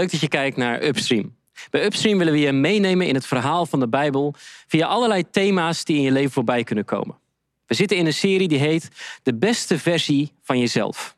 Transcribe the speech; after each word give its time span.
Leuk 0.00 0.10
dat 0.10 0.20
je 0.20 0.28
kijkt 0.28 0.56
naar 0.56 0.82
Upstream. 0.82 1.36
Bij 1.70 1.84
Upstream 1.84 2.18
willen 2.18 2.32
we 2.32 2.38
je 2.38 2.52
meenemen 2.52 3.06
in 3.06 3.14
het 3.14 3.26
verhaal 3.26 3.66
van 3.66 3.80
de 3.80 3.88
Bijbel 3.88 4.34
via 4.66 4.86
allerlei 4.86 5.30
thema's 5.30 5.84
die 5.84 5.96
in 5.96 6.02
je 6.02 6.10
leven 6.10 6.30
voorbij 6.30 6.64
kunnen 6.64 6.84
komen. 6.84 7.18
We 7.66 7.74
zitten 7.74 7.96
in 7.96 8.06
een 8.06 8.12
serie 8.12 8.48
die 8.48 8.58
heet 8.58 8.88
De 9.22 9.34
beste 9.34 9.78
versie 9.78 10.32
van 10.42 10.58
jezelf. 10.58 11.16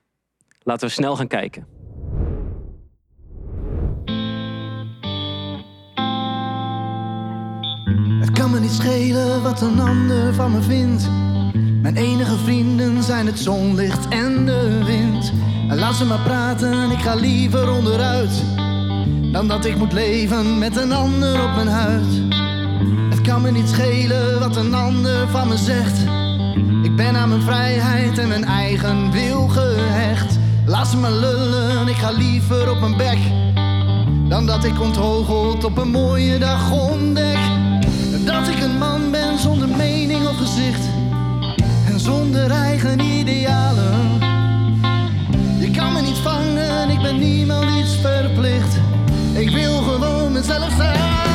Laten 0.63 0.87
we 0.87 0.93
snel 0.93 1.17
gaan 1.17 1.27
kijken. 1.27 1.67
Het 8.21 8.33
kan 8.33 8.51
me 8.51 8.61
niet 8.61 8.71
schelen 8.71 9.43
wat 9.43 9.61
een 9.61 9.81
ander 9.81 10.35
van 10.35 10.53
me 10.53 10.63
vindt. 10.63 11.09
Mijn 11.83 11.97
enige 11.97 12.37
vrienden 12.37 13.03
zijn 13.03 13.27
het 13.27 13.39
zonlicht 13.39 14.09
en 14.09 14.47
de 14.47 14.85
wind. 14.85 15.33
Laat 15.69 15.95
ze 15.95 16.05
maar 16.05 16.23
praten, 16.23 16.91
ik 16.91 16.99
ga 16.99 17.15
liever 17.15 17.71
onderuit. 17.71 18.43
Dan 19.33 19.49
dat 19.49 19.65
ik 19.65 19.77
moet 19.77 19.93
leven 19.93 20.59
met 20.59 20.77
een 20.77 20.93
ander 20.93 21.45
op 21.45 21.55
mijn 21.55 21.69
huid. 21.69 22.23
Het 23.11 23.21
kan 23.21 23.43
me 23.43 23.51
niet 23.51 23.69
schelen 23.69 24.39
wat 24.39 24.57
een 24.57 24.75
ander 24.75 25.29
van 25.29 25.49
me 25.49 25.57
zegt. 25.57 25.99
Ik 26.83 26.97
ben 26.97 27.17
aan 27.17 27.29
mijn 27.29 27.43
vrijheid 27.43 28.19
en 28.19 28.29
mijn 28.29 28.45
eigen 28.45 29.11
wil 29.11 29.49
gehecht. 29.49 30.39
Laat 30.67 30.89
ze 30.89 30.97
maar 30.97 31.13
lullen, 31.13 31.89
ik 31.89 31.97
ga 31.97 32.11
liever 32.11 32.71
op 32.71 32.81
mijn 32.81 32.97
bek. 32.97 33.19
Dan 34.29 34.47
dat 34.47 34.65
ik 34.65 34.81
onthoogeld 34.81 35.65
op 35.65 35.79
een 35.79 35.91
mooie 35.91 36.39
dag 36.39 36.73
ontdek. 36.73 37.39
Dat 38.25 38.49
ik 38.49 38.61
een 38.61 38.79
man 38.79 39.11
ben 39.11 39.39
zonder 39.39 39.69
mening 39.69 40.27
of 40.27 40.37
gezicht. 40.37 40.85
En 41.87 42.01
zonder 42.01 42.51
eigen 42.51 43.01
idealen. 43.01 44.21
Je 45.59 45.71
kan 45.71 45.93
me 45.93 46.01
niet 46.01 46.19
vangen, 46.19 46.91
ik 46.91 47.03
ben 47.03 47.19
niemand 47.19 47.65
iets 47.81 47.97
verplicht. 47.97 48.92
Ik 49.35 49.51
wil 49.51 49.83
gewoon 49.83 50.33
mezelf 50.33 50.73
zijn. 50.77 51.32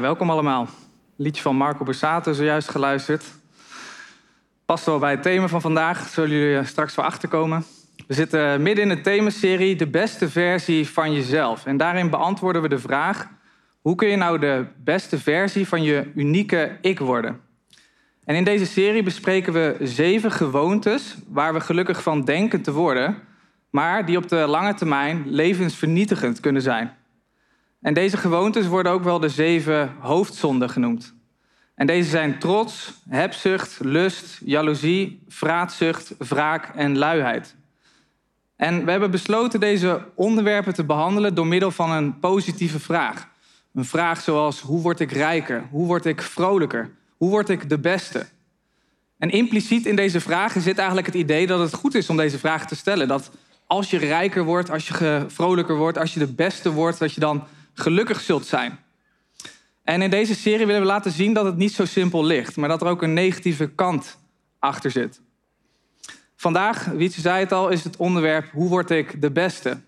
Welkom 0.00 0.30
allemaal. 0.30 0.68
Liedje 1.16 1.42
van 1.42 1.56
Marco 1.56 1.84
Borsato 1.84 2.32
zojuist 2.32 2.68
geluisterd. 2.68 3.24
Past 4.64 4.84
wel 4.84 4.98
bij 4.98 5.10
het 5.10 5.22
thema 5.22 5.48
van 5.48 5.60
vandaag, 5.60 6.08
zullen 6.08 6.30
jullie 6.30 6.54
er 6.54 6.66
straks 6.66 6.94
wel 6.94 7.04
achterkomen. 7.04 7.64
We 8.06 8.14
zitten 8.14 8.62
midden 8.62 8.90
in 8.90 8.96
de 8.96 9.00
themaserie 9.00 9.76
De 9.76 9.86
beste 9.86 10.30
versie 10.30 10.88
van 10.88 11.12
jezelf. 11.12 11.66
En 11.66 11.76
daarin 11.76 12.10
beantwoorden 12.10 12.62
we 12.62 12.68
de 12.68 12.78
vraag... 12.78 13.28
hoe 13.80 13.94
kun 13.94 14.08
je 14.08 14.16
nou 14.16 14.38
de 14.38 14.66
beste 14.84 15.18
versie 15.18 15.68
van 15.68 15.82
je 15.82 16.10
unieke 16.14 16.78
ik 16.80 16.98
worden? 16.98 17.40
En 18.24 18.34
in 18.34 18.44
deze 18.44 18.66
serie 18.66 19.02
bespreken 19.02 19.52
we 19.52 19.76
zeven 19.80 20.30
gewoontes... 20.30 21.16
waar 21.28 21.54
we 21.54 21.60
gelukkig 21.60 22.02
van 22.02 22.24
denken 22.24 22.62
te 22.62 22.72
worden... 22.72 23.18
maar 23.70 24.06
die 24.06 24.16
op 24.16 24.28
de 24.28 24.36
lange 24.36 24.74
termijn 24.74 25.24
levensvernietigend 25.26 26.40
kunnen 26.40 26.62
zijn... 26.62 27.00
En 27.82 27.94
deze 27.94 28.16
gewoontes 28.16 28.66
worden 28.66 28.92
ook 28.92 29.02
wel 29.02 29.18
de 29.18 29.28
zeven 29.28 29.94
hoofdzonden 30.00 30.70
genoemd. 30.70 31.14
En 31.74 31.86
deze 31.86 32.10
zijn 32.10 32.38
trots, 32.38 32.92
hebzucht, 33.08 33.78
lust, 33.80 34.40
jaloezie, 34.44 35.22
vraatzucht, 35.28 36.14
wraak 36.18 36.70
en 36.74 36.98
luiheid. 36.98 37.56
En 38.56 38.84
we 38.84 38.90
hebben 38.90 39.10
besloten 39.10 39.60
deze 39.60 40.04
onderwerpen 40.14 40.74
te 40.74 40.84
behandelen 40.84 41.34
door 41.34 41.46
middel 41.46 41.70
van 41.70 41.90
een 41.90 42.18
positieve 42.18 42.80
vraag. 42.80 43.28
Een 43.74 43.84
vraag 43.84 44.20
zoals 44.20 44.60
hoe 44.60 44.82
word 44.82 45.00
ik 45.00 45.12
rijker? 45.12 45.64
Hoe 45.70 45.86
word 45.86 46.04
ik 46.04 46.22
vrolijker? 46.22 46.90
Hoe 47.16 47.30
word 47.30 47.48
ik 47.48 47.68
de 47.68 47.78
beste? 47.78 48.26
En 49.18 49.30
impliciet 49.30 49.86
in 49.86 49.96
deze 49.96 50.20
vragen 50.20 50.60
zit 50.60 50.78
eigenlijk 50.78 51.06
het 51.06 51.16
idee 51.16 51.46
dat 51.46 51.58
het 51.58 51.74
goed 51.74 51.94
is 51.94 52.10
om 52.10 52.16
deze 52.16 52.38
vraag 52.38 52.66
te 52.66 52.76
stellen. 52.76 53.08
Dat 53.08 53.30
als 53.66 53.90
je 53.90 53.98
rijker 53.98 54.44
wordt, 54.44 54.70
als 54.70 54.88
je 54.88 55.24
vrolijker 55.28 55.76
wordt, 55.76 55.98
als 55.98 56.14
je 56.14 56.18
de 56.18 56.32
beste 56.32 56.72
wordt, 56.72 56.98
dat 56.98 57.12
je 57.12 57.20
dan 57.20 57.44
gelukkig 57.74 58.20
zult 58.20 58.46
zijn. 58.46 58.78
En 59.84 60.02
in 60.02 60.10
deze 60.10 60.34
serie 60.34 60.66
willen 60.66 60.80
we 60.80 60.86
laten 60.86 61.12
zien 61.12 61.32
dat 61.32 61.44
het 61.44 61.56
niet 61.56 61.72
zo 61.72 61.84
simpel 61.84 62.24
ligt, 62.24 62.56
maar 62.56 62.68
dat 62.68 62.80
er 62.80 62.88
ook 62.88 63.02
een 63.02 63.14
negatieve 63.14 63.68
kant 63.68 64.18
achter 64.58 64.90
zit. 64.90 65.20
Vandaag, 66.36 66.84
Wietse 66.84 67.20
zei 67.20 67.40
het 67.40 67.52
al, 67.52 67.68
is 67.68 67.84
het 67.84 67.96
onderwerp 67.96 68.50
hoe 68.50 68.68
word 68.68 68.90
ik 68.90 69.20
de 69.20 69.30
beste? 69.30 69.80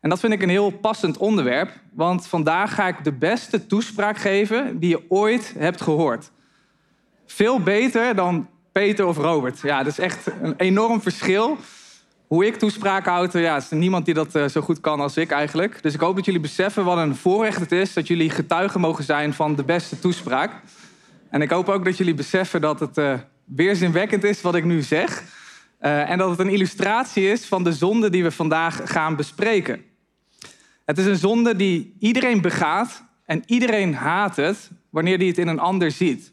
En 0.00 0.10
dat 0.10 0.20
vind 0.20 0.32
ik 0.32 0.42
een 0.42 0.48
heel 0.48 0.70
passend 0.70 1.16
onderwerp, 1.16 1.70
want 1.92 2.26
vandaag 2.26 2.74
ga 2.74 2.88
ik 2.88 3.04
de 3.04 3.12
beste 3.12 3.66
toespraak 3.66 4.18
geven 4.18 4.78
die 4.78 4.88
je 4.88 5.04
ooit 5.08 5.54
hebt 5.58 5.80
gehoord. 5.80 6.30
Veel 7.26 7.60
beter 7.60 8.14
dan 8.14 8.48
Peter 8.72 9.06
of 9.06 9.16
Robert. 9.16 9.60
Ja, 9.60 9.82
dat 9.82 9.92
is 9.92 9.98
echt 9.98 10.26
een 10.42 10.54
enorm 10.56 11.02
verschil. 11.02 11.58
Hoe 12.34 12.46
ik 12.46 12.56
toespraak 12.56 13.06
houd, 13.06 13.32
ja, 13.32 13.56
is 13.56 13.70
niemand 13.70 14.04
die 14.04 14.14
dat 14.14 14.34
eh, 14.34 14.48
zo 14.48 14.60
goed 14.60 14.80
kan 14.80 15.00
als 15.00 15.16
ik 15.16 15.30
eigenlijk. 15.30 15.82
Dus 15.82 15.94
ik 15.94 16.00
hoop 16.00 16.16
dat 16.16 16.24
jullie 16.24 16.40
beseffen 16.40 16.84
wat 16.84 16.98
een 16.98 17.16
voorrecht 17.16 17.60
het 17.60 17.72
is 17.72 17.92
dat 17.92 18.06
jullie 18.06 18.30
getuigen 18.30 18.80
mogen 18.80 19.04
zijn 19.04 19.34
van 19.34 19.54
de 19.54 19.64
beste 19.64 19.98
toespraak. 19.98 20.52
En 21.30 21.42
ik 21.42 21.50
hoop 21.50 21.68
ook 21.68 21.84
dat 21.84 21.96
jullie 21.96 22.14
beseffen 22.14 22.60
dat 22.60 22.80
het 22.80 22.98
uh, 22.98 23.14
weerzinwekkend 23.44 24.24
is 24.24 24.40
wat 24.40 24.54
ik 24.54 24.64
nu 24.64 24.82
zeg. 24.82 25.22
En 25.78 26.18
dat 26.18 26.30
het 26.30 26.38
een 26.38 26.48
illustratie 26.48 27.28
is 27.28 27.46
van 27.46 27.64
de 27.64 27.72
zonde 27.72 28.10
die 28.10 28.22
we 28.22 28.30
vandaag 28.30 28.80
gaan 28.84 29.16
bespreken. 29.16 29.84
Het 30.84 30.98
is 30.98 31.06
een 31.06 31.16
zonde 31.16 31.56
die 31.56 31.96
iedereen 31.98 32.40
begaat 32.40 33.04
en 33.24 33.42
iedereen 33.46 33.94
haat 33.94 34.36
het 34.36 34.70
wanneer 34.90 35.18
hij 35.18 35.26
het 35.26 35.38
in 35.38 35.48
een 35.48 35.58
ander 35.58 35.90
ziet. 35.90 36.32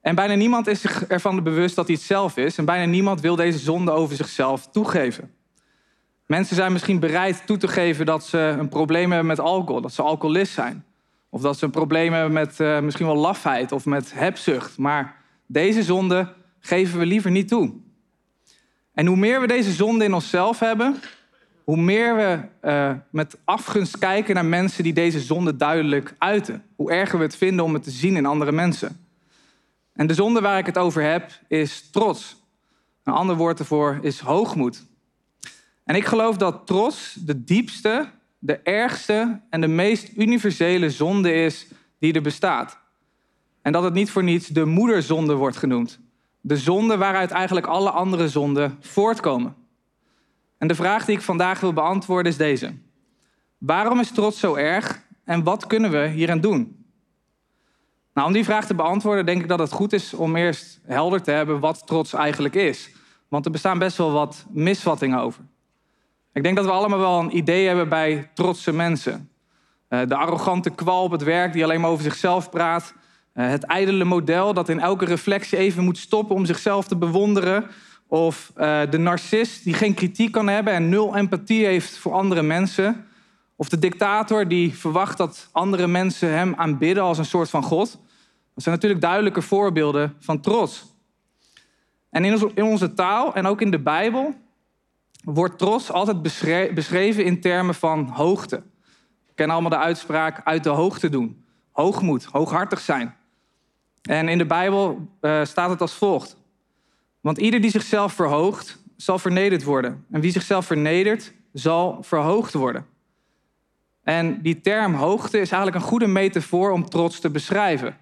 En 0.00 0.14
bijna 0.14 0.34
niemand 0.34 0.66
is 0.66 0.80
zich 0.80 1.06
ervan 1.06 1.42
bewust 1.42 1.74
dat 1.74 1.86
hij 1.86 1.94
het 1.94 2.04
zelf 2.04 2.36
is. 2.36 2.58
En 2.58 2.64
bijna 2.64 2.84
niemand 2.84 3.20
wil 3.20 3.36
deze 3.36 3.58
zonde 3.58 3.90
over 3.90 4.16
zichzelf 4.16 4.66
toegeven. 4.66 5.30
Mensen 6.26 6.56
zijn 6.56 6.72
misschien 6.72 7.00
bereid 7.00 7.46
toe 7.46 7.56
te 7.56 7.68
geven 7.68 8.06
dat 8.06 8.24
ze 8.24 8.38
een 8.38 8.68
probleem 8.68 9.10
hebben 9.10 9.26
met 9.28 9.40
alcohol, 9.40 9.80
dat 9.80 9.92
ze 9.92 10.02
alcoholist 10.02 10.52
zijn. 10.52 10.84
Of 11.28 11.40
dat 11.40 11.58
ze 11.58 11.64
een 11.64 11.70
probleem 11.70 12.12
hebben 12.12 12.32
met 12.32 12.60
uh, 12.60 12.80
misschien 12.80 13.06
wel 13.06 13.16
lafheid 13.16 13.72
of 13.72 13.84
met 13.84 14.12
hebzucht. 14.14 14.78
Maar 14.78 15.16
deze 15.46 15.82
zonde 15.82 16.32
geven 16.60 16.98
we 16.98 17.06
liever 17.06 17.30
niet 17.30 17.48
toe. 17.48 17.72
En 18.94 19.06
hoe 19.06 19.16
meer 19.16 19.40
we 19.40 19.46
deze 19.46 19.72
zonde 19.72 20.04
in 20.04 20.14
onszelf 20.14 20.58
hebben, 20.58 20.96
hoe 21.64 21.76
meer 21.76 22.16
we 22.16 22.38
uh, 22.62 22.92
met 23.10 23.38
afgunst 23.44 23.98
kijken 23.98 24.34
naar 24.34 24.44
mensen 24.44 24.82
die 24.82 24.92
deze 24.92 25.20
zonde 25.20 25.56
duidelijk 25.56 26.14
uiten. 26.18 26.64
Hoe 26.76 26.92
erger 26.92 27.18
we 27.18 27.24
het 27.24 27.36
vinden 27.36 27.64
om 27.64 27.74
het 27.74 27.82
te 27.82 27.90
zien 27.90 28.16
in 28.16 28.26
andere 28.26 28.52
mensen. 28.52 29.09
En 30.00 30.06
de 30.06 30.14
zonde 30.14 30.40
waar 30.40 30.58
ik 30.58 30.66
het 30.66 30.78
over 30.78 31.02
heb 31.02 31.30
is 31.48 31.90
trots. 31.90 32.36
Een 33.04 33.12
ander 33.12 33.36
woord 33.36 33.58
ervoor 33.58 33.98
is 34.02 34.20
hoogmoed. 34.20 34.86
En 35.84 35.94
ik 35.94 36.04
geloof 36.04 36.36
dat 36.36 36.66
trots 36.66 37.14
de 37.14 37.44
diepste, 37.44 38.10
de 38.38 38.58
ergste 38.58 39.40
en 39.50 39.60
de 39.60 39.66
meest 39.66 40.16
universele 40.16 40.90
zonde 40.90 41.32
is 41.32 41.66
die 41.98 42.12
er 42.12 42.22
bestaat. 42.22 42.78
En 43.62 43.72
dat 43.72 43.82
het 43.82 43.94
niet 43.94 44.10
voor 44.10 44.22
niets 44.22 44.46
de 44.46 44.64
moederzonde 44.64 45.34
wordt 45.34 45.56
genoemd. 45.56 46.00
De 46.40 46.56
zonde 46.56 46.96
waaruit 46.96 47.30
eigenlijk 47.30 47.66
alle 47.66 47.90
andere 47.90 48.28
zonden 48.28 48.76
voortkomen. 48.80 49.54
En 50.58 50.68
de 50.68 50.74
vraag 50.74 51.04
die 51.04 51.16
ik 51.16 51.22
vandaag 51.22 51.60
wil 51.60 51.72
beantwoorden 51.72 52.32
is 52.32 52.38
deze. 52.38 52.74
Waarom 53.58 54.00
is 54.00 54.10
trots 54.10 54.40
zo 54.40 54.54
erg 54.54 55.02
en 55.24 55.42
wat 55.42 55.66
kunnen 55.66 55.90
we 55.90 56.08
hieraan 56.08 56.40
doen? 56.40 56.79
Nou, 58.20 58.32
om 58.32 58.38
die 58.38 58.48
vraag 58.48 58.66
te 58.66 58.74
beantwoorden 58.74 59.26
denk 59.26 59.42
ik 59.42 59.48
dat 59.48 59.58
het 59.58 59.72
goed 59.72 59.92
is 59.92 60.14
om 60.14 60.36
eerst 60.36 60.80
helder 60.86 61.22
te 61.22 61.30
hebben 61.30 61.60
wat 61.60 61.86
trots 61.86 62.12
eigenlijk 62.12 62.54
is. 62.54 62.90
Want 63.28 63.44
er 63.44 63.50
bestaan 63.50 63.78
best 63.78 63.96
wel 63.96 64.12
wat 64.12 64.44
misvattingen 64.50 65.20
over. 65.20 65.42
Ik 66.32 66.42
denk 66.42 66.56
dat 66.56 66.64
we 66.64 66.70
allemaal 66.70 66.98
wel 66.98 67.18
een 67.20 67.36
idee 67.36 67.66
hebben 67.66 67.88
bij 67.88 68.30
trotse 68.34 68.72
mensen. 68.72 69.30
Eh, 69.88 70.00
de 70.06 70.16
arrogante 70.16 70.70
kwal 70.70 71.02
op 71.02 71.10
het 71.10 71.22
werk 71.22 71.52
die 71.52 71.64
alleen 71.64 71.80
maar 71.80 71.90
over 71.90 72.04
zichzelf 72.04 72.50
praat. 72.50 72.94
Eh, 73.32 73.48
het 73.48 73.62
ijdele 73.62 74.04
model 74.04 74.54
dat 74.54 74.68
in 74.68 74.80
elke 74.80 75.04
reflectie 75.04 75.58
even 75.58 75.84
moet 75.84 75.98
stoppen 75.98 76.36
om 76.36 76.44
zichzelf 76.44 76.86
te 76.86 76.96
bewonderen. 76.96 77.66
Of 78.06 78.52
uh, 78.56 78.80
de 78.90 78.98
narcist 78.98 79.64
die 79.64 79.74
geen 79.74 79.94
kritiek 79.94 80.32
kan 80.32 80.48
hebben 80.48 80.72
en 80.72 80.88
nul 80.88 81.16
empathie 81.16 81.66
heeft 81.66 81.96
voor 81.96 82.12
andere 82.12 82.42
mensen. 82.42 83.06
Of 83.56 83.68
de 83.68 83.78
dictator 83.78 84.48
die 84.48 84.78
verwacht 84.78 85.18
dat 85.18 85.48
andere 85.52 85.86
mensen 85.86 86.32
hem 86.32 86.54
aanbidden 86.56 87.04
als 87.04 87.18
een 87.18 87.24
soort 87.24 87.50
van 87.50 87.62
God. 87.62 87.98
Dat 88.60 88.68
zijn 88.68 88.80
natuurlijk 88.80 89.04
duidelijke 89.04 89.42
voorbeelden 89.42 90.16
van 90.18 90.40
trots. 90.40 90.84
En 92.10 92.24
in 92.24 92.64
onze 92.64 92.92
taal 92.94 93.34
en 93.34 93.46
ook 93.46 93.60
in 93.60 93.70
de 93.70 93.78
Bijbel 93.78 94.34
wordt 95.24 95.58
trots 95.58 95.92
altijd 95.92 96.22
beschreven 96.74 97.24
in 97.24 97.40
termen 97.40 97.74
van 97.74 98.08
hoogte. 98.08 98.56
We 99.26 99.32
kennen 99.34 99.56
allemaal 99.56 99.78
de 99.78 99.86
uitspraak 99.86 100.40
uit 100.44 100.64
de 100.64 100.70
hoogte 100.70 101.08
doen. 101.08 101.44
Hoogmoed, 101.70 102.24
hooghartig 102.24 102.80
zijn. 102.80 103.16
En 104.02 104.28
in 104.28 104.38
de 104.38 104.46
Bijbel 104.46 105.08
uh, 105.20 105.44
staat 105.44 105.70
het 105.70 105.80
als 105.80 105.94
volgt. 105.94 106.36
Want 107.20 107.38
ieder 107.38 107.60
die 107.60 107.70
zichzelf 107.70 108.12
verhoogt, 108.12 108.82
zal 108.96 109.18
vernederd 109.18 109.62
worden. 109.62 110.06
En 110.10 110.20
wie 110.20 110.32
zichzelf 110.32 110.66
vernedert, 110.66 111.32
zal 111.52 112.02
verhoogd 112.02 112.52
worden. 112.52 112.86
En 114.02 114.42
die 114.42 114.60
term 114.60 114.94
hoogte 114.94 115.40
is 115.40 115.50
eigenlijk 115.50 115.82
een 115.82 115.90
goede 115.90 116.06
metafoor 116.06 116.70
om 116.70 116.88
trots 116.88 117.20
te 117.20 117.30
beschrijven. 117.30 117.96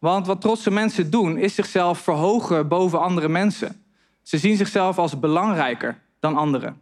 Want 0.00 0.26
wat 0.26 0.40
trotse 0.40 0.70
mensen 0.70 1.10
doen, 1.10 1.38
is 1.38 1.54
zichzelf 1.54 1.98
verhogen 1.98 2.68
boven 2.68 3.00
andere 3.00 3.28
mensen. 3.28 3.84
Ze 4.22 4.38
zien 4.38 4.56
zichzelf 4.56 4.98
als 4.98 5.18
belangrijker 5.18 5.98
dan 6.20 6.36
anderen. 6.36 6.80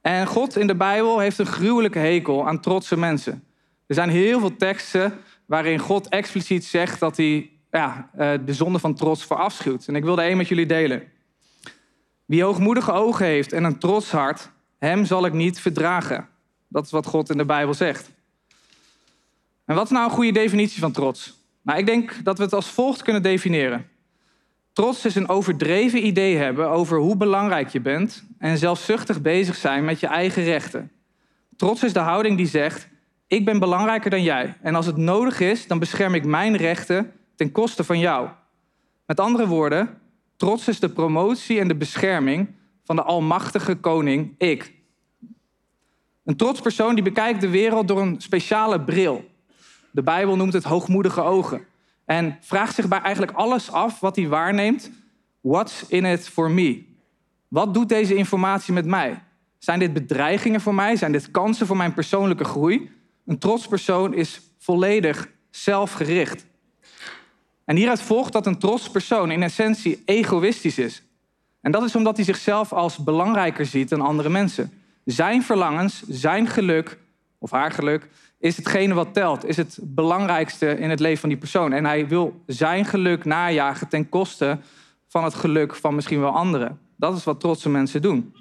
En 0.00 0.26
God 0.26 0.56
in 0.56 0.66
de 0.66 0.74
Bijbel 0.74 1.18
heeft 1.18 1.38
een 1.38 1.46
gruwelijke 1.46 1.98
hekel 1.98 2.46
aan 2.46 2.60
trotse 2.60 2.96
mensen. 2.96 3.44
Er 3.86 3.94
zijn 3.94 4.08
heel 4.08 4.40
veel 4.40 4.56
teksten 4.56 5.20
waarin 5.46 5.78
God 5.78 6.08
expliciet 6.08 6.64
zegt 6.64 7.00
dat 7.00 7.16
hij 7.16 7.50
ja, 7.70 8.10
eh, 8.12 8.32
de 8.44 8.54
zonde 8.54 8.78
van 8.78 8.94
trots 8.94 9.24
verafschuwt. 9.24 9.88
En 9.88 9.96
ik 9.96 10.04
wil 10.04 10.18
er 10.18 10.24
één 10.24 10.36
met 10.36 10.48
jullie 10.48 10.66
delen. 10.66 11.02
Wie 12.24 12.42
hoogmoedige 12.42 12.92
ogen 12.92 13.26
heeft 13.26 13.52
en 13.52 13.64
een 13.64 13.78
trots 13.78 14.10
hart, 14.10 14.50
hem 14.78 15.04
zal 15.04 15.26
ik 15.26 15.32
niet 15.32 15.60
verdragen. 15.60 16.28
Dat 16.68 16.84
is 16.84 16.90
wat 16.90 17.06
God 17.06 17.30
in 17.30 17.36
de 17.36 17.44
Bijbel 17.44 17.74
zegt. 17.74 18.10
En 19.64 19.74
wat 19.74 19.84
is 19.84 19.90
nou 19.90 20.04
een 20.04 20.14
goede 20.14 20.32
definitie 20.32 20.80
van 20.80 20.92
trots? 20.92 21.43
Nou, 21.64 21.78
ik 21.78 21.86
denk 21.86 22.24
dat 22.24 22.38
we 22.38 22.44
het 22.44 22.52
als 22.52 22.70
volgt 22.70 23.02
kunnen 23.02 23.22
definiëren. 23.22 23.88
Trots 24.72 25.04
is 25.04 25.14
een 25.14 25.28
overdreven 25.28 26.06
idee 26.06 26.36
hebben 26.36 26.70
over 26.70 26.98
hoe 26.98 27.16
belangrijk 27.16 27.68
je 27.68 27.80
bent 27.80 28.24
en 28.38 28.58
zelfzuchtig 28.58 29.22
bezig 29.22 29.56
zijn 29.56 29.84
met 29.84 30.00
je 30.00 30.06
eigen 30.06 30.44
rechten. 30.44 30.90
Trots 31.56 31.82
is 31.82 31.92
de 31.92 31.98
houding 31.98 32.36
die 32.36 32.46
zegt: 32.46 32.88
Ik 33.26 33.44
ben 33.44 33.58
belangrijker 33.58 34.10
dan 34.10 34.22
jij 34.22 34.56
en 34.62 34.74
als 34.74 34.86
het 34.86 34.96
nodig 34.96 35.40
is, 35.40 35.66
dan 35.66 35.78
bescherm 35.78 36.14
ik 36.14 36.24
mijn 36.24 36.56
rechten 36.56 37.12
ten 37.36 37.52
koste 37.52 37.84
van 37.84 37.98
jou. 37.98 38.28
Met 39.06 39.20
andere 39.20 39.46
woorden, 39.46 39.98
trots 40.36 40.68
is 40.68 40.80
de 40.80 40.88
promotie 40.88 41.60
en 41.60 41.68
de 41.68 41.76
bescherming 41.76 42.48
van 42.84 42.96
de 42.96 43.02
almachtige 43.02 43.74
koning 43.74 44.34
ik. 44.38 44.72
Een 46.24 46.36
trots 46.36 46.60
persoon 46.60 46.94
die 46.94 47.04
bekijkt 47.04 47.40
de 47.40 47.48
wereld 47.48 47.88
door 47.88 48.00
een 48.00 48.20
speciale 48.20 48.80
bril. 48.80 49.24
De 49.94 50.02
Bijbel 50.02 50.36
noemt 50.36 50.52
het 50.52 50.64
hoogmoedige 50.64 51.20
ogen. 51.20 51.66
En 52.04 52.38
vraagt 52.40 52.74
zich 52.74 52.88
bij 52.88 53.00
eigenlijk 53.00 53.36
alles 53.36 53.70
af 53.70 54.00
wat 54.00 54.16
hij 54.16 54.28
waarneemt. 54.28 54.90
What's 55.40 55.84
in 55.88 56.04
it 56.04 56.28
for 56.28 56.50
me? 56.50 56.84
Wat 57.48 57.74
doet 57.74 57.88
deze 57.88 58.14
informatie 58.14 58.72
met 58.72 58.86
mij? 58.86 59.22
Zijn 59.58 59.78
dit 59.78 59.92
bedreigingen 59.92 60.60
voor 60.60 60.74
mij? 60.74 60.96
Zijn 60.96 61.12
dit 61.12 61.30
kansen 61.30 61.66
voor 61.66 61.76
mijn 61.76 61.94
persoonlijke 61.94 62.44
groei? 62.44 62.90
Een 63.26 63.38
trots 63.38 63.66
persoon 63.66 64.14
is 64.14 64.40
volledig 64.58 65.28
zelfgericht. 65.50 66.46
En 67.64 67.76
hieruit 67.76 68.00
volgt 68.00 68.32
dat 68.32 68.46
een 68.46 68.58
trots 68.58 68.90
persoon 68.90 69.30
in 69.30 69.42
essentie 69.42 70.02
egoïstisch 70.04 70.78
is. 70.78 71.02
En 71.60 71.72
dat 71.72 71.82
is 71.82 71.96
omdat 71.96 72.16
hij 72.16 72.24
zichzelf 72.24 72.72
als 72.72 72.98
belangrijker 72.98 73.66
ziet 73.66 73.88
dan 73.88 74.00
andere 74.00 74.28
mensen. 74.28 74.72
Zijn 75.04 75.42
verlangens, 75.42 76.02
zijn 76.08 76.46
geluk 76.46 76.98
of 77.38 77.50
haar 77.50 77.70
geluk 77.70 78.08
is 78.44 78.56
hetgene 78.56 78.94
wat 78.94 79.14
telt, 79.14 79.44
is 79.44 79.56
het 79.56 79.78
belangrijkste 79.82 80.78
in 80.78 80.90
het 80.90 81.00
leven 81.00 81.20
van 81.20 81.28
die 81.28 81.38
persoon. 81.38 81.72
En 81.72 81.84
hij 81.84 82.08
wil 82.08 82.42
zijn 82.46 82.84
geluk 82.84 83.24
najagen 83.24 83.88
ten 83.88 84.08
koste 84.08 84.58
van 85.08 85.24
het 85.24 85.34
geluk 85.34 85.74
van 85.74 85.94
misschien 85.94 86.20
wel 86.20 86.30
anderen. 86.30 86.78
Dat 86.96 87.16
is 87.16 87.24
wat 87.24 87.40
trotse 87.40 87.68
mensen 87.68 88.02
doen. 88.02 88.34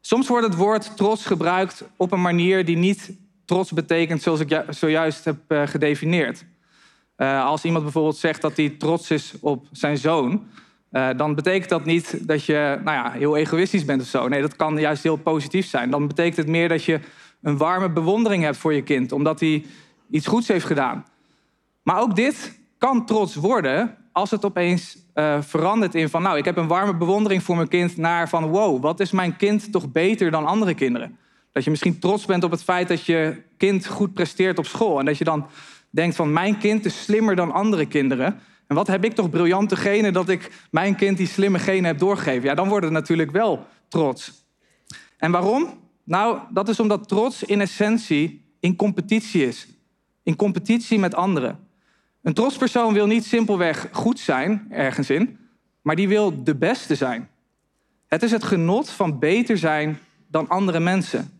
Soms 0.00 0.28
wordt 0.28 0.46
het 0.46 0.56
woord 0.56 0.96
trots 0.96 1.26
gebruikt 1.26 1.84
op 1.96 2.12
een 2.12 2.20
manier 2.20 2.64
die 2.64 2.76
niet 2.76 3.12
trots 3.44 3.72
betekent 3.72 4.22
zoals 4.22 4.40
ik 4.40 4.64
zojuist 4.68 5.24
heb 5.24 5.36
eh, 5.46 5.62
gedefinieerd. 5.66 6.44
Uh, 7.16 7.44
als 7.44 7.64
iemand 7.64 7.84
bijvoorbeeld 7.84 8.16
zegt 8.16 8.40
dat 8.40 8.56
hij 8.56 8.68
trots 8.78 9.10
is 9.10 9.34
op 9.40 9.66
zijn 9.70 9.98
zoon, 9.98 10.46
uh, 10.90 11.08
dan 11.16 11.34
betekent 11.34 11.68
dat 11.68 11.84
niet 11.84 12.26
dat 12.26 12.44
je 12.44 12.80
nou 12.84 12.96
ja, 12.96 13.10
heel 13.10 13.36
egoïstisch 13.36 13.84
bent 13.84 14.00
of 14.00 14.06
zo. 14.06 14.28
Nee, 14.28 14.40
dat 14.40 14.56
kan 14.56 14.78
juist 14.78 15.02
heel 15.02 15.16
positief 15.16 15.66
zijn. 15.66 15.90
Dan 15.90 16.06
betekent 16.06 16.36
het 16.36 16.48
meer 16.48 16.68
dat 16.68 16.84
je 16.84 17.00
een 17.42 17.56
warme 17.56 17.90
bewondering 17.90 18.42
hebt 18.42 18.56
voor 18.56 18.74
je 18.74 18.82
kind, 18.82 19.12
omdat 19.12 19.40
hij 19.40 19.64
iets 20.10 20.26
goeds 20.26 20.48
heeft 20.48 20.64
gedaan. 20.64 21.06
Maar 21.82 22.00
ook 22.00 22.16
dit 22.16 22.60
kan 22.78 23.06
trots 23.06 23.34
worden 23.34 23.96
als 24.12 24.30
het 24.30 24.44
opeens 24.44 24.98
uh, 25.14 25.42
verandert 25.42 25.94
in 25.94 26.08
van, 26.08 26.22
nou, 26.22 26.38
ik 26.38 26.44
heb 26.44 26.56
een 26.56 26.66
warme 26.66 26.96
bewondering 26.96 27.42
voor 27.42 27.56
mijn 27.56 27.68
kind, 27.68 27.96
naar 27.96 28.28
van, 28.28 28.46
wow, 28.46 28.82
wat 28.82 29.00
is 29.00 29.10
mijn 29.10 29.36
kind 29.36 29.72
toch 29.72 29.92
beter 29.92 30.30
dan 30.30 30.46
andere 30.46 30.74
kinderen? 30.74 31.18
Dat 31.52 31.64
je 31.64 31.70
misschien 31.70 31.98
trots 31.98 32.24
bent 32.24 32.44
op 32.44 32.50
het 32.50 32.62
feit 32.62 32.88
dat 32.88 33.04
je 33.04 33.42
kind 33.56 33.86
goed 33.86 34.14
presteert 34.14 34.58
op 34.58 34.66
school 34.66 34.98
en 34.98 35.04
dat 35.04 35.18
je 35.18 35.24
dan 35.24 35.46
denkt 35.90 36.16
van, 36.16 36.32
mijn 36.32 36.58
kind 36.58 36.84
is 36.84 37.02
slimmer 37.02 37.36
dan 37.36 37.52
andere 37.52 37.86
kinderen. 37.86 38.26
En 38.26 38.42
En 38.72 38.78
wat 38.78 38.86
heb 38.86 39.04
ik 39.04 39.12
toch 39.12 39.30
briljante 39.30 39.76
genen 39.76 40.12
dat 40.12 40.28
ik 40.28 40.50
mijn 40.70 40.94
kind 40.94 41.16
die 41.16 41.26
slimme 41.26 41.58
genen 41.58 41.84
heb 41.84 41.98
doorgegeven? 41.98 42.48
Ja, 42.48 42.54
dan 42.54 42.68
wordt 42.68 42.84
het 42.84 42.92
natuurlijk 42.92 43.30
wel 43.30 43.66
trots. 43.88 44.46
En 45.16 45.30
waarom? 45.30 45.81
Nou, 46.04 46.38
dat 46.50 46.68
is 46.68 46.80
omdat 46.80 47.08
trots 47.08 47.42
in 47.42 47.60
essentie 47.60 48.44
in 48.60 48.76
competitie 48.76 49.46
is. 49.46 49.68
In 50.22 50.36
competitie 50.36 50.98
met 50.98 51.14
anderen. 51.14 51.58
Een 52.22 52.34
trotspersoon 52.34 52.92
wil 52.92 53.06
niet 53.06 53.24
simpelweg 53.24 53.88
goed 53.92 54.18
zijn, 54.18 54.66
ergens 54.70 55.10
in, 55.10 55.38
maar 55.82 55.96
die 55.96 56.08
wil 56.08 56.44
de 56.44 56.54
beste 56.54 56.94
zijn. 56.94 57.28
Het 58.06 58.22
is 58.22 58.30
het 58.30 58.44
genot 58.44 58.90
van 58.90 59.18
beter 59.18 59.58
zijn 59.58 59.98
dan 60.28 60.48
andere 60.48 60.80
mensen. 60.80 61.30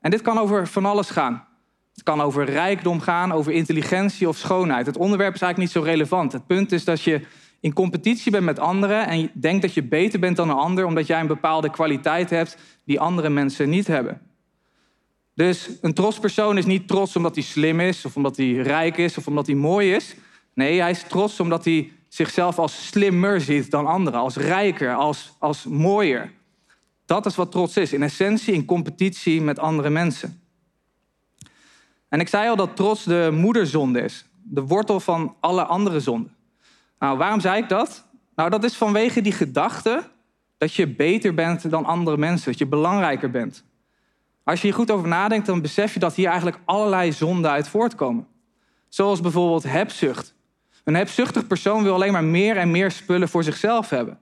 En 0.00 0.10
dit 0.10 0.22
kan 0.22 0.38
over 0.38 0.66
van 0.66 0.84
alles 0.84 1.10
gaan. 1.10 1.46
Het 1.92 2.02
kan 2.02 2.20
over 2.20 2.44
rijkdom 2.44 3.00
gaan, 3.00 3.32
over 3.32 3.52
intelligentie 3.52 4.28
of 4.28 4.36
schoonheid. 4.36 4.86
Het 4.86 4.96
onderwerp 4.96 5.34
is 5.34 5.40
eigenlijk 5.40 5.74
niet 5.74 5.82
zo 5.84 5.90
relevant. 5.90 6.32
Het 6.32 6.46
punt 6.46 6.72
is 6.72 6.84
dat 6.84 7.02
je 7.02 7.20
in 7.60 7.72
competitie 7.72 8.32
bent 8.32 8.44
met 8.44 8.58
anderen 8.58 9.06
en 9.06 9.30
denkt 9.34 9.62
dat 9.62 9.74
je 9.74 9.82
beter 9.82 10.20
bent 10.20 10.36
dan 10.36 10.50
een 10.50 10.56
ander 10.56 10.84
omdat 10.84 11.06
jij 11.06 11.20
een 11.20 11.26
bepaalde 11.26 11.70
kwaliteit 11.70 12.30
hebt 12.30 12.56
die 12.88 13.00
andere 13.00 13.28
mensen 13.28 13.68
niet 13.68 13.86
hebben. 13.86 14.20
Dus 15.34 15.70
een 15.80 15.94
trotspersoon 15.94 16.58
is 16.58 16.64
niet 16.64 16.88
trots 16.88 17.16
omdat 17.16 17.34
hij 17.34 17.44
slim 17.44 17.80
is 17.80 18.04
of 18.04 18.16
omdat 18.16 18.36
hij 18.36 18.52
rijk 18.52 18.96
is 18.96 19.18
of 19.18 19.26
omdat 19.26 19.46
hij 19.46 19.54
mooi 19.54 19.94
is. 19.94 20.14
Nee, 20.54 20.80
hij 20.80 20.90
is 20.90 21.02
trots 21.02 21.40
omdat 21.40 21.64
hij 21.64 21.92
zichzelf 22.08 22.58
als 22.58 22.86
slimmer 22.86 23.40
ziet 23.40 23.70
dan 23.70 23.86
anderen, 23.86 24.20
als 24.20 24.36
rijker, 24.36 24.94
als, 24.94 25.32
als 25.38 25.64
mooier. 25.64 26.32
Dat 27.06 27.26
is 27.26 27.36
wat 27.36 27.50
trots 27.50 27.76
is, 27.76 27.92
in 27.92 28.02
essentie 28.02 28.54
in 28.54 28.64
competitie 28.64 29.40
met 29.40 29.58
andere 29.58 29.90
mensen. 29.90 30.42
En 32.08 32.20
ik 32.20 32.28
zei 32.28 32.48
al 32.48 32.56
dat 32.56 32.76
trots 32.76 33.04
de 33.04 33.28
moederzonde 33.32 34.00
is, 34.00 34.26
de 34.42 34.62
wortel 34.62 35.00
van 35.00 35.36
alle 35.40 35.64
andere 35.64 36.00
zonden. 36.00 36.34
Nou, 36.98 37.18
waarom 37.18 37.40
zei 37.40 37.62
ik 37.62 37.68
dat? 37.68 38.04
Nou, 38.34 38.50
dat 38.50 38.64
is 38.64 38.76
vanwege 38.76 39.20
die 39.20 39.32
gedachte 39.32 40.10
dat 40.58 40.74
je 40.74 40.86
beter 40.86 41.34
bent 41.34 41.70
dan 41.70 41.84
andere 41.84 42.16
mensen, 42.16 42.50
dat 42.50 42.58
je 42.58 42.66
belangrijker 42.66 43.30
bent. 43.30 43.64
Als 44.44 44.60
je 44.60 44.66
hier 44.66 44.76
goed 44.76 44.90
over 44.90 45.08
nadenkt, 45.08 45.46
dan 45.46 45.62
besef 45.62 45.94
je 45.94 46.00
dat 46.00 46.14
hier 46.14 46.26
eigenlijk 46.28 46.58
allerlei 46.64 47.12
zonden 47.12 47.50
uit 47.50 47.68
voortkomen. 47.68 48.26
Zoals 48.88 49.20
bijvoorbeeld 49.20 49.62
hebzucht. 49.62 50.34
Een 50.84 50.94
hebzuchtig 50.94 51.46
persoon 51.46 51.82
wil 51.82 51.94
alleen 51.94 52.12
maar 52.12 52.24
meer 52.24 52.56
en 52.56 52.70
meer 52.70 52.90
spullen 52.90 53.28
voor 53.28 53.44
zichzelf 53.44 53.90
hebben. 53.90 54.18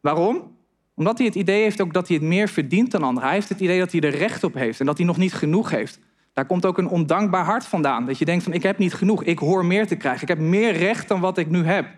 Waarom? 0.00 0.56
Omdat 0.94 1.18
hij 1.18 1.26
het 1.26 1.34
idee 1.34 1.62
heeft 1.62 1.80
ook 1.80 1.92
dat 1.92 2.08
hij 2.08 2.16
het 2.16 2.26
meer 2.26 2.48
verdient 2.48 2.90
dan 2.90 3.02
anderen. 3.02 3.28
Hij 3.28 3.34
heeft 3.34 3.48
het 3.48 3.60
idee 3.60 3.78
dat 3.78 3.92
hij 3.92 4.00
er 4.00 4.16
recht 4.16 4.44
op 4.44 4.54
heeft 4.54 4.80
en 4.80 4.86
dat 4.86 4.96
hij 4.96 5.06
nog 5.06 5.16
niet 5.16 5.34
genoeg 5.34 5.70
heeft. 5.70 5.98
Daar 6.32 6.46
komt 6.46 6.66
ook 6.66 6.78
een 6.78 6.88
ondankbaar 6.88 7.44
hart 7.44 7.64
vandaan. 7.64 8.06
Dat 8.06 8.18
je 8.18 8.24
denkt 8.24 8.44
van 8.44 8.52
ik 8.52 8.62
heb 8.62 8.78
niet 8.78 8.94
genoeg, 8.94 9.22
ik 9.24 9.38
hoor 9.38 9.64
meer 9.64 9.86
te 9.86 9.96
krijgen. 9.96 10.22
Ik 10.22 10.28
heb 10.28 10.38
meer 10.38 10.72
recht 10.72 11.08
dan 11.08 11.20
wat 11.20 11.38
ik 11.38 11.48
nu 11.50 11.64
heb. 11.64 11.88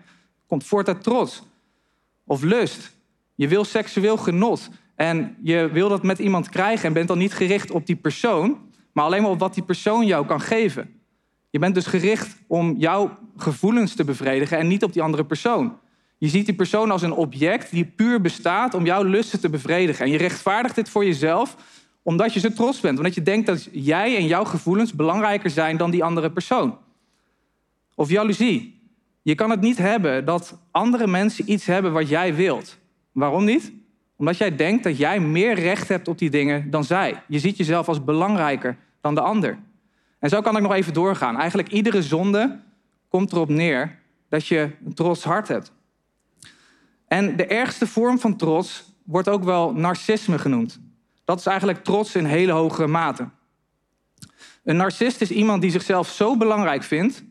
Komt 0.47 0.63
voort 0.63 0.87
uit 0.87 1.03
trots. 1.03 1.43
Of 2.25 2.41
lust. 2.41 2.95
Je 3.41 3.47
wil 3.47 3.63
seksueel 3.63 4.17
genot. 4.17 4.69
En 4.95 5.35
je 5.41 5.69
wil 5.71 5.89
dat 5.89 6.03
met 6.03 6.19
iemand 6.19 6.49
krijgen 6.49 6.87
en 6.87 6.93
bent 6.93 7.07
dan 7.07 7.17
niet 7.17 7.33
gericht 7.33 7.71
op 7.71 7.85
die 7.85 7.95
persoon, 7.95 8.57
maar 8.91 9.05
alleen 9.05 9.21
maar 9.21 9.31
op 9.31 9.39
wat 9.39 9.53
die 9.53 9.63
persoon 9.63 10.05
jou 10.05 10.25
kan 10.25 10.41
geven. 10.41 11.01
Je 11.49 11.59
bent 11.59 11.75
dus 11.75 11.85
gericht 11.85 12.37
om 12.47 12.75
jouw 12.77 13.17
gevoelens 13.37 13.95
te 13.95 14.03
bevredigen 14.03 14.57
en 14.57 14.67
niet 14.67 14.83
op 14.83 14.93
die 14.93 15.01
andere 15.01 15.25
persoon. 15.25 15.77
Je 16.17 16.27
ziet 16.27 16.45
die 16.45 16.55
persoon 16.55 16.91
als 16.91 17.01
een 17.01 17.13
object 17.13 17.71
die 17.71 17.85
puur 17.85 18.21
bestaat 18.21 18.73
om 18.73 18.85
jouw 18.85 19.03
lusten 19.03 19.39
te 19.39 19.49
bevredigen. 19.49 20.05
En 20.05 20.11
je 20.11 20.17
rechtvaardigt 20.17 20.75
dit 20.75 20.89
voor 20.89 21.05
jezelf 21.05 21.55
omdat 22.03 22.33
je 22.33 22.39
zo 22.39 22.49
trots 22.49 22.79
bent. 22.79 22.97
Omdat 22.97 23.15
je 23.15 23.21
denkt 23.21 23.47
dat 23.47 23.69
jij 23.71 24.15
en 24.17 24.27
jouw 24.27 24.43
gevoelens 24.43 24.93
belangrijker 24.93 25.49
zijn 25.49 25.77
dan 25.77 25.91
die 25.91 26.03
andere 26.03 26.31
persoon. 26.31 26.77
Of 27.95 28.09
jaloezie. 28.09 28.79
Je 29.21 29.35
kan 29.35 29.49
het 29.49 29.61
niet 29.61 29.77
hebben 29.77 30.25
dat 30.25 30.59
andere 30.71 31.07
mensen 31.07 31.51
iets 31.51 31.65
hebben 31.65 31.91
wat 31.91 32.09
jij 32.09 32.35
wilt. 32.35 32.79
Waarom 33.11 33.45
niet? 33.45 33.73
Omdat 34.15 34.37
jij 34.37 34.55
denkt 34.55 34.83
dat 34.83 34.97
jij 34.97 35.19
meer 35.19 35.53
recht 35.53 35.87
hebt 35.87 36.07
op 36.07 36.17
die 36.17 36.29
dingen 36.29 36.69
dan 36.69 36.83
zij. 36.83 37.23
Je 37.27 37.39
ziet 37.39 37.57
jezelf 37.57 37.87
als 37.87 38.03
belangrijker 38.03 38.77
dan 39.01 39.15
de 39.15 39.21
ander. 39.21 39.59
En 40.19 40.29
zo 40.29 40.41
kan 40.41 40.55
ik 40.55 40.61
nog 40.61 40.73
even 40.73 40.93
doorgaan. 40.93 41.37
Eigenlijk 41.37 41.69
iedere 41.69 42.01
zonde 42.01 42.59
komt 43.07 43.31
erop 43.31 43.49
neer 43.49 43.99
dat 44.29 44.47
je 44.47 44.69
een 44.85 44.93
trots 44.93 45.23
hart 45.23 45.47
hebt. 45.47 45.71
En 47.07 47.35
de 47.35 47.45
ergste 47.45 47.87
vorm 47.87 48.19
van 48.19 48.35
trots 48.35 48.83
wordt 49.03 49.29
ook 49.29 49.43
wel 49.43 49.73
narcisme 49.73 50.39
genoemd. 50.39 50.79
Dat 51.25 51.39
is 51.39 51.45
eigenlijk 51.45 51.83
trots 51.83 52.15
in 52.15 52.25
hele 52.25 52.51
hoge 52.51 52.87
mate. 52.87 53.29
Een 54.63 54.75
narcist 54.75 55.21
is 55.21 55.31
iemand 55.31 55.61
die 55.61 55.71
zichzelf 55.71 56.09
zo 56.09 56.37
belangrijk 56.37 56.83
vindt 56.83 57.23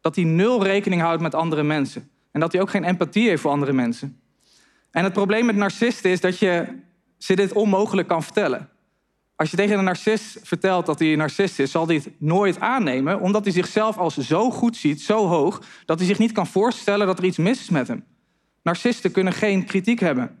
dat 0.00 0.16
hij 0.16 0.24
nul 0.24 0.64
rekening 0.64 1.00
houdt 1.00 1.22
met 1.22 1.34
andere 1.34 1.62
mensen. 1.62 2.10
En 2.30 2.40
dat 2.40 2.52
hij 2.52 2.60
ook 2.60 2.70
geen 2.70 2.84
empathie 2.84 3.28
heeft 3.28 3.42
voor 3.42 3.50
andere 3.50 3.72
mensen. 3.72 4.20
En 4.96 5.04
het 5.04 5.12
probleem 5.12 5.46
met 5.46 5.56
narcisten 5.56 6.10
is 6.10 6.20
dat 6.20 6.38
je 6.38 6.66
ze 7.18 7.34
dit 7.34 7.52
onmogelijk 7.52 8.08
kan 8.08 8.22
vertellen. 8.22 8.68
Als 9.34 9.50
je 9.50 9.56
tegen 9.56 9.78
een 9.78 9.84
narcist 9.84 10.38
vertelt 10.42 10.86
dat 10.86 10.98
hij 10.98 11.12
een 11.12 11.18
narcist 11.18 11.58
is, 11.58 11.70
zal 11.70 11.86
hij 11.86 11.94
het 11.94 12.10
nooit 12.18 12.60
aannemen, 12.60 13.20
omdat 13.20 13.44
hij 13.44 13.52
zichzelf 13.52 13.98
als 13.98 14.16
zo 14.16 14.50
goed 14.50 14.76
ziet, 14.76 15.00
zo 15.00 15.26
hoog, 15.26 15.62
dat 15.84 15.98
hij 15.98 16.06
zich 16.06 16.18
niet 16.18 16.32
kan 16.32 16.46
voorstellen 16.46 17.06
dat 17.06 17.18
er 17.18 17.24
iets 17.24 17.36
mis 17.36 17.60
is 17.60 17.70
met 17.70 17.88
hem. 17.88 18.04
Narcisten 18.62 19.10
kunnen 19.10 19.32
geen 19.32 19.64
kritiek 19.64 20.00
hebben. 20.00 20.38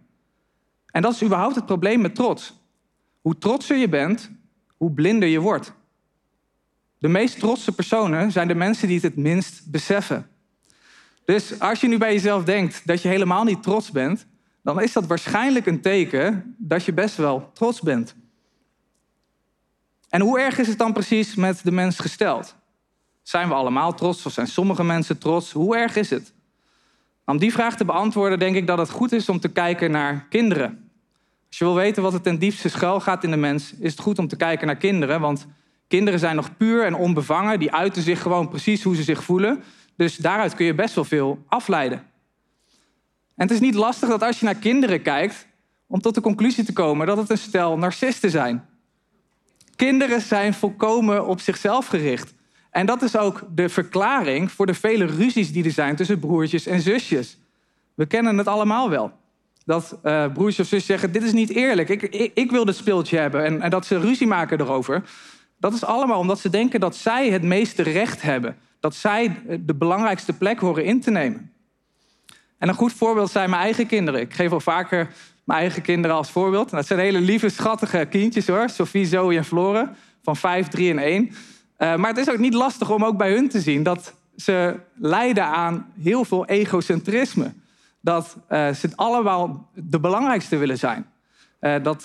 En 0.86 1.02
dat 1.02 1.14
is 1.14 1.22
überhaupt 1.22 1.54
het 1.54 1.66
probleem 1.66 2.00
met 2.00 2.14
trots. 2.14 2.54
Hoe 3.20 3.38
trotser 3.38 3.76
je 3.76 3.88
bent, 3.88 4.30
hoe 4.76 4.92
blinder 4.92 5.28
je 5.28 5.40
wordt. 5.40 5.72
De 6.98 7.08
meest 7.08 7.38
trotse 7.38 7.72
personen 7.72 8.32
zijn 8.32 8.48
de 8.48 8.54
mensen 8.54 8.88
die 8.88 8.96
het 8.96 9.04
het 9.04 9.16
minst 9.16 9.70
beseffen. 9.70 10.28
Dus 11.24 11.60
als 11.60 11.80
je 11.80 11.88
nu 11.88 11.98
bij 11.98 12.12
jezelf 12.12 12.44
denkt 12.44 12.86
dat 12.86 13.02
je 13.02 13.08
helemaal 13.08 13.44
niet 13.44 13.62
trots 13.62 13.90
bent, 13.90 14.26
dan 14.66 14.82
is 14.82 14.92
dat 14.92 15.06
waarschijnlijk 15.06 15.66
een 15.66 15.80
teken 15.80 16.54
dat 16.58 16.84
je 16.84 16.92
best 16.92 17.16
wel 17.16 17.50
trots 17.52 17.80
bent. 17.80 18.14
En 20.08 20.20
hoe 20.20 20.40
erg 20.40 20.58
is 20.58 20.68
het 20.68 20.78
dan 20.78 20.92
precies 20.92 21.34
met 21.34 21.60
de 21.64 21.70
mens 21.70 21.98
gesteld? 21.98 22.54
Zijn 23.22 23.48
we 23.48 23.54
allemaal 23.54 23.94
trots 23.94 24.26
of 24.26 24.32
zijn 24.32 24.46
sommige 24.46 24.84
mensen 24.84 25.18
trots? 25.18 25.52
Hoe 25.52 25.76
erg 25.76 25.96
is 25.96 26.10
het? 26.10 26.32
Om 27.24 27.38
die 27.38 27.52
vraag 27.52 27.76
te 27.76 27.84
beantwoorden, 27.84 28.38
denk 28.38 28.56
ik 28.56 28.66
dat 28.66 28.78
het 28.78 28.90
goed 28.90 29.12
is 29.12 29.28
om 29.28 29.40
te 29.40 29.48
kijken 29.48 29.90
naar 29.90 30.26
kinderen. 30.28 30.90
Als 31.48 31.58
je 31.58 31.64
wil 31.64 31.74
weten 31.74 32.02
wat 32.02 32.12
het 32.12 32.22
ten 32.22 32.38
diepste 32.38 32.68
schuil 32.68 33.00
gaat 33.00 33.24
in 33.24 33.30
de 33.30 33.36
mens, 33.36 33.74
is 33.78 33.90
het 33.90 34.00
goed 34.00 34.18
om 34.18 34.28
te 34.28 34.36
kijken 34.36 34.66
naar 34.66 34.76
kinderen. 34.76 35.20
Want 35.20 35.46
kinderen 35.88 36.20
zijn 36.20 36.36
nog 36.36 36.56
puur 36.56 36.84
en 36.84 36.94
onbevangen. 36.94 37.58
Die 37.58 37.72
uiten 37.72 38.02
zich 38.02 38.22
gewoon 38.22 38.48
precies 38.48 38.82
hoe 38.82 38.96
ze 38.96 39.02
zich 39.02 39.24
voelen. 39.24 39.62
Dus 39.96 40.16
daaruit 40.16 40.54
kun 40.54 40.66
je 40.66 40.74
best 40.74 40.94
wel 40.94 41.04
veel 41.04 41.44
afleiden. 41.46 42.14
En 43.36 43.46
het 43.46 43.50
is 43.50 43.60
niet 43.60 43.74
lastig 43.74 44.08
dat 44.08 44.22
als 44.22 44.38
je 44.38 44.44
naar 44.44 44.54
kinderen 44.54 45.02
kijkt, 45.02 45.46
om 45.86 46.00
tot 46.00 46.14
de 46.14 46.20
conclusie 46.20 46.64
te 46.64 46.72
komen 46.72 47.06
dat 47.06 47.16
het 47.16 47.30
een 47.30 47.38
stel 47.38 47.78
narcisten 47.78 48.30
zijn. 48.30 48.64
Kinderen 49.76 50.20
zijn 50.20 50.54
volkomen 50.54 51.26
op 51.26 51.40
zichzelf 51.40 51.86
gericht. 51.86 52.34
En 52.70 52.86
dat 52.86 53.02
is 53.02 53.16
ook 53.16 53.42
de 53.54 53.68
verklaring 53.68 54.52
voor 54.52 54.66
de 54.66 54.74
vele 54.74 55.04
ruzies 55.04 55.52
die 55.52 55.64
er 55.64 55.70
zijn 55.70 55.96
tussen 55.96 56.18
broertjes 56.18 56.66
en 56.66 56.80
zusjes. 56.80 57.38
We 57.94 58.06
kennen 58.06 58.38
het 58.38 58.46
allemaal 58.46 58.90
wel. 58.90 59.12
Dat 59.64 59.98
uh, 60.04 60.32
broertjes 60.32 60.60
of 60.60 60.66
zusjes 60.66 60.86
zeggen: 60.86 61.12
Dit 61.12 61.22
is 61.22 61.32
niet 61.32 61.50
eerlijk, 61.50 61.88
ik, 61.88 62.02
ik, 62.02 62.30
ik 62.34 62.50
wil 62.50 62.64
dit 62.64 62.76
speeltje 62.76 63.18
hebben. 63.18 63.44
En, 63.44 63.60
en 63.60 63.70
dat 63.70 63.86
ze 63.86 63.98
ruzie 63.98 64.26
maken 64.26 64.60
erover. 64.60 65.02
Dat 65.58 65.74
is 65.74 65.84
allemaal 65.84 66.18
omdat 66.18 66.38
ze 66.38 66.50
denken 66.50 66.80
dat 66.80 66.96
zij 66.96 67.30
het 67.30 67.42
meeste 67.42 67.82
recht 67.82 68.22
hebben. 68.22 68.56
Dat 68.80 68.94
zij 68.94 69.42
de 69.60 69.74
belangrijkste 69.74 70.32
plek 70.32 70.60
horen 70.60 70.84
in 70.84 71.00
te 71.00 71.10
nemen. 71.10 71.52
En 72.58 72.68
een 72.68 72.74
goed 72.74 72.92
voorbeeld 72.92 73.30
zijn 73.30 73.50
mijn 73.50 73.62
eigen 73.62 73.86
kinderen. 73.86 74.20
Ik 74.20 74.34
geef 74.34 74.52
al 74.52 74.60
vaker 74.60 75.08
mijn 75.44 75.60
eigen 75.60 75.82
kinderen 75.82 76.16
als 76.16 76.30
voorbeeld. 76.30 76.70
Dat 76.70 76.86
zijn 76.86 76.98
hele 76.98 77.20
lieve, 77.20 77.48
schattige 77.48 78.06
kindjes 78.10 78.46
hoor. 78.46 78.68
Sophie, 78.68 79.06
Zoe 79.06 79.36
en 79.36 79.44
Floren. 79.44 79.96
Van 80.22 80.36
5, 80.36 80.68
3 80.68 80.90
en 80.90 80.98
1. 80.98 81.24
Uh, 81.24 81.32
maar 81.96 82.08
het 82.08 82.18
is 82.18 82.30
ook 82.30 82.38
niet 82.38 82.54
lastig 82.54 82.90
om 82.90 83.04
ook 83.04 83.16
bij 83.16 83.32
hun 83.32 83.48
te 83.48 83.60
zien 83.60 83.82
dat 83.82 84.14
ze 84.36 84.80
lijden 84.94 85.44
aan 85.44 85.92
heel 86.00 86.24
veel 86.24 86.46
egocentrisme. 86.46 87.52
Dat 88.00 88.36
uh, 88.48 88.72
ze 88.72 88.88
allemaal 88.94 89.70
de 89.74 90.00
belangrijkste 90.00 90.56
willen 90.56 90.78
zijn. 90.78 91.06
Uh, 91.60 91.74
dat 91.82 92.04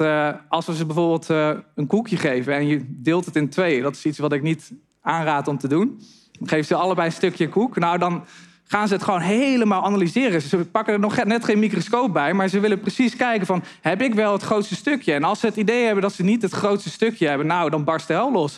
als 0.50 0.66
we 0.66 0.76
ze 0.76 0.86
bijvoorbeeld 0.86 1.30
een 1.76 1.88
koekje 1.88 2.18
geven 2.18 2.54
en 2.54 2.68
je 2.68 2.86
deelt 2.88 3.26
het 3.26 3.36
in 3.36 3.50
twee, 3.50 3.82
dat 3.82 3.96
is 3.96 4.06
iets 4.06 4.18
wat 4.18 4.34
ik 4.34 4.42
niet 4.42 4.72
aanraad 5.02 5.48
om 5.48 5.58
te 5.58 5.68
doen. 5.68 6.02
Dan 6.32 6.48
geef 6.48 6.68
ze 6.68 6.76
allebei 6.76 7.08
een 7.08 7.14
stukje 7.14 7.50
koek. 7.50 7.78
Nou, 7.78 7.98
dan 7.98 8.24
gaan 8.72 8.88
ze 8.88 8.94
het 8.94 9.04
gewoon 9.04 9.20
helemaal 9.20 9.84
analyseren. 9.84 10.42
Ze 10.42 10.58
pakken 10.58 10.94
er 10.94 11.00
nog 11.00 11.24
net 11.24 11.46
geen 11.46 11.60
microscoop 11.60 12.14
bij, 12.14 12.34
maar 12.34 12.48
ze 12.48 12.60
willen 12.60 12.80
precies 12.80 13.16
kijken 13.16 13.46
van... 13.46 13.64
heb 13.82 14.02
ik 14.02 14.14
wel 14.14 14.34
het 14.34 14.42
grootste 14.42 14.76
stukje? 14.76 15.14
En 15.14 15.24
als 15.24 15.40
ze 15.40 15.46
het 15.46 15.56
idee 15.56 15.86
hebben 15.86 16.02
dat 16.02 16.14
ze 16.14 16.24
niet 16.24 16.42
het 16.42 16.52
grootste 16.52 16.90
stukje 16.90 17.28
hebben... 17.28 17.48
nou, 17.48 17.70
dan 17.70 17.84
barst 17.84 18.08
de 18.08 18.14
hel 18.14 18.32
los. 18.32 18.58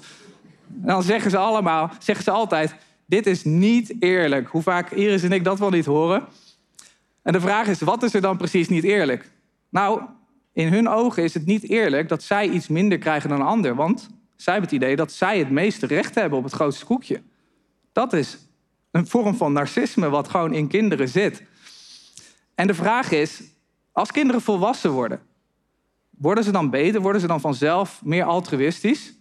En 0.81 0.87
dan 0.87 1.03
zeggen 1.03 1.31
ze 1.31 1.37
allemaal, 1.37 1.91
zeggen 1.99 2.23
ze 2.23 2.31
altijd... 2.31 2.75
dit 3.05 3.27
is 3.27 3.43
niet 3.43 3.95
eerlijk. 3.99 4.47
Hoe 4.47 4.61
vaak 4.61 4.91
Iris 4.91 5.23
en 5.23 5.31
ik 5.31 5.43
dat 5.43 5.59
wel 5.59 5.69
niet 5.69 5.85
horen. 5.85 6.25
En 7.23 7.33
de 7.33 7.41
vraag 7.41 7.67
is, 7.67 7.81
wat 7.81 8.03
is 8.03 8.13
er 8.13 8.21
dan 8.21 8.37
precies 8.37 8.69
niet 8.69 8.83
eerlijk? 8.83 9.31
Nou, 9.69 10.01
in 10.53 10.73
hun 10.73 10.87
ogen 10.87 11.23
is 11.23 11.33
het 11.33 11.45
niet 11.45 11.69
eerlijk 11.69 12.09
dat 12.09 12.23
zij 12.23 12.49
iets 12.49 12.67
minder 12.67 12.97
krijgen 12.97 13.29
dan 13.29 13.39
een 13.39 13.45
ander. 13.45 13.75
Want 13.75 14.09
zij 14.35 14.53
hebben 14.53 14.71
het 14.71 14.81
idee 14.81 14.95
dat 14.95 15.11
zij 15.11 15.39
het 15.39 15.49
meeste 15.49 15.85
recht 15.85 16.15
hebben 16.15 16.37
op 16.37 16.43
het 16.43 16.53
grootste 16.53 16.85
koekje. 16.85 17.21
Dat 17.91 18.13
is 18.13 18.37
een 18.93 19.07
vorm 19.07 19.35
van 19.35 19.53
narcisme 19.53 20.09
wat 20.09 20.29
gewoon 20.29 20.53
in 20.53 20.67
kinderen 20.67 21.09
zit. 21.09 21.43
En 22.55 22.67
de 22.67 22.73
vraag 22.73 23.11
is, 23.11 23.41
als 23.91 24.11
kinderen 24.11 24.41
volwassen 24.41 24.91
worden, 24.91 25.21
worden 26.09 26.43
ze 26.43 26.51
dan 26.51 26.69
beter? 26.69 27.01
Worden 27.01 27.21
ze 27.21 27.27
dan 27.27 27.41
vanzelf 27.41 28.01
meer 28.03 28.23
altruïstisch? 28.23 29.13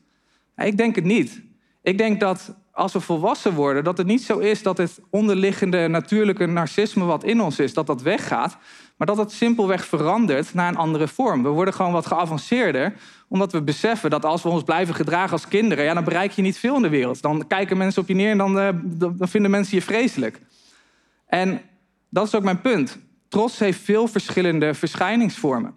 Ik 0.57 0.77
denk 0.77 0.95
het 0.95 1.05
niet. 1.05 1.43
Ik 1.83 1.99
denk 1.99 2.21
dat 2.21 2.55
als 2.73 2.93
we 2.93 3.01
volwassen 3.01 3.55
worden, 3.55 3.85
dat 3.85 3.99
het 3.99 4.07
niet 4.07 4.23
zo 4.23 4.39
is 4.39 4.63
dat 4.63 4.79
het 4.79 5.01
onderliggende 5.11 5.89
natuurlijke 5.89 6.47
narcisme 6.47 7.05
wat 7.05 7.25
in 7.25 7.41
ons 7.41 7.59
is, 7.59 7.75
dat 7.75 7.87
dat 7.87 8.03
weggaat, 8.03 8.57
maar 8.97 9.07
dat 9.07 9.17
het 9.17 9.33
simpelweg 9.33 9.87
verandert 9.87 10.55
naar 10.55 10.69
een 10.69 10.77
andere 10.77 11.09
vorm. 11.09 11.43
We 11.43 11.49
worden 11.49 11.75
gewoon 11.75 11.93
wat 11.93 12.07
geavanceerder, 12.07 12.95
omdat 13.29 13.53
we 13.53 13.63
beseffen 13.63 14.11
dat 14.11 14.25
als 14.25 14.43
we 14.43 14.49
ons 14.49 14.63
blijven 14.63 14.95
gedragen 14.95 15.33
als 15.33 15.49
kinderen, 15.49 15.85
ja, 15.85 15.95
dan 15.95 16.05
bereik 16.05 16.33
je 16.33 16.43
niet 16.43 16.59
veel 16.59 16.77
in 16.77 16.83
de 16.83 16.89
wereld. 16.89 17.23
Dan 17.23 17.47
kijken 17.47 17.77
mensen 17.77 18.03
op 18.03 18.09
je 18.09 18.15
neer 18.15 18.31
en 18.31 18.39
dan, 18.39 18.59
uh, 18.59 18.69
dan 19.13 19.29
vinden 19.29 19.51
mensen 19.51 19.77
je 19.77 19.83
vreselijk. 19.83 20.41
En 21.27 21.61
dat 22.09 22.27
is 22.27 22.35
ook 22.35 22.43
mijn 22.43 22.61
punt. 22.61 22.99
Trots 23.29 23.59
heeft 23.59 23.81
veel 23.81 24.09
verschillende 24.09 24.75
verschijningsvormen. 24.75 25.75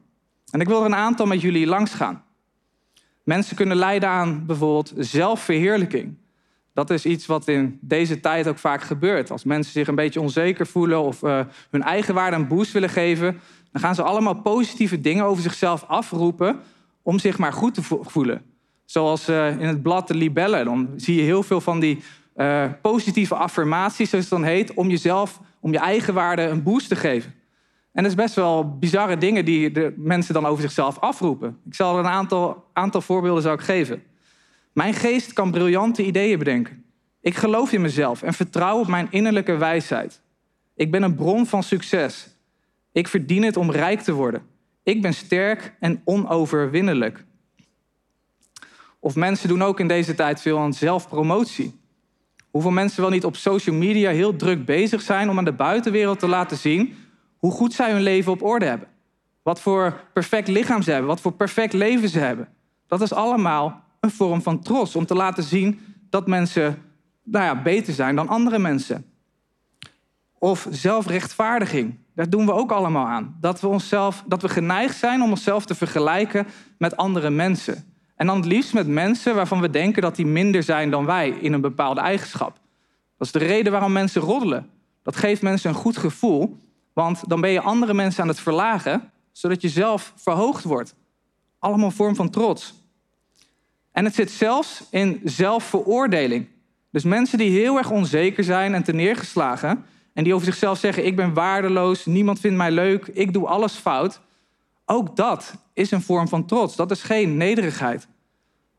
En 0.51 0.59
ik 0.59 0.67
wil 0.67 0.79
er 0.79 0.85
een 0.85 0.95
aantal 0.95 1.25
met 1.25 1.41
jullie 1.41 1.67
langs 1.67 1.93
gaan. 1.93 2.23
Mensen 3.23 3.55
kunnen 3.55 3.77
lijden 3.77 4.09
aan 4.09 4.45
bijvoorbeeld 4.45 4.93
zelfverheerlijking. 4.97 6.17
Dat 6.75 6.89
is 6.89 7.05
iets 7.05 7.25
wat 7.25 7.47
in 7.47 7.77
deze 7.81 8.19
tijd 8.19 8.47
ook 8.47 8.57
vaak 8.57 8.81
gebeurt. 8.81 9.31
Als 9.31 9.43
mensen 9.43 9.71
zich 9.71 9.87
een 9.87 9.95
beetje 9.95 10.21
onzeker 10.21 10.67
voelen 10.67 11.01
of 11.01 11.21
uh, 11.21 11.39
hun 11.71 11.83
eigen 11.83 12.13
waarde 12.13 12.35
een 12.35 12.47
boost 12.47 12.71
willen 12.71 12.89
geven, 12.89 13.39
dan 13.71 13.81
gaan 13.81 13.95
ze 13.95 14.03
allemaal 14.03 14.41
positieve 14.41 15.01
dingen 15.01 15.25
over 15.25 15.43
zichzelf 15.43 15.83
afroepen 15.87 16.59
om 17.01 17.19
zich 17.19 17.37
maar 17.37 17.53
goed 17.53 17.73
te 17.73 17.81
voelen. 18.01 18.41
Zoals 18.85 19.29
uh, 19.29 19.51
in 19.51 19.67
het 19.67 19.81
blad 19.81 20.07
De 20.07 20.15
Libellen. 20.15 20.65
Dan 20.65 20.89
zie 20.95 21.15
je 21.15 21.21
heel 21.21 21.43
veel 21.43 21.61
van 21.61 21.79
die 21.79 22.03
uh, 22.35 22.65
positieve 22.81 23.35
affirmaties, 23.35 24.09
zoals 24.09 24.25
het 24.25 24.33
dan 24.33 24.43
heet, 24.43 24.73
om 24.73 24.89
jezelf, 24.89 25.39
om 25.59 25.71
je 25.71 25.79
eigen 25.79 26.13
waarde 26.13 26.41
een 26.41 26.63
boost 26.63 26.87
te 26.89 26.95
geven. 26.95 27.33
En 27.91 28.03
dat 28.03 28.11
is 28.11 28.17
best 28.17 28.35
wel 28.35 28.77
bizarre 28.77 29.17
dingen 29.17 29.45
die 29.45 29.71
de 29.71 29.93
mensen 29.97 30.33
dan 30.33 30.45
over 30.45 30.61
zichzelf 30.61 30.99
afroepen. 30.99 31.57
Ik 31.65 31.75
zal 31.75 31.93
er 31.93 32.05
een 32.05 32.11
aantal, 32.11 32.63
aantal 32.73 33.01
voorbeelden 33.01 33.43
zou 33.43 33.55
ik 33.55 33.61
geven. 33.61 34.03
Mijn 34.75 34.93
geest 34.93 35.33
kan 35.33 35.51
briljante 35.51 36.05
ideeën 36.05 36.37
bedenken. 36.37 36.85
Ik 37.21 37.35
geloof 37.35 37.71
in 37.71 37.81
mezelf 37.81 38.21
en 38.21 38.33
vertrouw 38.33 38.79
op 38.79 38.87
mijn 38.87 39.07
innerlijke 39.09 39.57
wijsheid. 39.57 40.21
Ik 40.75 40.91
ben 40.91 41.03
een 41.03 41.15
bron 41.15 41.45
van 41.45 41.63
succes. 41.63 42.27
Ik 42.91 43.07
verdien 43.07 43.43
het 43.43 43.57
om 43.57 43.71
rijk 43.71 44.01
te 44.01 44.13
worden. 44.13 44.41
Ik 44.83 45.01
ben 45.01 45.13
sterk 45.13 45.75
en 45.79 46.01
onoverwinnelijk. 46.05 47.23
Of 48.99 49.15
mensen 49.15 49.47
doen 49.47 49.63
ook 49.63 49.79
in 49.79 49.87
deze 49.87 50.15
tijd 50.15 50.41
veel 50.41 50.59
aan 50.59 50.73
zelfpromotie. 50.73 51.79
Hoeveel 52.51 52.71
mensen 52.71 53.01
wel 53.01 53.09
niet 53.09 53.25
op 53.25 53.35
social 53.35 53.75
media 53.75 54.11
heel 54.11 54.35
druk 54.35 54.65
bezig 54.65 55.01
zijn 55.01 55.29
om 55.29 55.37
aan 55.37 55.45
de 55.45 55.53
buitenwereld 55.53 56.19
te 56.19 56.27
laten 56.27 56.57
zien 56.57 56.95
hoe 57.37 57.51
goed 57.51 57.73
zij 57.73 57.91
hun 57.91 58.03
leven 58.03 58.31
op 58.31 58.43
orde 58.43 58.65
hebben. 58.65 58.87
Wat 59.43 59.61
voor 59.61 60.03
perfect 60.13 60.47
lichaam 60.47 60.81
ze 60.81 60.91
hebben, 60.91 61.09
wat 61.09 61.21
voor 61.21 61.33
perfect 61.33 61.73
leven 61.73 62.09
ze 62.09 62.19
hebben. 62.19 62.49
Dat 62.87 63.01
is 63.01 63.13
allemaal 63.13 63.84
een 64.05 64.11
vorm 64.11 64.41
van 64.41 64.59
trots 64.59 64.95
om 64.95 65.05
te 65.05 65.15
laten 65.15 65.43
zien 65.43 65.79
dat 66.09 66.27
mensen 66.27 66.81
nou 67.23 67.45
ja, 67.45 67.61
beter 67.61 67.93
zijn 67.93 68.15
dan 68.15 68.27
andere 68.27 68.59
mensen. 68.59 69.05
Of 70.39 70.67
zelfrechtvaardiging. 70.69 71.97
Daar 72.15 72.29
doen 72.29 72.45
we 72.45 72.53
ook 72.53 72.71
allemaal 72.71 73.05
aan. 73.05 73.37
Dat 73.41 73.61
we, 73.61 73.67
onszelf, 73.67 74.23
dat 74.27 74.41
we 74.41 74.49
geneigd 74.49 74.97
zijn 74.97 75.21
om 75.21 75.29
onszelf 75.29 75.65
te 75.65 75.75
vergelijken 75.75 76.47
met 76.77 76.97
andere 76.97 77.29
mensen. 77.29 77.93
En 78.15 78.27
dan 78.27 78.35
het 78.35 78.45
liefst 78.45 78.73
met 78.73 78.87
mensen 78.87 79.35
waarvan 79.35 79.61
we 79.61 79.69
denken 79.69 80.01
dat 80.01 80.15
die 80.15 80.25
minder 80.25 80.63
zijn 80.63 80.89
dan 80.89 81.05
wij 81.05 81.29
in 81.29 81.53
een 81.53 81.61
bepaalde 81.61 82.01
eigenschap. 82.01 82.59
Dat 83.17 83.27
is 83.27 83.31
de 83.31 83.39
reden 83.39 83.71
waarom 83.71 83.91
mensen 83.91 84.21
roddelen. 84.21 84.69
Dat 85.03 85.15
geeft 85.15 85.41
mensen 85.41 85.69
een 85.69 85.75
goed 85.75 85.97
gevoel, 85.97 86.59
want 86.93 87.29
dan 87.29 87.41
ben 87.41 87.49
je 87.49 87.61
andere 87.61 87.93
mensen 87.93 88.21
aan 88.21 88.27
het 88.27 88.39
verlagen, 88.39 89.11
zodat 89.31 89.61
je 89.61 89.69
zelf 89.69 90.13
verhoogd 90.15 90.63
wordt. 90.63 90.95
Allemaal 91.59 91.85
een 91.85 91.91
vorm 91.91 92.15
van 92.15 92.29
trots. 92.29 92.84
En 93.95 94.05
het 94.05 94.15
zit 94.15 94.31
zelfs 94.31 94.83
in 94.89 95.21
zelfveroordeling. 95.23 96.47
Dus 96.91 97.03
mensen 97.03 97.37
die 97.37 97.59
heel 97.59 97.77
erg 97.77 97.91
onzeker 97.91 98.43
zijn 98.43 98.73
en 98.73 98.83
te 98.83 98.93
neergeslagen, 98.93 99.85
en 100.13 100.23
die 100.23 100.33
over 100.33 100.45
zichzelf 100.45 100.79
zeggen: 100.79 101.05
Ik 101.05 101.15
ben 101.15 101.33
waardeloos, 101.33 102.05
niemand 102.05 102.39
vindt 102.39 102.57
mij 102.57 102.71
leuk, 102.71 103.07
ik 103.07 103.33
doe 103.33 103.47
alles 103.47 103.73
fout. 103.73 104.21
Ook 104.85 105.15
dat 105.15 105.53
is 105.73 105.91
een 105.91 106.01
vorm 106.01 106.27
van 106.27 106.45
trots. 106.45 106.75
Dat 106.75 106.91
is 106.91 107.01
geen 107.03 107.37
nederigheid. 107.37 108.07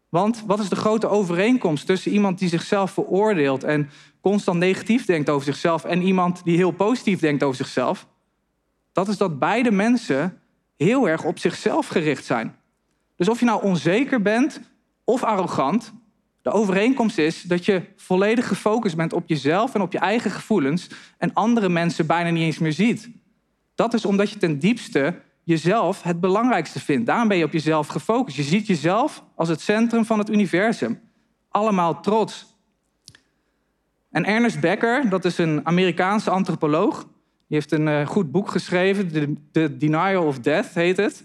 Want 0.09 0.43
wat 0.47 0.59
is 0.59 0.69
de 0.69 0.77
grote 0.77 1.09
overeenkomst 1.09 1.87
tussen 1.87 2.13
iemand 2.13 2.39
die 2.39 2.49
zichzelf 2.49 2.91
veroordeelt 2.91 3.65
en 3.65 3.91
constant 4.21 4.59
negatief 4.59 5.05
denkt 5.05 5.31
over 5.31 5.45
zichzelf 5.45 5.85
en 5.85 6.03
iemand 6.03 6.45
die 6.45 6.57
heel 6.57 6.71
positief 6.71 7.21
denkt 7.21 7.43
over 7.43 7.57
zichzelf? 7.57 8.07
Dat 8.93 9.09
is 9.09 9.17
dat 9.17 9.39
beide 9.39 9.71
mensen 9.71 10.41
heel 10.77 11.09
erg 11.09 11.25
op 11.25 11.39
zichzelf 11.39 11.87
gericht 11.87 12.25
zijn. 12.25 12.57
Dus 13.17 13.29
of 13.29 13.39
je 13.39 13.45
nou 13.45 13.63
onzeker 13.63 14.23
bent 14.23 14.61
of 15.07 15.25
arrogant, 15.25 15.93
de 16.43 16.51
overeenkomst 16.51 17.19
is 17.19 17.43
dat 17.43 17.65
je 17.65 17.83
volledig 17.97 18.49
gefocust 18.49 18.97
bent 18.97 19.13
op 19.13 19.29
jezelf 19.29 19.75
en 19.75 19.81
op 19.81 19.93
je 19.93 19.99
eigen 19.99 20.31
gevoelens 20.31 20.89
en 21.19 21.33
andere 21.33 21.69
mensen 21.69 22.07
bijna 22.07 22.31
niet 22.31 22.43
eens 22.43 22.59
meer 22.59 22.73
ziet. 22.73 23.11
Dat 23.75 23.95
is 23.95 24.05
omdat 24.05 24.31
je 24.31 24.37
ten 24.37 24.59
diepste 24.59 25.21
jezelf 25.43 26.03
het 26.03 26.21
belangrijkste 26.21 26.81
vindt. 26.81 27.07
Daarom 27.07 27.29
ben 27.29 27.37
je 27.37 27.45
op 27.45 27.53
jezelf 27.53 27.87
gefocust. 27.87 28.37
Je 28.37 28.43
ziet 28.43 28.67
jezelf 28.67 29.25
als 29.35 29.49
het 29.49 29.61
centrum 29.61 30.05
van 30.05 30.19
het 30.19 30.31
universum. 30.31 31.01
Allemaal 31.49 32.01
trots. 32.01 32.47
En 34.11 34.25
Ernest 34.25 34.61
Becker, 34.61 35.09
dat 35.09 35.25
is 35.25 35.39
een 35.39 35.67
Amerikaanse 35.67 36.31
antropoloog, 36.31 36.99
die 37.49 37.57
heeft 37.59 37.73
een 37.73 37.89
eh, 37.89 38.07
goed 38.07 38.31
boek 38.31 38.51
geschreven, 38.51 39.39
The 39.53 39.77
Denial 39.77 40.27
of 40.27 40.39
Death 40.39 40.75
heet 40.75 40.97
het 40.97 41.25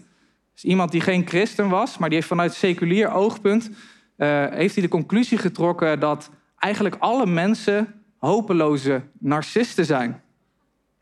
is 0.54 0.64
iemand 0.64 0.90
die 0.90 1.00
geen 1.00 1.26
christen 1.26 1.68
was, 1.68 1.98
maar 1.98 2.08
die 2.08 2.18
heeft 2.18 2.30
vanuit 2.30 2.54
seculier 2.54 3.10
oogpunt 3.10 3.70
uh, 4.16 4.46
heeft 4.50 4.74
hij 4.74 4.82
de 4.82 4.88
conclusie 4.88 5.38
getrokken 5.38 6.00
dat 6.00 6.30
eigenlijk 6.58 6.96
alle 6.98 7.26
mensen 7.26 8.02
hopeloze 8.18 9.02
narcisten 9.18 9.84
zijn. 9.84 10.22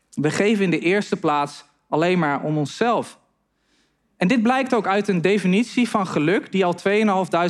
We 0.09 0.31
geven 0.31 0.63
in 0.63 0.69
de 0.69 0.79
eerste 0.79 1.15
plaats 1.15 1.65
alleen 1.89 2.19
maar 2.19 2.41
om 2.41 2.57
onszelf. 2.57 3.19
En 4.17 4.27
dit 4.27 4.43
blijkt 4.43 4.73
ook 4.73 4.87
uit 4.87 5.07
een 5.07 5.21
definitie 5.21 5.89
van 5.89 6.07
geluk 6.07 6.51
die 6.51 6.65
al 6.65 6.75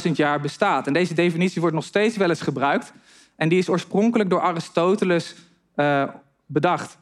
2.500 0.08 0.12
jaar 0.14 0.42
bestaat. 0.42 0.88
En 0.88 0.94
deze 0.94 1.14
definitie 1.14 1.62
wordt 1.62 1.76
nog 1.76 1.86
steeds 1.86 2.18
wel 2.18 2.30
eens 2.30 2.42
gebruikt. 2.42 2.94
En 3.36 3.50
die 3.50 3.60
is 3.60 3.70
oorspronkelijk 3.70 4.30
door 4.30 4.42
Aristoteles 4.42 5.36
uh, 5.76 6.04
bedacht. 6.46 6.98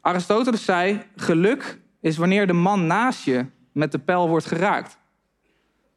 Aristoteles 0.00 0.64
zei: 0.64 1.02
geluk 1.16 1.78
is 2.00 2.16
wanneer 2.16 2.46
de 2.46 2.52
man 2.52 2.86
naast 2.86 3.24
je 3.24 3.46
met 3.74 3.92
de 3.92 3.98
pijl 3.98 4.28
wordt 4.28 4.46
geraakt. 4.46 4.98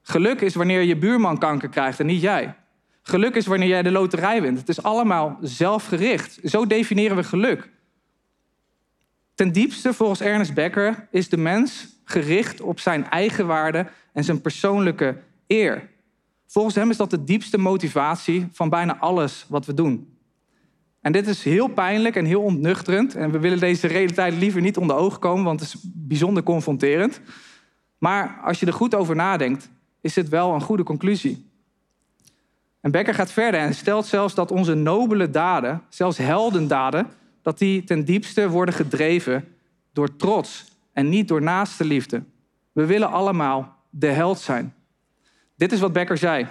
Geluk 0.01 0.41
is 0.41 0.55
wanneer 0.55 0.81
je 0.81 0.97
buurman 0.97 1.37
kanker 1.37 1.69
krijgt 1.69 1.99
en 1.99 2.05
niet 2.05 2.21
jij. 2.21 2.55
Geluk 3.01 3.35
is 3.35 3.45
wanneer 3.45 3.67
jij 3.67 3.83
de 3.83 3.91
loterij 3.91 4.41
wint. 4.41 4.59
Het 4.59 4.69
is 4.69 4.83
allemaal 4.83 5.37
zelfgericht. 5.41 6.39
Zo 6.43 6.65
definiëren 6.65 7.15
we 7.15 7.23
geluk. 7.23 7.69
Ten 9.35 9.51
diepste, 9.51 9.93
volgens 9.93 10.21
Ernest 10.21 10.53
Becker, 10.53 11.07
is 11.11 11.29
de 11.29 11.37
mens 11.37 11.87
gericht 12.03 12.61
op 12.61 12.79
zijn 12.79 13.09
eigen 13.09 13.47
waarde 13.47 13.87
en 14.13 14.23
zijn 14.23 14.41
persoonlijke 14.41 15.17
eer. 15.47 15.89
Volgens 16.47 16.75
hem 16.75 16.89
is 16.89 16.97
dat 16.97 17.09
de 17.09 17.23
diepste 17.23 17.57
motivatie 17.57 18.47
van 18.51 18.69
bijna 18.69 18.97
alles 18.97 19.45
wat 19.49 19.65
we 19.65 19.73
doen. 19.73 20.17
En 21.01 21.11
dit 21.11 21.27
is 21.27 21.43
heel 21.43 21.67
pijnlijk 21.67 22.15
en 22.15 22.25
heel 22.25 22.41
ontnuchterend. 22.41 23.15
En 23.15 23.31
we 23.31 23.39
willen 23.39 23.59
deze 23.59 23.87
realiteit 23.87 24.33
liever 24.33 24.61
niet 24.61 24.77
onder 24.77 24.95
ogen 24.95 25.19
komen, 25.19 25.43
want 25.43 25.59
het 25.59 25.69
is 25.69 25.81
bijzonder 25.93 26.43
confronterend. 26.43 27.21
Maar 27.97 28.39
als 28.43 28.59
je 28.59 28.65
er 28.65 28.73
goed 28.73 28.95
over 28.95 29.15
nadenkt, 29.15 29.69
is 30.01 30.15
het 30.15 30.29
wel 30.29 30.53
een 30.53 30.61
goede 30.61 30.83
conclusie. 30.83 31.45
En 32.81 32.91
Becker 32.91 33.13
gaat 33.13 33.31
verder 33.31 33.59
en 33.59 33.73
stelt 33.73 34.05
zelfs 34.05 34.33
dat 34.33 34.51
onze 34.51 34.73
nobele 34.73 35.29
daden, 35.29 35.81
zelfs 35.89 36.17
heldendaden, 36.17 37.07
dat 37.41 37.57
die 37.57 37.83
ten 37.83 38.05
diepste 38.05 38.49
worden 38.49 38.75
gedreven 38.75 39.47
door 39.93 40.15
trots 40.15 40.65
en 40.93 41.09
niet 41.09 41.27
door 41.27 41.41
naaste 41.41 41.85
liefde. 41.85 42.23
We 42.71 42.85
willen 42.85 43.11
allemaal 43.11 43.75
de 43.89 44.07
held 44.07 44.39
zijn. 44.39 44.73
Dit 45.55 45.71
is 45.71 45.79
wat 45.79 45.93
Becker 45.93 46.17
zei. 46.17 46.47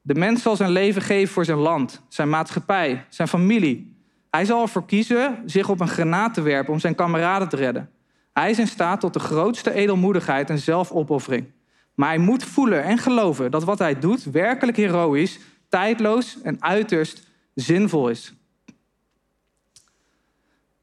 De 0.00 0.14
mens 0.14 0.42
zal 0.42 0.56
zijn 0.56 0.70
leven 0.70 1.02
geven 1.02 1.32
voor 1.34 1.44
zijn 1.44 1.58
land, 1.58 2.00
zijn 2.08 2.28
maatschappij, 2.28 3.04
zijn 3.08 3.28
familie. 3.28 3.96
Hij 4.30 4.44
zal 4.44 4.62
ervoor 4.62 4.86
kiezen 4.86 5.42
zich 5.46 5.68
op 5.68 5.80
een 5.80 5.88
granaat 5.88 6.34
te 6.34 6.40
werpen 6.40 6.72
om 6.72 6.78
zijn 6.78 6.94
kameraden 6.94 7.48
te 7.48 7.56
redden. 7.56 7.90
Hij 8.38 8.50
is 8.50 8.58
in 8.58 8.66
staat 8.66 9.00
tot 9.00 9.12
de 9.12 9.18
grootste 9.18 9.72
edelmoedigheid 9.72 10.50
en 10.50 10.58
zelfopoffering. 10.58 11.46
Maar 11.94 12.08
hij 12.08 12.18
moet 12.18 12.44
voelen 12.44 12.82
en 12.82 12.98
geloven 12.98 13.50
dat 13.50 13.64
wat 13.64 13.78
hij 13.78 13.98
doet 13.98 14.24
werkelijk 14.24 14.76
heroïs, 14.76 15.38
tijdloos 15.68 16.40
en 16.42 16.62
uiterst 16.62 17.26
zinvol 17.54 18.08
is. 18.08 18.34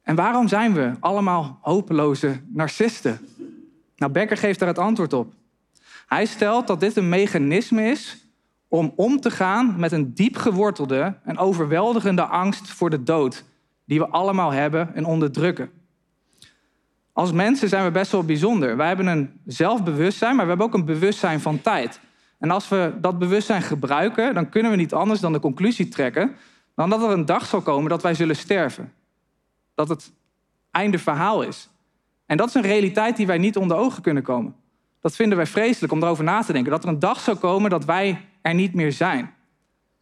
En 0.02 0.15
waarom 0.15 0.48
zijn 0.48 0.74
we 0.74 0.91
allemaal 1.00 1.60
hopeloze 1.62 2.41
narcisten? 2.48 3.20
Nou, 3.96 4.12
Becker 4.12 4.38
geeft 4.38 4.60
daar 4.60 4.68
het 4.68 4.80
antwoord 4.80 5.13
op. 5.13 5.34
Hij 6.08 6.26
stelt 6.26 6.68
dat 6.68 6.80
dit 6.80 6.96
een 6.96 7.10
mechanisme 7.10 7.84
is 7.84 8.18
om 8.68 8.94
om 8.96 9.20
te 9.20 9.32
gaan 9.32 9.76
met 9.78 9.91
een 9.91 10.13
diep 10.13 10.36
gewortelde 10.36 11.18
en 11.24 11.38
overweldigende 11.38 12.24
angst 12.24 12.70
voor 12.70 12.89
de 12.89 13.04
dood, 13.04 13.44
die 13.86 14.00
we 14.00 14.08
allemaal 14.08 14.52
hebben 14.52 14.96
en 14.96 15.06
onderdrukken. 15.06 15.75
Als 17.15 17.32
mensen 17.32 17.69
zijn 17.69 17.84
we 17.84 17.91
best 17.91 18.12
wel 18.12 18.23
bijzonder. 18.23 18.78
Wij 18.78 18.88
hebben 18.88 19.08
een 19.08 19.39
zelfbewustzijn, 19.45 20.36
maar 20.36 20.43
we 20.43 20.49
hebben 20.49 20.67
ook 20.67 20.73
een 20.73 20.86
bewustzijn 20.86 21.39
van 21.39 21.62
tijd. 21.62 21.99
En 22.39 22.51
als 22.51 22.69
we 22.69 22.93
dat 23.01 23.19
bewustzijn 23.19 23.62
gebruiken, 23.62 24.34
dan 24.34 24.49
kunnen 24.49 24.71
we 24.71 24.78
niet 24.78 24.93
anders 24.93 25.19
dan 25.19 25.34
de 25.34 25.39
conclusie 25.39 25.88
trekken 25.88 26.36
dan 26.75 26.89
dat 26.89 27.04
er 27.04 27.10
een 27.10 27.25
dag 27.25 27.45
zal 27.45 27.62
komen 27.62 27.89
dat 27.89 28.01
wij 28.01 28.13
zullen 28.13 28.36
sterven. 28.36 28.93
Dat 29.75 29.89
het 29.89 30.12
einde 30.71 30.99
verhaal 30.99 31.41
is. 31.41 31.69
En 32.25 32.38
dat 32.38 32.47
is 32.47 32.54
een 32.54 32.62
realiteit 32.62 33.17
die 33.17 33.28
wij 33.28 33.38
niet 33.38 33.58
onder 33.58 33.78
ogen 33.78 34.01
kunnen 34.01 34.23
komen. 34.23 34.56
Dat 35.01 35.15
vinden 35.15 35.38
wij 35.38 35.47
vreselijk 35.47 35.93
om 35.93 36.04
erover 36.04 36.23
na 36.23 36.41
te 36.41 36.54
denken. 36.54 36.71
Dat 36.71 36.84
er 36.84 36.89
een 36.89 36.99
dag 36.99 37.19
zal 37.19 37.36
komen 37.36 37.69
dat 37.69 37.86
wij 37.86 38.21
er 38.41 38.54
niet 38.54 38.73
meer 38.73 38.91
zijn. 38.91 39.34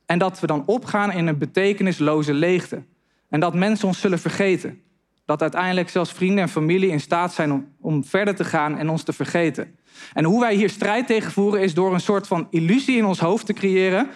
En 0.06 0.20
dat 0.20 0.40
we 0.40 0.48
dan 0.48 0.64
opgaan 0.66 1.12
in 1.12 1.28
een 1.28 1.38
betekenisloze 1.38 2.34
leegte. 2.34 2.84
En 3.30 3.40
dat 3.40 3.54
mensen 3.54 3.88
ons 3.88 4.00
zullen 4.00 4.20
vergeten. 4.20 4.82
Dat 5.34 5.42
uiteindelijk 5.42 5.90
zelfs 5.90 6.12
vrienden 6.12 6.44
en 6.44 6.50
familie 6.50 6.90
in 6.90 7.00
staat 7.00 7.34
zijn 7.34 7.52
om, 7.52 7.68
om 7.82 8.04
verder 8.04 8.36
te 8.36 8.44
gaan 8.44 8.78
en 8.78 8.90
ons 8.90 9.04
te 9.04 9.14
vergeten. 9.14 9.76
En 10.14 10.24
hoe 10.24 10.40
wij 10.40 10.56
hier 10.56 10.70
strijd 10.70 11.08
tegen 11.08 11.32
voeren 11.32 11.62
is 11.62 11.74
door 11.74 11.94
een 11.94 12.00
soort 12.00 12.28
van 12.28 12.48
illusie 12.50 12.98
in 12.98 13.06
ons 13.06 13.20
hoofd 13.20 13.46
te 13.46 13.54
creëren. 13.54 14.08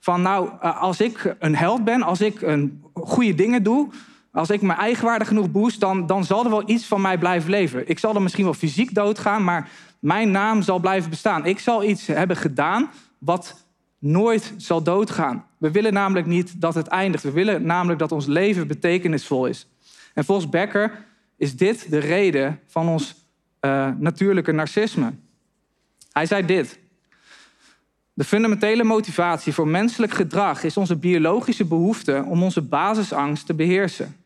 Van 0.00 0.22
nou, 0.22 0.48
eh, 0.60 0.82
als 0.82 1.00
ik 1.00 1.36
een 1.38 1.56
held 1.56 1.84
ben, 1.84 2.02
als 2.02 2.20
ik 2.20 2.42
een 2.42 2.82
goede 2.94 3.34
dingen 3.34 3.62
doe, 3.62 3.88
als 4.32 4.50
ik 4.50 4.62
mijn 4.62 4.78
eigenwaarde 4.78 5.24
genoeg 5.24 5.50
boost, 5.50 5.80
dan, 5.80 6.06
dan 6.06 6.24
zal 6.24 6.44
er 6.44 6.50
wel 6.50 6.68
iets 6.68 6.84
van 6.86 7.00
mij 7.00 7.18
blijven 7.18 7.50
leven. 7.50 7.88
Ik 7.88 7.98
zal 7.98 8.12
dan 8.12 8.22
misschien 8.22 8.44
wel 8.44 8.54
fysiek 8.54 8.94
doodgaan, 8.94 9.44
maar 9.44 9.70
mijn 9.98 10.30
naam 10.30 10.62
zal 10.62 10.78
blijven 10.78 11.10
bestaan. 11.10 11.46
Ik 11.46 11.58
zal 11.58 11.84
iets 11.84 12.06
hebben 12.06 12.36
gedaan 12.36 12.90
wat 13.18 13.66
nooit 13.98 14.54
zal 14.56 14.82
doodgaan. 14.82 15.44
We 15.58 15.70
willen 15.70 15.92
namelijk 15.92 16.26
niet 16.26 16.60
dat 16.60 16.74
het 16.74 16.86
eindigt. 16.86 17.24
We 17.24 17.30
willen 17.30 17.66
namelijk 17.66 17.98
dat 17.98 18.12
ons 18.12 18.26
leven 18.26 18.66
betekenisvol 18.66 19.46
is. 19.46 19.68
En 20.14 20.24
volgens 20.24 20.48
Becker 20.48 21.04
is 21.36 21.56
dit 21.56 21.90
de 21.90 21.98
reden 21.98 22.60
van 22.66 22.88
ons 22.88 23.14
uh, 23.60 23.90
natuurlijke 23.98 24.52
narcisme. 24.52 25.12
Hij 26.12 26.26
zei 26.26 26.46
dit. 26.46 26.78
De 28.12 28.24
fundamentele 28.24 28.84
motivatie 28.84 29.52
voor 29.52 29.68
menselijk 29.68 30.12
gedrag 30.12 30.64
is 30.64 30.76
onze 30.76 30.96
biologische 30.96 31.64
behoefte 31.64 32.24
om 32.28 32.42
onze 32.42 32.62
basisangst 32.62 33.46
te 33.46 33.54
beheersen. 33.54 34.16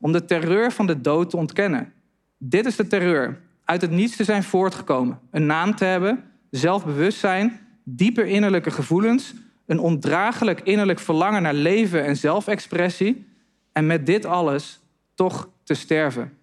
Om 0.00 0.12
de 0.12 0.24
terreur 0.24 0.72
van 0.72 0.86
de 0.86 1.00
dood 1.00 1.30
te 1.30 1.36
ontkennen. 1.36 1.92
Dit 2.38 2.66
is 2.66 2.76
de 2.76 2.86
terreur. 2.86 3.40
Uit 3.64 3.80
het 3.80 3.90
niets 3.90 4.16
te 4.16 4.24
zijn 4.24 4.42
voortgekomen. 4.42 5.18
Een 5.30 5.46
naam 5.46 5.74
te 5.74 5.84
hebben, 5.84 6.24
zelfbewustzijn, 6.50 7.60
diepe 7.84 8.28
innerlijke 8.28 8.70
gevoelens, 8.70 9.34
een 9.66 9.78
ondraaglijk 9.78 10.60
innerlijk 10.60 10.98
verlangen 10.98 11.42
naar 11.42 11.54
leven 11.54 12.04
en 12.04 12.16
zelfexpressie. 12.16 13.26
En 13.72 13.86
met 13.86 14.06
dit 14.06 14.24
alles 14.24 14.80
toch 15.14 15.48
te 15.62 15.74
sterven. 15.74 16.38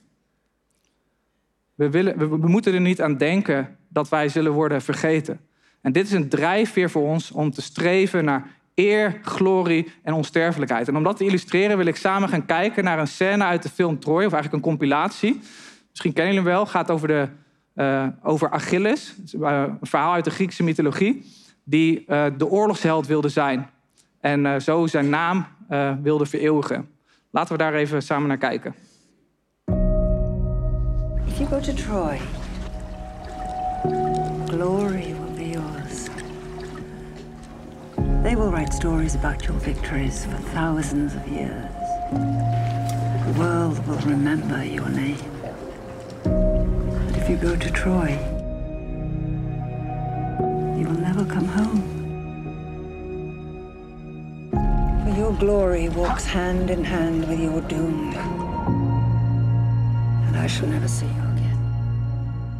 We, 1.75 1.89
willen, 1.89 2.29
we, 2.41 2.47
moeten 2.47 2.73
er 2.73 2.81
niet 2.81 3.01
aan 3.01 3.17
denken 3.17 3.77
dat 3.87 4.09
wij 4.09 4.29
zullen 4.29 4.51
worden 4.51 4.81
vergeten. 4.81 5.39
En 5.81 5.91
dit 5.91 6.05
is 6.05 6.11
een 6.11 6.29
drijfveer 6.29 6.89
voor 6.89 7.07
ons 7.07 7.31
om 7.31 7.51
te 7.51 7.61
streven 7.61 8.25
naar 8.25 8.47
eer, 8.75 9.19
glorie 9.21 9.91
en 10.03 10.13
onsterfelijkheid. 10.13 10.87
En 10.87 10.95
om 10.95 11.03
dat 11.03 11.17
te 11.17 11.25
illustreren 11.25 11.77
wil 11.77 11.85
ik 11.85 11.95
samen 11.95 12.29
gaan 12.29 12.45
kijken 12.45 12.83
naar 12.83 12.99
een 12.99 13.07
scène 13.07 13.43
uit 13.43 13.63
de 13.63 13.69
film 13.69 13.99
Troy, 13.99 14.25
of 14.25 14.33
eigenlijk 14.33 14.53
een 14.53 14.69
compilatie. 14.69 15.39
Misschien 15.89 16.13
kennen 16.13 16.33
jullie 16.33 16.49
hem 16.49 16.57
wel. 16.57 16.65
Gaat 16.65 16.91
over, 16.91 17.07
de, 17.07 17.27
uh, 17.75 18.07
over 18.23 18.49
Achilles, 18.49 19.15
uh, 19.35 19.63
een 19.81 19.87
verhaal 19.87 20.13
uit 20.13 20.23
de 20.23 20.31
Griekse 20.31 20.63
mythologie, 20.63 21.25
die 21.63 22.05
uh, 22.07 22.25
de 22.37 22.47
oorlogsheld 22.47 23.07
wilde 23.07 23.29
zijn. 23.29 23.69
En 24.19 24.61
zo 24.61 24.87
zijn 24.87 25.09
naam 25.09 25.45
wilde 26.01 26.25
vereeuwigen. 26.25 26.89
Laten 27.31 27.51
we 27.51 27.57
daar 27.57 27.73
even 27.73 28.01
samen 28.01 28.27
naar 28.27 28.37
kijken. 28.37 28.75
If 31.27 31.37
you 31.37 31.49
go 31.49 31.59
to 31.59 31.73
Troy, 31.73 32.19
glory 34.45 35.15
will 35.19 35.35
be 35.35 35.49
yours. 35.49 36.09
They 38.23 38.35
will 38.35 38.49
write 38.49 38.73
stories 38.73 39.15
about 39.15 39.43
your 39.43 39.59
victories 39.59 40.25
for 40.25 40.37
thousands 40.53 41.13
of 41.15 41.27
years. 41.27 41.65
The 43.25 43.33
world 43.37 43.85
will 43.87 43.99
remember 44.05 44.65
your 44.65 44.89
name. 44.89 45.17
But 47.05 47.15
if 47.15 47.29
you 47.29 47.37
go 47.37 47.55
to 47.55 47.71
Troy, 47.71 48.17
you 50.77 50.85
will 50.87 50.99
never 50.99 51.25
come 51.25 51.47
home. 51.47 52.00
Your 55.31 55.39
glory 55.39 55.87
walks 55.89 56.25
hand 56.25 56.69
in 56.69 56.83
hand 56.83 57.27
with 57.27 57.39
your 57.39 57.61
doom. 57.61 58.13
And 60.27 60.35
I 60.35 60.47
shall 60.47 60.67
never 60.67 60.87
see 60.87 61.05
you 61.05 61.11
again. 61.11 61.57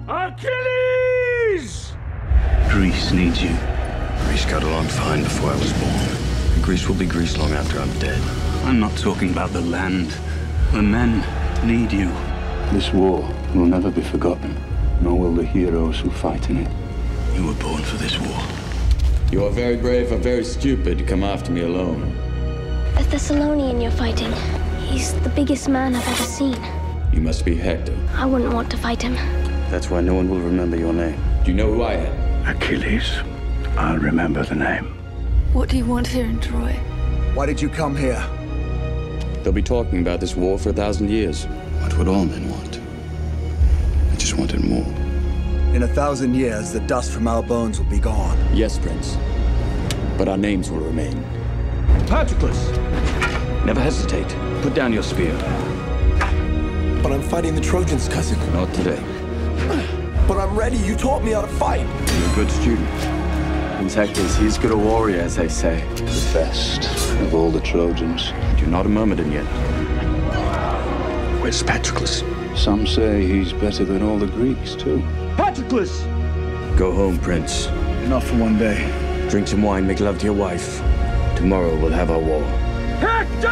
Achilles! 0.08 1.94
Greece 2.70 3.12
needs 3.12 3.42
you. 3.44 3.56
Greece 4.26 4.46
got 4.46 4.64
along 4.64 4.88
fine 4.88 5.24
before 5.24 5.50
I 5.50 5.56
was 5.56 5.74
born. 5.74 6.62
Greece 6.62 6.88
will 6.88 6.96
be 6.96 7.06
Greece 7.06 7.38
long 7.38 7.52
after 7.52 7.78
I'm 7.80 7.92
dead. 8.00 8.22
I'm 8.64 8.80
not 8.80 8.96
talking 8.98 9.32
about 9.32 9.52
the 9.52 9.62
land. 9.62 10.16
The 10.72 10.82
men 10.82 11.24
need 11.68 11.92
you. 11.92 12.10
This 12.72 12.94
war 12.94 13.22
will 13.54 13.66
never 13.66 13.92
be 13.92 14.02
forgotten, 14.02 14.56
nor 15.02 15.20
will 15.20 15.34
the 15.34 15.44
heroes 15.44 16.00
who 16.00 16.10
fight 16.10 16.50
in 16.50 16.58
it. 16.58 16.72
You 17.36 17.48
were 17.48 17.56
born 17.56 17.82
for 17.84 17.98
this 17.98 18.18
war. 18.20 18.40
You 19.30 19.44
are 19.46 19.52
very 19.52 19.76
brave 19.76 20.12
and 20.14 20.24
very 20.24 20.46
stupid 20.46 21.00
to 21.00 21.04
come 21.04 21.24
after 21.24 21.52
me 21.52 21.62
alone. 21.62 22.31
A 23.12 23.16
Thessalonian 23.16 23.82
you're 23.82 23.92
fighting. 23.92 24.32
He's 24.88 25.14
the 25.16 25.28
biggest 25.28 25.68
man 25.68 25.96
I've 25.96 26.08
ever 26.08 26.24
seen. 26.24 26.56
You 27.12 27.20
must 27.20 27.44
be 27.44 27.58
Hector. 27.58 27.94
I 28.16 28.26
wouldn't 28.26 28.54
want 28.54 28.72
to 28.72 28.78
fight 28.78 29.02
him. 29.02 29.16
That's 29.70 29.90
why 29.90 30.00
no 30.00 30.14
one 30.14 30.30
will 30.30 30.40
remember 30.40 30.78
your 30.78 30.94
name. 30.94 31.22
Do 31.44 31.52
you 31.52 31.58
know 31.58 31.74
who 31.74 31.82
I 31.82 31.96
am? 31.96 32.48
Achilles. 32.48 33.12
I'll 33.76 33.98
remember 33.98 34.46
the 34.46 34.56
name. 34.56 34.86
What 35.52 35.68
do 35.68 35.76
you 35.76 35.84
want 35.84 36.08
here 36.08 36.24
in 36.24 36.40
Troy? 36.40 36.72
Why 37.34 37.46
did 37.46 37.62
you 37.62 37.68
come 37.68 37.98
here? 37.98 38.26
They'll 39.44 39.52
be 39.52 39.62
talking 39.62 40.00
about 40.00 40.22
this 40.22 40.38
war 40.38 40.58
for 40.58 40.70
a 40.70 40.74
thousand 40.74 41.10
years. 41.10 41.44
What 41.82 41.98
would 41.98 42.08
all 42.08 42.24
men 42.24 42.50
want? 42.50 42.80
I 44.10 44.16
just 44.16 44.38
wanted 44.38 44.64
more. 44.64 44.88
In 45.76 45.84
a 45.84 45.88
thousand 45.90 46.34
years, 46.34 46.72
the 46.72 46.80
dust 46.80 47.12
from 47.12 47.28
our 47.28 47.44
bones 47.44 47.78
will 47.78 47.90
be 47.90 48.00
gone. 48.00 48.38
Yes, 48.54 48.80
Prince. 48.80 49.18
But 50.18 50.30
our 50.30 50.38
names 50.38 50.72
will 50.72 50.80
remain. 50.80 51.22
Patroclus! 52.08 52.81
Never 53.72 53.84
hesitate. 53.84 54.28
Put 54.64 54.74
down 54.74 54.92
your 54.92 55.02
spear. 55.02 55.34
But 57.02 57.14
I'm 57.14 57.22
fighting 57.22 57.56
the 57.56 57.62
Trojans, 57.62 58.10
cousin. 58.10 58.38
Not 58.52 58.74
today. 58.74 59.02
But 60.28 60.40
I'm 60.40 60.58
ready. 60.58 60.76
You 60.76 60.94
taught 60.94 61.24
me 61.24 61.32
how 61.32 61.40
to 61.40 61.48
fight. 61.48 61.80
You're 61.80 62.32
a 62.32 62.36
good 62.36 62.52
student. 62.52 62.90
Prince 63.78 63.94
Hector's 63.94 64.36
he's 64.36 64.58
good 64.58 64.72
a 64.72 64.78
warrior, 64.78 65.22
as 65.22 65.38
they 65.38 65.48
say. 65.48 65.88
The 65.96 66.32
best 66.34 66.84
of 67.22 67.34
all 67.34 67.50
the 67.50 67.62
Trojans. 67.62 68.32
You're 68.60 68.68
not 68.68 68.86
a 68.86 68.90
Myrmidon 68.90 69.32
yet. 69.32 69.46
Where's 71.42 71.64
Patroclus? 71.64 72.26
Some 72.58 72.86
say 72.86 73.26
he's 73.26 73.54
better 73.54 73.86
than 73.86 74.04
all 74.04 74.18
the 74.18 74.28
Greeks, 74.28 74.76
too. 74.76 75.02
Patroclus! 75.38 76.02
Go 76.78 76.94
home, 76.94 77.18
Prince. 77.20 77.68
Enough 78.04 78.28
for 78.28 78.36
one 78.36 78.60
day. 78.60 79.28
Drink 79.30 79.48
some 79.48 79.62
wine, 79.62 79.88
make 79.88 80.02
love 80.02 80.20
to 80.20 80.26
your 80.26 80.36
wife. 80.36 80.80
Tomorrow 81.38 81.80
we'll 81.80 81.92
have 81.92 82.12
our 82.12 82.20
war. 82.20 82.61
Hector! 83.02 83.48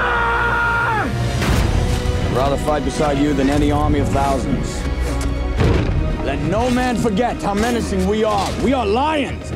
I'd 2.25 2.33
rather 2.35 2.57
fight 2.57 2.85
beside 2.85 3.17
you 3.17 3.33
than 3.33 3.49
any 3.49 3.71
army 3.71 3.99
of 3.99 4.07
thousands. 4.09 4.79
Let 6.23 6.39
no 6.43 6.69
man 6.69 6.95
forget 6.95 7.41
how 7.41 7.55
menacing 7.55 8.07
we 8.07 8.23
are. 8.23 8.47
We 8.61 8.73
are 8.73 8.85
lions. 8.85 9.51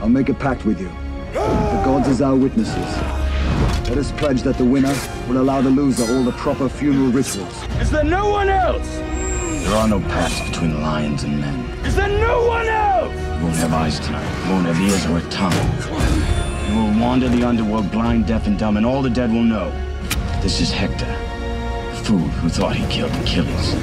I'll 0.00 0.08
make 0.08 0.30
a 0.30 0.34
pact 0.34 0.64
with 0.64 0.80
you. 0.80 0.90
The 1.32 1.82
gods 1.84 2.08
as 2.08 2.22
our 2.22 2.34
witnesses. 2.34 2.76
Let 3.88 3.98
us 3.98 4.12
pledge 4.12 4.42
that 4.42 4.56
the 4.56 4.64
winner 4.64 4.94
will 5.28 5.42
allow 5.42 5.60
the 5.60 5.70
loser 5.70 6.10
all 6.14 6.22
the 6.22 6.32
proper 6.32 6.68
funeral 6.68 7.12
rituals. 7.12 7.62
Is 7.80 7.90
there 7.90 8.04
no 8.04 8.30
one 8.30 8.48
else? 8.48 8.88
There 9.64 9.74
are 9.76 9.88
no 9.88 10.00
paths 10.00 10.40
between 10.48 10.80
lions 10.80 11.24
and 11.24 11.38
men. 11.38 11.68
Is 11.84 11.96
there 11.96 12.08
no 12.08 12.46
one 12.46 12.66
else? 12.66 13.12
You 13.12 13.44
won't 13.44 13.56
have 13.56 13.72
eyes 13.74 14.00
tonight. 14.00 14.46
You 14.46 14.52
won't 14.52 14.66
have 14.66 14.80
ears 14.80 15.06
or 15.06 15.18
a 15.18 15.30
tongue. 15.30 16.39
You 16.70 16.76
will 16.76 17.00
wander 17.00 17.28
the 17.28 17.42
underworld 17.42 17.90
blind, 17.90 18.28
deaf, 18.28 18.46
and 18.46 18.56
dumb, 18.56 18.76
and 18.76 18.86
all 18.86 19.02
the 19.02 19.10
dead 19.10 19.32
will 19.32 19.42
know. 19.42 19.72
This 20.40 20.60
is 20.60 20.70
Hector, 20.70 21.04
the 21.04 22.02
fool 22.04 22.18
who 22.18 22.48
thought 22.48 22.76
he 22.76 22.86
killed 22.86 23.10
Achilles. 23.16 23.74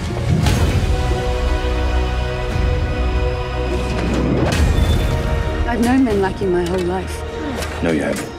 I've 5.68 5.84
known 5.84 6.06
men 6.06 6.22
like 6.22 6.40
you 6.40 6.48
my 6.48 6.66
whole 6.66 6.80
life. 6.80 7.14
No, 7.84 7.92
you 7.92 8.04
haven't. 8.04 8.30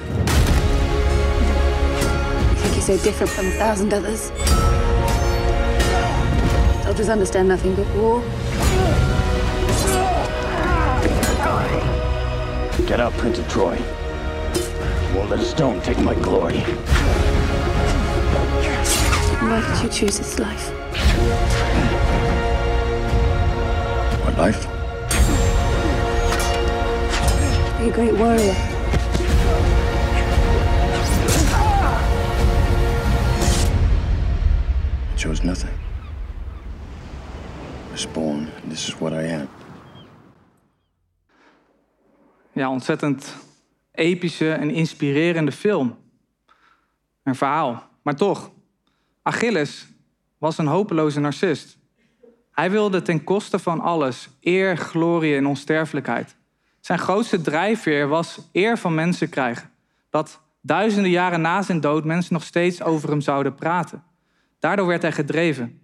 I 2.50 2.54
think 2.54 2.74
you're 2.74 2.96
so 2.96 3.04
different 3.04 3.30
from 3.30 3.48
a 3.48 3.50
thousand 3.50 3.92
others. 3.92 4.32
Soldiers 6.84 7.10
understand 7.10 7.48
nothing 7.48 7.74
but 7.74 7.86
war. 7.94 8.22
Get 12.86 12.98
out, 12.98 13.12
Prince 13.18 13.38
of 13.38 13.46
Troy. 13.50 13.78
Won't 15.14 15.30
let 15.30 15.40
a 15.40 15.44
stone 15.44 15.80
take 15.80 15.98
my 15.98 16.14
glory. 16.14 16.60
Why 19.40 19.60
did 19.60 19.82
you 19.82 19.88
choose 19.88 20.18
this 20.18 20.38
life? 20.38 20.70
What 24.24 24.36
life? 24.38 24.66
Be 27.78 27.88
a 27.88 27.92
great 27.92 28.14
warrior. 28.14 28.56
I 35.10 35.16
chose 35.16 35.42
nothing. 35.44 35.74
I 37.88 37.92
was 37.92 38.06
born, 38.06 38.50
and 38.62 38.72
this 38.72 38.88
is 38.88 39.00
what 39.00 39.12
I 39.12 39.22
am. 39.22 39.48
Ja, 42.52 42.68
ontzettend 42.68 43.34
epische 43.98 44.52
en 44.52 44.70
inspirerende 44.70 45.52
film. 45.52 45.98
Een 47.22 47.34
verhaal. 47.34 47.82
Maar 48.02 48.16
toch, 48.16 48.50
Achilles 49.22 49.86
was 50.38 50.58
een 50.58 50.66
hopeloze 50.66 51.20
narcist. 51.20 51.78
Hij 52.52 52.70
wilde 52.70 53.02
ten 53.02 53.24
koste 53.24 53.58
van 53.58 53.80
alles 53.80 54.28
eer, 54.40 54.76
glorie 54.76 55.36
en 55.36 55.46
onsterfelijkheid. 55.46 56.36
Zijn 56.80 56.98
grootste 56.98 57.40
drijfveer 57.40 58.08
was 58.08 58.48
eer 58.52 58.78
van 58.78 58.94
mensen 58.94 59.28
krijgen. 59.28 59.70
Dat 60.10 60.40
duizenden 60.60 61.10
jaren 61.10 61.40
na 61.40 61.62
zijn 61.62 61.80
dood 61.80 62.04
mensen 62.04 62.32
nog 62.32 62.44
steeds 62.44 62.82
over 62.82 63.08
hem 63.08 63.20
zouden 63.20 63.54
praten. 63.54 64.02
Daardoor 64.58 64.86
werd 64.86 65.02
hij 65.02 65.12
gedreven. 65.12 65.80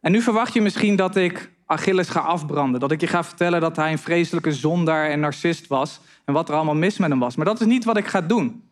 En 0.00 0.12
nu 0.12 0.20
verwacht 0.20 0.52
je 0.52 0.60
misschien 0.60 0.96
dat 0.96 1.16
ik 1.16 1.50
Achilles 1.66 2.08
ga 2.08 2.20
afbranden. 2.20 2.80
Dat 2.80 2.90
ik 2.90 3.00
je 3.00 3.06
ga 3.06 3.24
vertellen 3.24 3.60
dat 3.60 3.76
hij 3.76 3.92
een 3.92 3.98
vreselijke 3.98 4.52
zondaar 4.52 5.10
en 5.10 5.20
narcist 5.20 5.66
was. 5.66 6.00
En 6.24 6.34
wat 6.34 6.48
er 6.48 6.54
allemaal 6.54 6.74
mis 6.74 6.98
met 6.98 7.10
hem 7.10 7.18
was. 7.18 7.36
Maar 7.36 7.46
dat 7.46 7.60
is 7.60 7.66
niet 7.66 7.84
wat 7.84 7.96
ik 7.96 8.06
ga 8.06 8.20
doen. 8.20 8.64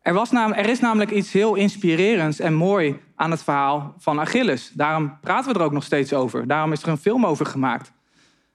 Er, 0.00 0.14
was 0.14 0.30
nam, 0.30 0.52
er 0.52 0.68
is 0.68 0.80
namelijk 0.80 1.10
iets 1.10 1.32
heel 1.32 1.54
inspirerends 1.54 2.40
en 2.40 2.54
mooi 2.54 3.00
aan 3.16 3.30
het 3.30 3.42
verhaal 3.42 3.94
van 3.98 4.20
Achilles. 4.20 4.70
Daarom 4.74 5.18
praten 5.20 5.52
we 5.52 5.58
er 5.58 5.64
ook 5.64 5.72
nog 5.72 5.84
steeds 5.84 6.12
over. 6.12 6.46
Daarom 6.46 6.72
is 6.72 6.82
er 6.82 6.88
een 6.88 6.98
film 6.98 7.26
over 7.26 7.46
gemaakt. 7.46 7.92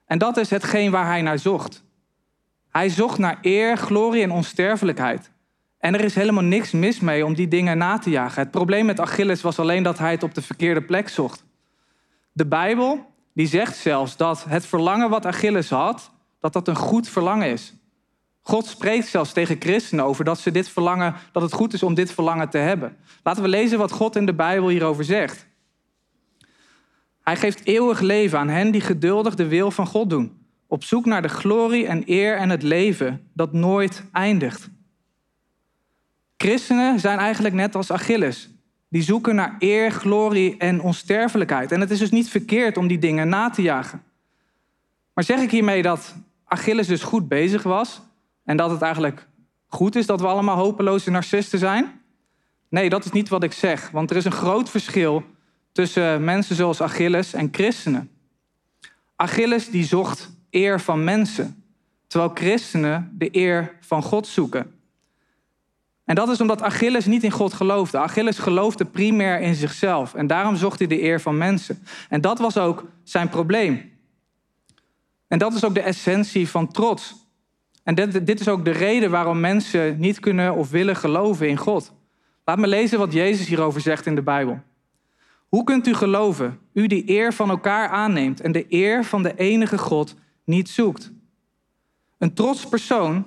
En 0.06 0.18
dat 0.18 0.38
is 0.38 0.50
hetgeen 0.50 0.92
waar 0.92 1.06
hij 1.06 1.22
naar 1.22 1.39
zocht. 1.39 1.84
Hij 2.70 2.89
zocht 2.89 3.18
naar 3.18 3.38
eer, 3.42 3.78
glorie 3.78 4.24
en 4.24 4.32
onsterfelijkheid. 4.32 5.32
En 5.78 5.94
er 5.94 6.04
is 6.04 6.16
helemaal 6.16 6.44
niks 6.44 6.72
mis 6.72 7.00
mee 7.00 7.26
om 7.26 7.34
die 7.34 7.48
dingen 7.48 7.78
na 7.78 7.98
te 7.98 8.10
jagen. 8.10 8.42
Het 8.42 8.52
probleem 8.52 8.86
met 8.86 9.00
Achilles 9.00 9.42
was 9.42 9.60
alleen 9.60 9.84
dat 9.84 9.98
hij 9.98 10.12
het 10.12 10.24
op 10.24 10.34
de 10.34 10.42
verkeerde 10.42 10.82
plek 10.82 11.10
zocht. 11.10 11.44
De 12.32 12.46
Bijbel 12.46 13.12
die 13.34 13.48
zegt 13.48 13.78
zelfs 13.78 14.17
dat 14.17 14.46
het 14.48 14.65
verlangen 14.65 15.10
wat 15.10 15.26
Achilles 15.26 15.69
had, 15.69 16.12
dat 16.39 16.54
dat 16.54 16.67
een 16.67 16.76
goed 16.76 17.08
verlangen 17.10 17.48
is. 17.48 17.74
God 18.41 18.65
spreekt 18.65 19.08
zelfs 19.08 19.34
tegen 19.34 19.56
christenen 19.60 20.06
over 20.06 20.26
dat, 20.26 20.39
ze 20.39 20.52
dit 20.52 20.69
verlangen, 20.69 21.15
dat 21.32 21.41
het 21.41 21.54
goed 21.54 21.74
is 21.74 21.84
om 21.84 21.93
dit 21.93 22.12
verlangen 22.12 22.50
te 22.50 22.58
hebben. 22.58 22.98
Laten 23.24 23.43
we 23.43 23.50
lezen 23.50 23.78
wat 23.78 23.91
God 23.91 24.15
in 24.15 24.26
de 24.26 24.34
Bijbel 24.34 24.69
hierover 24.69 25.04
zegt. 25.04 25.48
Hij 27.22 27.36
geeft 27.36 27.65
eeuwig 27.65 28.00
leven 28.00 28.39
aan 28.39 28.50
hen 28.50 28.72
die 28.72 28.82
geduldig 28.82 29.36
de 29.36 29.48
wil 29.48 29.72
van 29.72 29.88
God 29.88 30.10
doen. 30.10 30.46
Op 30.67 30.84
zoek 30.84 31.06
naar 31.06 31.22
de 31.22 31.28
glorie 31.28 31.88
en 31.88 32.04
eer 32.06 32.38
en 32.38 32.50
het 32.50 32.63
leven 32.63 33.30
dat 33.34 33.54
nooit 33.54 34.04
eindigt. 34.12 34.69
Christenen 36.38 37.00
zijn 37.00 37.19
eigenlijk 37.19 37.56
net 37.56 37.76
als 37.76 37.91
Achilles. 37.91 38.53
Die 38.94 39.02
zoeken 39.02 39.36
naar 39.36 39.56
eer, 39.60 39.92
glorie 39.92 40.58
en 40.58 40.82
onsterfelijkheid. 40.82 41.72
En 41.72 41.80
het 41.80 41.92
is 41.92 42.00
dus 42.00 42.12
niet 42.12 42.30
verkeerd 42.30 42.78
om 42.78 42.88
die 42.88 43.00
dingen 43.00 43.30
na 43.30 43.50
te 43.50 43.62
jagen. 43.62 44.04
Maar 45.14 45.24
zeg 45.24 45.42
ik 45.42 45.52
hiermee 45.52 45.82
dat 45.82 46.16
Achilles 46.44 46.88
dus 46.88 47.04
goed 47.04 47.28
bezig 47.28 47.64
was 47.64 48.02
en 48.44 48.58
dat 48.58 48.70
het 48.70 48.82
eigenlijk 48.82 49.28
goed 49.68 49.96
is 49.96 50.06
dat 50.06 50.22
we 50.22 50.28
allemaal 50.28 50.58
hopeloze 50.58 51.12
narcisten 51.12 51.60
zijn? 51.60 52.02
Nee, 52.70 52.90
dat 52.90 53.06
is 53.06 53.12
niet 53.12 53.30
wat 53.30 53.44
ik 53.44 53.52
zeg, 53.52 53.90
want 53.90 54.10
er 54.10 54.18
is 54.18 54.26
een 54.26 54.32
groot 54.32 54.70
verschil 54.70 55.24
tussen 55.72 56.24
mensen 56.24 56.56
zoals 56.56 56.82
Achilles 56.82 57.34
en 57.34 57.50
christenen. 57.52 58.10
Achilles 59.16 59.70
die 59.70 59.86
zocht 59.86 60.32
eer 60.50 60.80
van 60.80 61.04
mensen, 61.04 61.64
terwijl 62.08 62.32
christenen 62.34 63.12
de 63.18 63.30
eer 63.32 63.78
van 63.80 64.04
God 64.04 64.28
zoeken. 64.28 64.73
En 66.06 66.16
dat 66.16 66.30
is 66.30 66.42
omdat 66.42 66.62
Achilles 66.62 67.06
niet 67.06 67.24
in 67.24 67.32
God 67.32 67.54
geloofde. 67.54 67.98
Achilles 67.98 68.39
geloofde 68.39 68.86
primair 68.86 69.39
in 69.39 69.56
zichzelf 69.56 70.13
en 70.13 70.28
daarom 70.28 70.56
zocht 70.56 70.80
hij 70.80 70.88
de 70.88 71.04
eer 71.04 71.22
van 71.22 71.38
mensen. 71.38 71.84
En 72.10 72.22
dat 72.22 72.39
was 72.39 72.58
ook 72.58 72.86
zijn 73.04 73.30
probleem. 73.30 73.92
En 75.28 75.39
dat 75.39 75.54
is 75.54 75.63
ook 75.63 75.74
de 75.74 75.82
essentie 75.82 76.50
van 76.50 76.68
trots. 76.68 77.16
En 77.84 77.96
dit, 77.96 78.26
dit 78.26 78.39
is 78.39 78.48
ook 78.48 78.66
de 78.66 78.72
reden 78.72 79.12
waarom 79.12 79.39
mensen 79.39 80.00
niet 80.00 80.20
kunnen 80.20 80.56
of 80.56 80.70
willen 80.70 80.96
geloven 80.96 81.50
in 81.50 81.58
God. 81.58 81.94
Laat 82.46 82.58
me 82.58 82.68
lezen 82.68 83.00
wat 83.00 83.13
Jezus 83.13 83.48
hierover 83.48 83.82
zegt 83.82 84.06
in 84.06 84.16
de 84.16 84.22
Bijbel. 84.22 84.62
Hoe 85.48 85.63
kunt 85.63 85.88
u 85.88 85.94
geloven, 85.94 86.60
u 86.74 86.88
die 86.88 87.10
eer 87.10 87.34
van 87.34 87.50
elkaar 87.50 87.89
aanneemt 87.89 88.42
en 88.42 88.52
de 88.52 88.66
eer 88.70 89.04
van 89.04 89.24
de 89.24 89.36
enige 89.36 89.78
God 89.78 90.16
niet 90.44 90.70
zoekt? 90.70 91.12
Een 92.18 92.34
trots 92.34 92.66
persoon 92.66 93.26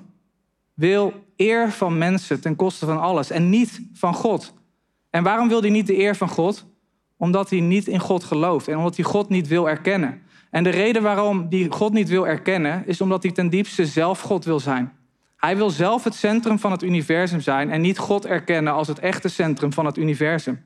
wil 0.77 1.13
eer 1.37 1.71
van 1.71 1.99
mensen 1.99 2.41
ten 2.41 2.57
koste 2.57 2.87
van 2.87 3.01
alles 3.01 3.31
en 3.31 3.49
niet 3.49 3.81
van 3.93 4.15
God. 4.15 4.55
En 5.11 5.23
waarom 5.23 5.49
wil 5.49 5.61
hij 5.61 5.71
niet 5.71 5.87
de 5.87 5.99
eer 5.99 6.17
van 6.17 6.29
God? 6.29 6.67
Omdat 7.17 7.51
hij 7.51 7.61
niet 7.61 7.87
in 7.87 8.01
God 8.01 8.25
gelooft 8.25 8.69
en 8.69 8.77
omdat 8.77 8.97
hij 8.97 9.05
God 9.05 9.29
niet 9.29 9.49
wil 9.49 9.69
erkennen. 9.69 10.23
En 10.51 10.65
de 10.65 10.71
reden 10.71 11.03
waarom 11.03 11.47
hij 11.51 11.67
God 11.71 11.93
niet 11.93 12.09
wil 12.09 12.27
erkennen 12.27 12.87
is 12.87 13.01
omdat 13.01 13.23
hij 13.23 13.33
ten 13.33 13.49
diepste 13.49 13.87
zelf 13.87 14.21
God 14.21 14.45
wil 14.45 14.61
zijn. 14.61 14.93
Hij 15.37 15.57
wil 15.57 15.71
zelf 15.71 16.05
het 16.05 16.15
centrum 16.15 16.59
van 16.59 16.71
het 16.71 16.83
universum 16.83 17.41
zijn 17.41 17.71
en 17.71 17.81
niet 17.81 17.99
God 17.99 18.27
erkennen 18.27 18.73
als 18.73 18.89
het 18.89 18.99
echte 18.99 19.29
centrum 19.29 19.73
van 19.73 19.87
het 19.87 19.97
universum. 19.97 20.65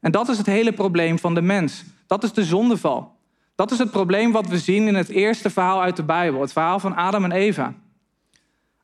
En 0.00 0.12
dat 0.12 0.28
is 0.28 0.38
het 0.38 0.46
hele 0.46 0.72
probleem 0.72 1.18
van 1.18 1.34
de 1.34 1.42
mens. 1.42 1.84
Dat 2.06 2.24
is 2.24 2.32
de 2.32 2.44
zondeval. 2.44 3.16
Dat 3.54 3.70
is 3.70 3.78
het 3.78 3.90
probleem 3.90 4.32
wat 4.32 4.46
we 4.46 4.58
zien 4.58 4.88
in 4.88 4.94
het 4.94 5.08
eerste 5.08 5.50
verhaal 5.50 5.82
uit 5.82 5.96
de 5.96 6.02
Bijbel, 6.02 6.40
het 6.40 6.52
verhaal 6.52 6.78
van 6.78 6.96
Adam 6.96 7.24
en 7.24 7.32
Eva. 7.32 7.74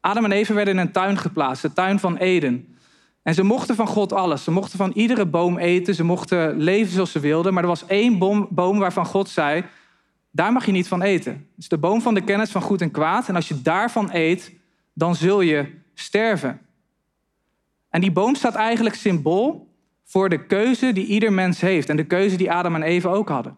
Adam 0.01 0.25
en 0.25 0.33
Eva 0.33 0.55
werden 0.55 0.75
in 0.75 0.81
een 0.81 0.93
tuin 0.93 1.19
geplaatst, 1.19 1.63
de 1.63 1.73
tuin 1.73 1.99
van 1.99 2.17
Eden. 2.17 2.77
En 3.23 3.35
ze 3.35 3.43
mochten 3.43 3.75
van 3.75 3.87
God 3.87 4.13
alles. 4.13 4.45
Ze 4.45 4.51
mochten 4.51 4.79
van 4.79 4.93
iedere 4.95 5.27
boom 5.27 5.59
eten. 5.59 5.95
Ze 5.95 6.05
mochten 6.05 6.57
leven 6.57 6.93
zoals 6.93 7.13
ze 7.13 7.21
wilden. 7.21 7.55
Maar 7.55 7.63
er 7.63 7.69
was 7.69 7.87
één 7.87 8.19
boom, 8.19 8.79
waarvan 8.79 9.07
God 9.07 9.29
zei: 9.29 9.65
daar 10.31 10.53
mag 10.53 10.67
je 10.67 10.73
niet 10.73 10.89
van 10.89 11.03
eten. 11.03 11.33
Het 11.33 11.59
is 11.59 11.69
de 11.69 11.79
boom 11.79 12.01
van 12.01 12.15
de 12.15 12.25
kennis 12.25 12.51
van 12.51 12.63
goed 12.63 12.81
en 12.81 12.91
kwaad. 12.91 13.29
En 13.29 13.35
als 13.35 13.49
je 13.49 13.63
daarvan 13.63 14.09
eet, 14.13 14.53
dan 14.93 15.15
zul 15.15 15.41
je 15.41 15.67
sterven. 15.95 16.61
En 17.91 18.01
die 18.01 18.13
boom 18.13 18.35
staat 18.35 18.55
eigenlijk 18.55 18.95
symbool 18.95 19.69
voor 20.05 20.29
de 20.29 20.47
keuze 20.47 20.93
die 20.93 21.07
ieder 21.07 21.33
mens 21.33 21.61
heeft. 21.61 21.89
En 21.89 21.97
de 21.97 22.07
keuze 22.07 22.37
die 22.37 22.53
Adam 22.53 22.75
en 22.75 22.83
Eva 22.83 23.09
ook 23.09 23.29
hadden. 23.29 23.57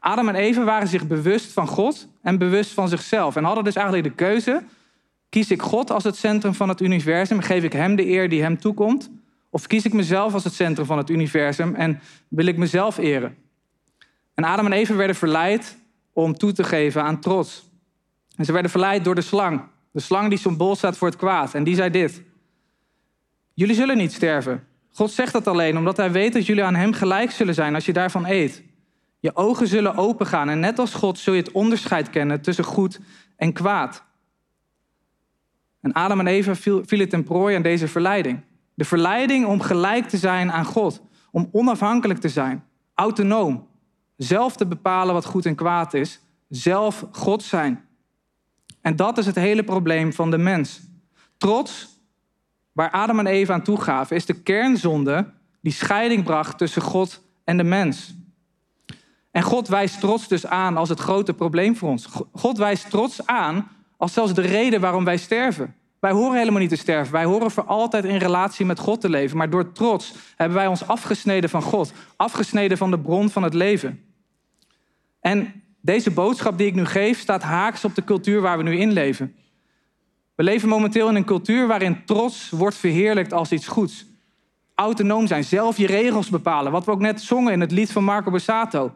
Adam 0.00 0.28
en 0.28 0.34
Eva 0.34 0.64
waren 0.64 0.88
zich 0.88 1.06
bewust 1.06 1.52
van 1.52 1.66
God 1.66 2.08
en 2.22 2.38
bewust 2.38 2.72
van 2.72 2.88
zichzelf. 2.88 3.36
En 3.36 3.44
hadden 3.44 3.64
dus 3.64 3.74
eigenlijk 3.74 4.08
de 4.08 4.14
keuze 4.14 4.62
Kies 5.28 5.50
ik 5.50 5.62
God 5.62 5.90
als 5.90 6.04
het 6.04 6.16
centrum 6.16 6.54
van 6.54 6.68
het 6.68 6.80
universum? 6.80 7.40
Geef 7.40 7.64
ik 7.64 7.72
Hem 7.72 7.96
de 7.96 8.06
eer 8.06 8.28
die 8.28 8.42
Hem 8.42 8.58
toekomt? 8.58 9.10
Of 9.50 9.66
kies 9.66 9.84
ik 9.84 9.92
mezelf 9.92 10.34
als 10.34 10.44
het 10.44 10.52
centrum 10.52 10.86
van 10.86 10.98
het 10.98 11.10
universum 11.10 11.74
en 11.74 12.00
wil 12.28 12.46
ik 12.46 12.56
mezelf 12.56 12.98
eren? 12.98 13.36
En 14.34 14.44
Adam 14.44 14.66
en 14.66 14.72
Eva 14.72 14.94
werden 14.94 15.16
verleid 15.16 15.78
om 16.12 16.34
toe 16.34 16.52
te 16.52 16.64
geven 16.64 17.02
aan 17.02 17.20
trots. 17.20 17.70
En 18.36 18.44
ze 18.44 18.52
werden 18.52 18.70
verleid 18.70 19.04
door 19.04 19.14
de 19.14 19.20
slang. 19.20 19.62
De 19.90 20.00
slang 20.00 20.28
die 20.28 20.38
symbool 20.38 20.76
staat 20.76 20.98
voor 20.98 21.08
het 21.08 21.16
kwaad. 21.16 21.54
En 21.54 21.64
die 21.64 21.74
zei 21.74 21.90
dit. 21.90 22.22
Jullie 23.54 23.74
zullen 23.74 23.96
niet 23.96 24.12
sterven. 24.12 24.66
God 24.92 25.10
zegt 25.10 25.32
dat 25.32 25.46
alleen 25.46 25.78
omdat 25.78 25.96
hij 25.96 26.12
weet 26.12 26.32
dat 26.32 26.46
jullie 26.46 26.64
aan 26.64 26.74
hem 26.74 26.92
gelijk 26.92 27.30
zullen 27.30 27.54
zijn 27.54 27.74
als 27.74 27.86
je 27.86 27.92
daarvan 27.92 28.26
eet. 28.26 28.62
Je 29.20 29.36
ogen 29.36 29.68
zullen 29.68 29.96
opengaan 29.96 30.48
en 30.48 30.60
net 30.60 30.78
als 30.78 30.94
God 30.94 31.18
zul 31.18 31.34
je 31.34 31.42
het 31.42 31.52
onderscheid 31.52 32.10
kennen 32.10 32.40
tussen 32.40 32.64
goed 32.64 33.00
en 33.36 33.52
kwaad. 33.52 34.04
En 35.86 35.92
Adam 35.92 36.20
en 36.20 36.26
Eva 36.26 36.54
viel, 36.54 36.82
viel 36.86 37.06
ten 37.06 37.24
prooi 37.24 37.56
aan 37.56 37.62
deze 37.62 37.88
verleiding. 37.88 38.40
De 38.74 38.84
verleiding 38.84 39.46
om 39.46 39.60
gelijk 39.60 40.08
te 40.08 40.16
zijn 40.16 40.52
aan 40.52 40.64
God. 40.64 41.02
Om 41.30 41.48
onafhankelijk 41.52 42.20
te 42.20 42.28
zijn. 42.28 42.64
Autonoom. 42.94 43.66
Zelf 44.16 44.56
te 44.56 44.66
bepalen 44.66 45.14
wat 45.14 45.24
goed 45.24 45.46
en 45.46 45.54
kwaad 45.54 45.94
is. 45.94 46.20
Zelf 46.48 47.06
God 47.12 47.42
zijn. 47.42 47.84
En 48.80 48.96
dat 48.96 49.18
is 49.18 49.26
het 49.26 49.34
hele 49.34 49.64
probleem 49.64 50.12
van 50.12 50.30
de 50.30 50.38
mens. 50.38 50.80
Trots, 51.36 52.00
waar 52.72 52.90
Adam 52.90 53.18
en 53.18 53.26
Eva 53.26 53.52
aan 53.52 53.62
toegaven, 53.62 54.16
is 54.16 54.26
de 54.26 54.42
kernzonde 54.42 55.32
die 55.60 55.72
scheiding 55.72 56.24
bracht 56.24 56.58
tussen 56.58 56.82
God 56.82 57.22
en 57.44 57.56
de 57.56 57.64
mens. 57.64 58.14
En 59.30 59.42
God 59.42 59.68
wijst 59.68 60.00
trots 60.00 60.28
dus 60.28 60.46
aan 60.46 60.76
als 60.76 60.88
het 60.88 61.00
grote 61.00 61.34
probleem 61.34 61.76
voor 61.76 61.88
ons. 61.88 62.08
God 62.32 62.58
wijst 62.58 62.90
trots 62.90 63.26
aan 63.26 63.68
als 63.96 64.12
zelfs 64.12 64.34
de 64.34 64.40
reden 64.40 64.80
waarom 64.80 65.04
wij 65.04 65.16
sterven. 65.16 65.74
Wij 66.00 66.12
horen 66.12 66.38
helemaal 66.38 66.60
niet 66.60 66.70
te 66.70 66.76
sterven. 66.76 67.12
Wij 67.12 67.24
horen 67.24 67.50
voor 67.50 67.64
altijd 67.64 68.04
in 68.04 68.16
relatie 68.16 68.66
met 68.66 68.78
God 68.78 69.00
te 69.00 69.08
leven. 69.08 69.36
Maar 69.36 69.50
door 69.50 69.72
trots 69.72 70.14
hebben 70.36 70.56
wij 70.56 70.66
ons 70.66 70.86
afgesneden 70.86 71.50
van 71.50 71.62
God. 71.62 71.92
Afgesneden 72.16 72.78
van 72.78 72.90
de 72.90 72.98
bron 72.98 73.30
van 73.30 73.42
het 73.42 73.54
leven. 73.54 74.04
En 75.20 75.62
deze 75.80 76.10
boodschap 76.10 76.58
die 76.58 76.66
ik 76.66 76.74
nu 76.74 76.84
geef 76.84 77.18
staat 77.18 77.42
haaks 77.42 77.84
op 77.84 77.94
de 77.94 78.04
cultuur 78.04 78.40
waar 78.40 78.56
we 78.56 78.62
nu 78.62 78.78
in 78.78 78.92
leven. 78.92 79.34
We 80.34 80.42
leven 80.42 80.68
momenteel 80.68 81.08
in 81.08 81.14
een 81.14 81.24
cultuur 81.24 81.66
waarin 81.66 82.04
trots 82.04 82.50
wordt 82.50 82.76
verheerlijkt 82.76 83.32
als 83.32 83.52
iets 83.52 83.66
goeds. 83.66 84.06
Autonoom 84.74 85.26
zijn, 85.26 85.44
zelf 85.44 85.76
je 85.76 85.86
regels 85.86 86.28
bepalen. 86.28 86.72
Wat 86.72 86.84
we 86.84 86.90
ook 86.90 87.00
net 87.00 87.20
zongen 87.20 87.52
in 87.52 87.60
het 87.60 87.70
lied 87.70 87.92
van 87.92 88.04
Marco 88.04 88.30
Borsato. 88.30 88.94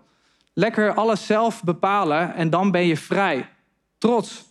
Lekker 0.54 0.94
alles 0.94 1.26
zelf 1.26 1.62
bepalen 1.64 2.34
en 2.34 2.50
dan 2.50 2.70
ben 2.70 2.86
je 2.86 2.96
vrij. 2.96 3.48
Trots. 3.98 4.49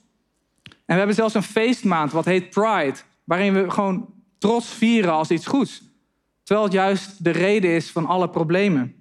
En 0.89 0.95
we 0.95 1.01
hebben 1.01 1.15
zelfs 1.15 1.33
een 1.33 1.43
feestmaand 1.43 2.11
wat 2.11 2.25
heet 2.25 2.49
Pride, 2.49 2.95
waarin 3.23 3.53
we 3.53 3.71
gewoon 3.71 4.13
trots 4.37 4.67
vieren 4.67 5.11
als 5.11 5.31
iets 5.31 5.45
goeds. 5.45 5.83
Terwijl 6.43 6.67
het 6.67 6.75
juist 6.75 7.23
de 7.23 7.29
reden 7.29 7.71
is 7.71 7.91
van 7.91 8.05
alle 8.05 8.29
problemen. 8.29 8.95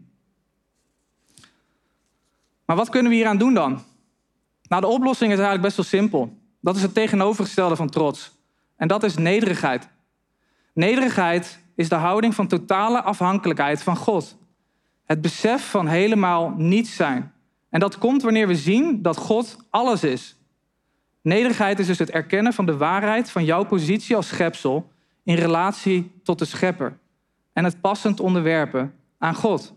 Maar 2.64 2.76
wat 2.76 2.88
kunnen 2.88 3.10
we 3.10 3.16
hier 3.16 3.26
aan 3.26 3.38
doen 3.38 3.54
dan? 3.54 3.82
Nou, 4.62 4.82
de 4.82 4.88
oplossing 4.88 5.32
is 5.32 5.38
eigenlijk 5.38 5.62
best 5.62 5.76
wel 5.76 6.00
simpel. 6.00 6.36
Dat 6.60 6.76
is 6.76 6.82
het 6.82 6.94
tegenovergestelde 6.94 7.76
van 7.76 7.90
trots. 7.90 8.32
En 8.76 8.88
dat 8.88 9.02
is 9.02 9.16
nederigheid. 9.16 9.88
Nederigheid 10.74 11.58
is 11.74 11.88
de 11.88 11.94
houding 11.94 12.34
van 12.34 12.46
totale 12.46 13.02
afhankelijkheid 13.02 13.82
van 13.82 13.96
God. 13.96 14.36
Het 15.04 15.20
besef 15.20 15.70
van 15.70 15.86
helemaal 15.86 16.54
niets 16.56 16.96
zijn. 16.96 17.32
En 17.70 17.80
dat 17.80 17.98
komt 17.98 18.22
wanneer 18.22 18.46
we 18.46 18.56
zien 18.56 19.02
dat 19.02 19.16
God 19.16 19.56
alles 19.70 20.04
is. 20.04 20.37
Nederigheid 21.28 21.78
is 21.78 21.86
dus 21.86 21.98
het 21.98 22.10
erkennen 22.10 22.52
van 22.52 22.66
de 22.66 22.76
waarheid 22.76 23.30
van 23.30 23.44
jouw 23.44 23.64
positie 23.64 24.16
als 24.16 24.28
schepsel 24.28 24.90
in 25.24 25.34
relatie 25.34 26.10
tot 26.22 26.38
de 26.38 26.44
schepper. 26.44 26.98
En 27.52 27.64
het 27.64 27.80
passend 27.80 28.20
onderwerpen 28.20 28.94
aan 29.18 29.34
God. 29.34 29.74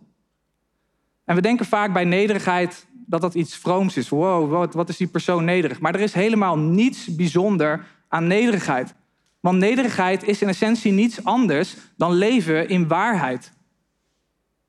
En 1.26 1.36
we 1.36 1.42
denken 1.42 1.66
vaak 1.66 1.94
bij 1.94 2.04
nederigheid 2.04 2.88
dat 3.06 3.22
dat 3.22 3.34
iets 3.34 3.56
vrooms 3.56 3.98
is. 3.98 4.10
Wow, 4.10 4.52
wat, 4.52 4.74
wat 4.74 4.90
is 4.90 4.98
die 4.98 5.08
persoon 5.08 5.44
nederig? 5.44 5.80
Maar 5.80 5.96
er 5.96 6.02
is 6.02 6.14
helemaal 6.14 6.58
niets 6.58 7.16
bijzonder 7.16 7.86
aan 8.08 8.28
nederigheid. 8.28 8.94
Want 9.40 9.58
nederigheid 9.58 10.24
is 10.24 10.42
in 10.42 10.48
essentie 10.48 10.92
niets 10.92 11.24
anders 11.24 11.76
dan 11.98 12.14
leven 12.14 12.70
in 12.70 12.88
waarheid. 12.88 13.52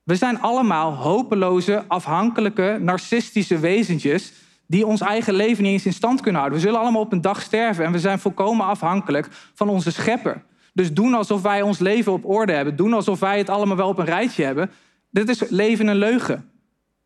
We 0.03 0.17
zijn 0.17 0.41
allemaal 0.41 0.95
hopeloze, 0.95 1.85
afhankelijke, 1.89 2.79
narcistische 2.81 3.59
wezentjes 3.59 4.33
die 4.73 4.87
ons 4.87 5.01
eigen 5.01 5.35
leven 5.35 5.63
niet 5.63 5.73
eens 5.73 5.87
in 5.87 5.93
stand 5.93 6.21
kunnen 6.21 6.41
houden. 6.41 6.61
We 6.61 6.67
zullen 6.67 6.81
allemaal 6.81 7.01
op 7.01 7.13
een 7.13 7.21
dag 7.21 7.43
sterven 7.43 7.85
en 7.85 7.93
we 7.93 7.99
zijn 7.99 8.19
volkomen 8.19 8.67
afhankelijk 8.67 9.29
van 9.55 9.69
onze 9.69 9.93
schepper. 9.93 10.43
Dus 10.73 10.93
doen 10.93 11.15
alsof 11.15 11.43
wij 11.43 11.63
ons 11.63 11.79
leven 11.79 12.13
op 12.13 12.25
orde 12.25 12.53
hebben. 12.53 12.77
Doen 12.77 12.93
alsof 12.93 13.21
wij 13.21 13.39
het 13.39 13.49
allemaal 13.49 13.77
wel 13.77 13.89
op 13.89 13.99
een 13.99 14.05
rijtje 14.05 14.45
hebben. 14.45 14.71
Dit 15.11 15.29
is 15.29 15.49
leven 15.49 15.87
een 15.87 15.97
leugen. 15.97 16.51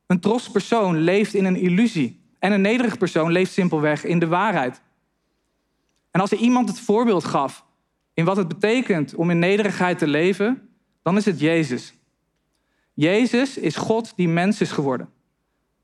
Een 0.07 0.21
trots 0.21 0.51
persoon 0.51 0.97
leeft 0.97 1.35
in 1.35 1.45
een 1.45 1.57
illusie. 1.57 2.21
En 2.39 2.53
een 2.53 2.61
nederig 2.61 2.99
persoon 2.99 3.33
leeft 3.33 3.53
simpelweg 3.53 4.05
in 4.05 4.19
de 4.19 4.27
waarheid. 4.27 4.81
En 6.11 6.21
als 6.21 6.33
er 6.33 6.39
iemand 6.39 6.69
het 6.69 6.81
voorbeeld 6.81 7.25
gaf 7.25 7.65
in 8.15 8.25
wat 8.25 8.37
het 8.37 8.49
betekent 8.49 9.15
om 9.15 9.31
in 9.31 9.39
nederigheid 9.39 9.99
te 9.99 10.07
leven, 10.07 10.69
dan 11.03 11.17
is 11.17 11.25
het 11.25 11.41
Jezus. 11.41 11.95
Jezus 12.95 13.59
is 13.59 13.77
God 13.77 14.13
die 14.17 14.29
mens 14.29 14.61
is 14.61 14.73
geworden. 14.73 15.15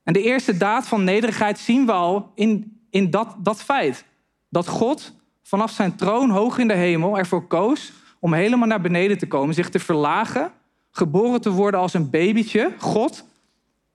En 0.03 0.13
de 0.13 0.23
eerste 0.23 0.57
daad 0.57 0.89
van 0.89 1.05
nederigheid 1.05 1.59
zien 1.59 1.87
we 1.87 1.93
al 1.93 2.33
in, 2.35 2.81
in 2.91 3.11
dat, 3.11 3.37
dat 3.39 3.63
feit. 3.63 4.05
Dat 4.49 4.67
God 4.67 5.15
vanaf 5.43 5.71
zijn 5.71 5.97
troon 5.97 6.31
hoog 6.31 6.59
in 6.59 6.69
de 6.69 6.75
hemel 6.75 7.19
ervoor 7.19 7.47
koos 7.47 7.93
om 8.21 8.33
helemaal 8.33 8.69
naar 8.69 8.81
beneden 8.81 9.19
te 9.19 9.27
komen, 9.27 9.55
zich 9.55 9.71
te 9.71 9.79
verlagen, 9.79 10.53
geboren 10.91 11.41
te 11.41 11.51
worden 11.51 11.81
als 11.81 11.95
een 11.95 12.11
babytje, 12.11 12.75
God, 12.79 13.25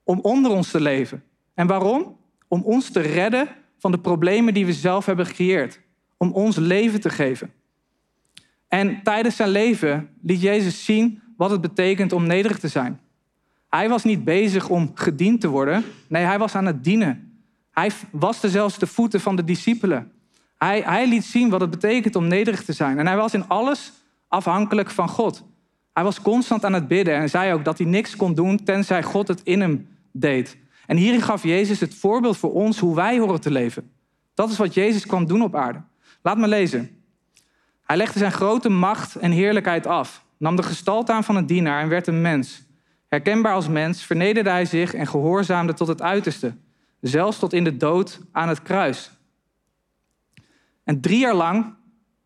om 0.03 0.19
onder 0.19 0.51
ons 0.51 0.71
te 0.71 0.81
leven. 0.81 1.23
En 1.53 1.67
waarom? 1.67 2.17
Om 2.47 2.61
ons 2.61 2.89
te 2.91 2.99
redden 2.99 3.47
van 3.77 3.91
de 3.91 3.99
problemen 3.99 4.53
die 4.53 4.65
we 4.65 4.73
zelf 4.73 5.05
hebben 5.05 5.25
gecreëerd. 5.25 5.79
Om 6.17 6.31
ons 6.31 6.55
leven 6.55 7.01
te 7.01 7.09
geven. 7.09 7.53
En 8.67 9.03
tijdens 9.03 9.35
zijn 9.35 9.49
leven 9.49 10.09
liet 10.21 10.41
Jezus 10.41 10.85
zien 10.85 11.21
wat 11.37 11.51
het 11.51 11.61
betekent 11.61 12.11
om 12.11 12.27
nederig 12.27 12.59
te 12.59 12.67
zijn. 12.67 12.99
Hij 13.69 13.89
was 13.89 14.03
niet 14.03 14.23
bezig 14.23 14.69
om 14.69 14.91
gediend 14.93 15.41
te 15.41 15.47
worden. 15.47 15.83
Nee, 16.07 16.23
hij 16.23 16.39
was 16.39 16.55
aan 16.55 16.65
het 16.65 16.83
dienen. 16.83 17.41
Hij 17.71 17.91
waste 18.11 18.49
zelfs 18.49 18.79
de 18.79 18.87
voeten 18.87 19.21
van 19.21 19.35
de 19.35 19.43
discipelen. 19.43 20.11
Hij, 20.57 20.81
hij 20.81 21.07
liet 21.07 21.25
zien 21.25 21.49
wat 21.49 21.61
het 21.61 21.69
betekent 21.69 22.15
om 22.15 22.27
nederig 22.27 22.63
te 22.63 22.73
zijn. 22.73 22.99
En 22.99 23.07
hij 23.07 23.15
was 23.15 23.33
in 23.33 23.47
alles 23.47 23.91
afhankelijk 24.27 24.89
van 24.89 25.09
God. 25.09 25.43
Hij 25.93 26.03
was 26.03 26.21
constant 26.21 26.65
aan 26.65 26.73
het 26.73 26.87
bidden 26.87 27.15
en 27.15 27.29
zei 27.29 27.53
ook 27.53 27.65
dat 27.65 27.77
hij 27.77 27.87
niks 27.87 28.15
kon 28.15 28.33
doen 28.33 28.63
tenzij 28.63 29.03
God 29.03 29.27
het 29.27 29.41
in 29.43 29.61
hem 29.61 29.87
deed. 30.11 30.57
En 30.85 30.97
hierin 30.97 31.21
gaf 31.21 31.43
Jezus 31.43 31.79
het 31.79 31.95
voorbeeld 31.95 32.37
voor 32.37 32.53
ons 32.53 32.79
hoe 32.79 32.95
wij 32.95 33.19
horen 33.19 33.41
te 33.41 33.51
leven. 33.51 33.91
Dat 34.33 34.49
is 34.49 34.57
wat 34.57 34.73
Jezus 34.73 35.05
kwam 35.05 35.25
doen 35.25 35.41
op 35.41 35.55
aarde. 35.55 35.81
Laat 36.21 36.37
me 36.37 36.47
lezen. 36.47 37.03
Hij 37.83 37.97
legde 37.97 38.19
zijn 38.19 38.31
grote 38.31 38.69
macht 38.69 39.15
en 39.15 39.31
heerlijkheid 39.31 39.87
af, 39.87 40.23
nam 40.37 40.55
de 40.55 40.63
gestalte 40.63 41.11
aan 41.11 41.23
van 41.23 41.35
een 41.35 41.45
dienaar 41.45 41.81
en 41.81 41.89
werd 41.89 42.07
een 42.07 42.21
mens. 42.21 42.66
Herkenbaar 43.07 43.53
als 43.53 43.67
mens 43.67 44.03
vernederde 44.03 44.49
hij 44.49 44.65
zich 44.65 44.93
en 44.93 45.07
gehoorzaamde 45.07 45.73
tot 45.73 45.87
het 45.87 46.01
uiterste, 46.01 46.53
zelfs 47.01 47.39
tot 47.39 47.53
in 47.53 47.63
de 47.63 47.77
dood 47.77 48.19
aan 48.31 48.47
het 48.47 48.61
kruis. 48.61 49.11
En 50.83 51.01
drie 51.01 51.19
jaar 51.19 51.35
lang 51.35 51.75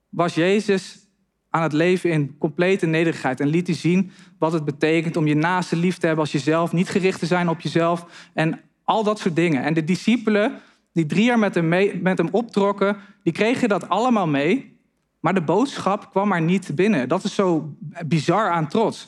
was 0.09 0.35
Jezus 0.35 1.07
aan 1.49 1.63
het 1.63 1.73
leven 1.73 2.09
in 2.09 2.37
complete 2.37 2.85
nederigheid 2.85 3.39
en 3.39 3.47
liet 3.47 3.67
hij 3.67 3.75
zien 3.75 4.11
wat 4.39 4.53
het 4.53 4.65
betekent 4.65 5.17
om 5.17 5.27
je 5.27 5.35
naaste 5.35 5.75
lief 5.75 5.97
te 5.97 6.05
hebben 6.05 6.23
als 6.23 6.33
jezelf, 6.33 6.71
niet 6.71 6.89
gericht 6.89 7.19
te 7.19 7.25
zijn 7.25 7.49
op 7.49 7.61
jezelf 7.61 8.29
en 8.33 8.59
al 8.83 9.03
dat 9.03 9.19
soort 9.19 9.35
dingen. 9.35 9.63
En 9.63 9.73
de 9.73 9.83
discipelen 9.83 10.59
die 10.93 11.05
drie 11.05 11.23
jaar 11.23 11.39
met 11.39 11.55
hem, 11.55 11.67
met 12.01 12.17
hem 12.17 12.29
optrokken, 12.31 12.97
die 13.23 13.33
kregen 13.33 13.69
dat 13.69 13.89
allemaal 13.89 14.27
mee, 14.27 14.79
maar 15.19 15.33
de 15.33 15.41
boodschap 15.41 16.09
kwam 16.09 16.27
maar 16.27 16.41
niet 16.41 16.75
binnen. 16.75 17.09
Dat 17.09 17.23
is 17.23 17.35
zo 17.35 17.75
bizar 18.05 18.49
aan 18.49 18.67
trots. 18.67 19.07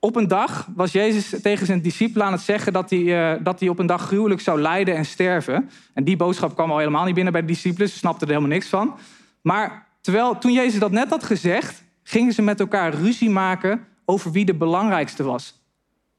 Op 0.00 0.16
een 0.16 0.28
dag 0.28 0.68
was 0.74 0.92
Jezus 0.92 1.40
tegen 1.42 1.66
zijn 1.66 1.82
discipelen 1.82 2.26
aan 2.26 2.32
het 2.32 2.40
zeggen 2.40 2.72
dat 2.72 2.90
hij, 2.90 2.98
uh, 2.98 3.44
dat 3.44 3.60
hij 3.60 3.68
op 3.68 3.78
een 3.78 3.86
dag 3.86 4.02
gruwelijk 4.02 4.40
zou 4.40 4.60
lijden 4.60 4.96
en 4.96 5.04
sterven. 5.04 5.70
En 5.94 6.04
die 6.04 6.16
boodschap 6.16 6.54
kwam 6.54 6.70
al 6.70 6.78
helemaal 6.78 7.04
niet 7.04 7.14
binnen 7.14 7.32
bij 7.32 7.42
de 7.42 7.46
discipelen, 7.46 7.88
ze 7.88 7.96
snapten 7.96 8.26
er 8.26 8.34
helemaal 8.34 8.54
niks 8.54 8.68
van. 8.68 8.96
Maar 9.42 9.86
terwijl 10.00 10.38
toen 10.38 10.52
Jezus 10.52 10.80
dat 10.80 10.90
net 10.90 11.08
had 11.08 11.24
gezegd, 11.24 11.84
gingen 12.02 12.32
ze 12.32 12.42
met 12.42 12.60
elkaar 12.60 12.94
ruzie 12.94 13.30
maken 13.30 13.86
over 14.04 14.30
wie 14.30 14.44
de 14.44 14.54
belangrijkste 14.54 15.22
was. 15.22 15.62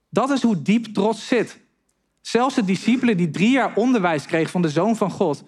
Dat 0.10 0.30
is 0.30 0.42
hoe 0.42 0.62
diep 0.62 0.86
trots 0.86 1.28
zit. 1.28 1.60
Zelfs 2.22 2.56
de 2.56 2.66
discipelen 2.66 3.18
die 3.18 3.30
drie 3.30 3.52
jaar 3.52 3.72
onderwijs 3.76 4.26
kregen 4.26 4.52
van 4.52 4.62
de 4.62 4.70
Zoon 4.70 4.96
van 4.96 5.12
God, 5.12 5.44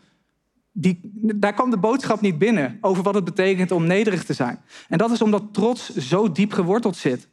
die, 0.71 0.99
daar 1.35 1.53
kwam 1.53 1.69
de 1.69 1.77
boodschap 1.77 2.21
niet 2.21 2.37
binnen 2.37 2.77
over 2.81 3.03
wat 3.03 3.13
het 3.13 3.23
betekent 3.23 3.71
om 3.71 3.87
nederig 3.87 4.23
te 4.23 4.33
zijn. 4.33 4.59
En 4.87 4.97
dat 4.97 5.11
is 5.11 5.21
omdat 5.21 5.43
trots 5.51 5.95
zo 5.95 6.31
diep 6.31 6.53
geworteld 6.53 6.95
zit. 6.95 7.27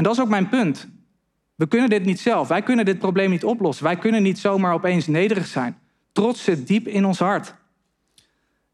En 0.00 0.06
dat 0.06 0.14
is 0.14 0.20
ook 0.20 0.28
mijn 0.28 0.48
punt. 0.48 0.88
We 1.54 1.66
kunnen 1.66 1.90
dit 1.90 2.04
niet 2.04 2.20
zelf. 2.20 2.48
Wij 2.48 2.62
kunnen 2.62 2.84
dit 2.84 2.98
probleem 2.98 3.30
niet 3.30 3.44
oplossen. 3.44 3.84
Wij 3.84 3.96
kunnen 3.96 4.22
niet 4.22 4.38
zomaar 4.38 4.72
opeens 4.72 5.06
nederig 5.06 5.46
zijn. 5.46 5.78
Trots 6.12 6.44
zit 6.44 6.66
diep 6.66 6.88
in 6.88 7.04
ons 7.04 7.18
hart. 7.18 7.54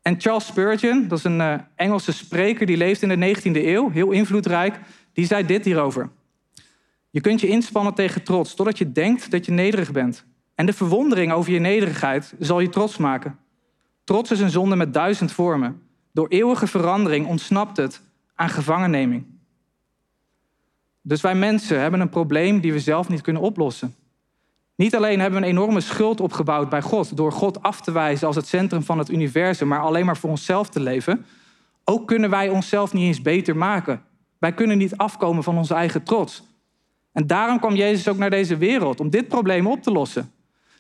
En 0.03 0.21
Charles 0.21 0.47
Spurgeon, 0.47 1.09
dat 1.09 1.19
is 1.19 1.25
een 1.25 1.39
uh, 1.39 1.55
Engelse 1.75 2.13
spreker 2.13 2.67
die 2.67 2.77
leeft 2.77 3.03
in 3.03 3.09
de 3.09 3.37
19e 3.37 3.65
eeuw, 3.65 3.91
heel 3.91 4.11
invloedrijk, 4.11 4.81
die 5.13 5.27
zei 5.27 5.47
dit 5.47 5.65
hierover. 5.65 6.11
Je 7.11 7.21
kunt 7.21 7.41
je 7.41 7.49
inspannen 7.49 7.95
tegen 7.95 8.23
trots 8.23 8.55
totdat 8.55 8.79
je 8.79 8.93
denkt 8.93 9.31
dat 9.31 9.47
je 9.47 9.53
nederig 9.53 9.93
bent. 9.93 10.25
En 10.55 10.67
de 10.67 10.73
verwondering 10.73 11.33
over 11.33 11.53
je 11.53 11.59
nederigheid 11.59 12.35
zal 12.39 12.61
je 12.61 12.69
trots 12.69 12.97
maken. 12.97 13.39
Trots 14.05 14.31
is 14.31 14.41
een 14.41 14.51
zonde 14.51 14.77
met 14.77 14.93
duizend 14.93 15.33
vormen. 15.33 15.83
Door 16.13 16.29
eeuwige 16.29 16.67
verandering 16.67 17.27
ontsnapt 17.27 17.77
het 17.77 18.01
aan 18.35 18.49
gevangenneming. 18.49 19.36
Dus 21.09 21.21
wij 21.21 21.35
mensen 21.35 21.81
hebben 21.81 22.01
een 22.01 22.09
probleem 22.09 22.61
die 22.61 22.73
we 22.73 22.81
zelf 22.81 23.09
niet 23.09 23.21
kunnen 23.21 23.43
oplossen. 23.43 23.95
Niet 24.77 24.97
alleen 24.97 25.21
hebben 25.21 25.41
we 25.41 25.47
een 25.47 25.53
enorme 25.53 25.81
schuld 25.81 26.21
opgebouwd 26.21 26.69
bij 26.69 26.83
God 26.83 27.17
door 27.17 27.33
God 27.33 27.63
af 27.63 27.81
te 27.81 27.93
wijzen 27.93 28.27
als 28.27 28.37
het 28.37 28.47
centrum 28.47 28.83
van 28.83 28.99
het 28.99 29.11
universum, 29.11 29.69
maar 29.69 29.81
alleen 29.81 30.07
maar 30.07 30.17
voor 30.17 30.31
onszelf 30.31 30.69
te 30.69 30.81
leven. 30.81 31.27
Ook 31.85 32.07
kunnen 32.07 32.31
wij 32.31 32.49
onszelf 32.49 32.93
niet 32.93 33.07
eens 33.07 33.23
beter 33.23 33.57
maken. 33.57 34.03
Wij 34.39 34.53
kunnen 34.53 34.79
niet 34.79 34.97
afkomen 34.97 35.43
van 35.43 35.57
onze 35.57 35.75
eigen 35.75 36.03
trots. 36.03 36.43
En 37.13 37.27
daarom 37.27 37.59
kwam 37.59 37.75
Jezus 37.75 38.09
ook 38.09 38.19
naar 38.19 38.31
deze 38.31 38.57
wereld 38.57 39.01
om 39.01 39.11
dit 39.11 39.29
probleem 39.29 39.67
op 39.67 39.83
te 39.83 39.91
lossen. 39.91 40.33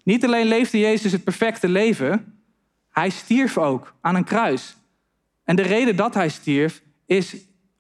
Niet 0.02 0.24
alleen 0.24 0.46
leefde 0.46 0.78
Jezus 0.78 1.12
het 1.12 1.24
perfecte 1.24 1.68
leven, 1.68 2.40
hij 2.90 3.10
stierf 3.10 3.58
ook 3.58 3.94
aan 4.00 4.14
een 4.14 4.24
kruis. 4.24 4.76
En 5.44 5.56
de 5.56 5.62
reden 5.62 5.96
dat 5.96 6.14
hij 6.14 6.28
stierf 6.28 6.82
is 7.04 7.36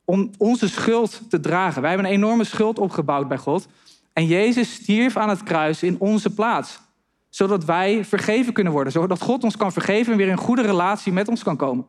om 0.06 0.30
onze 0.38 0.68
schuld 0.68 1.20
te 1.30 1.40
dragen. 1.40 1.80
Wij 1.80 1.90
hebben 1.90 2.08
een 2.08 2.16
enorme 2.16 2.44
schuld 2.44 2.78
opgebouwd 2.78 3.28
bij 3.28 3.38
God. 3.38 3.68
En 4.12 4.26
Jezus 4.26 4.74
stierf 4.74 5.16
aan 5.16 5.28
het 5.28 5.42
kruis 5.42 5.82
in 5.82 5.96
onze 5.98 6.34
plaats. 6.34 6.80
Zodat 7.28 7.64
wij 7.64 8.04
vergeven 8.04 8.52
kunnen 8.52 8.72
worden. 8.72 8.92
Zodat 8.92 9.20
God 9.20 9.44
ons 9.44 9.56
kan 9.56 9.72
vergeven 9.72 10.12
en 10.12 10.18
weer 10.18 10.28
in 10.28 10.36
goede 10.36 10.62
relatie 10.62 11.12
met 11.12 11.28
ons 11.28 11.42
kan 11.42 11.56
komen. 11.56 11.86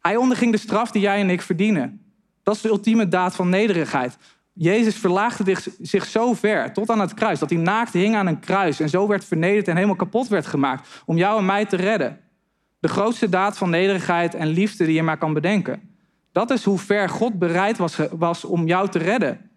Hij 0.00 0.16
onderging 0.16 0.52
de 0.52 0.58
straf 0.58 0.90
die 0.90 1.02
jij 1.02 1.20
en 1.20 1.30
ik 1.30 1.42
verdienen. 1.42 2.14
Dat 2.42 2.54
is 2.54 2.60
de 2.60 2.68
ultieme 2.68 3.08
daad 3.08 3.34
van 3.34 3.48
nederigheid. 3.48 4.16
Jezus 4.52 4.96
verlaagde 4.96 5.56
zich 5.80 6.04
zo 6.04 6.34
ver 6.34 6.72
tot 6.72 6.90
aan 6.90 7.00
het 7.00 7.14
kruis. 7.14 7.38
Dat 7.38 7.50
hij 7.50 7.58
naakt 7.58 7.92
hing 7.92 8.16
aan 8.16 8.26
een 8.26 8.40
kruis. 8.40 8.80
En 8.80 8.88
zo 8.88 9.06
werd 9.06 9.24
vernederd 9.24 9.68
en 9.68 9.74
helemaal 9.74 9.96
kapot 9.96 10.28
werd 10.28 10.46
gemaakt. 10.46 11.02
Om 11.06 11.16
jou 11.16 11.38
en 11.38 11.46
mij 11.46 11.64
te 11.64 11.76
redden. 11.76 12.20
De 12.80 12.88
grootste 12.88 13.28
daad 13.28 13.58
van 13.58 13.70
nederigheid 13.70 14.34
en 14.34 14.46
liefde 14.46 14.84
die 14.84 14.94
je 14.94 15.02
maar 15.02 15.18
kan 15.18 15.32
bedenken. 15.32 15.93
Dat 16.34 16.50
is 16.50 16.64
hoe 16.64 16.78
ver 16.78 17.08
God 17.08 17.38
bereid 17.38 17.78
was, 17.78 17.98
was 18.10 18.44
om 18.44 18.66
jou 18.66 18.88
te 18.88 18.98
redden. 18.98 19.50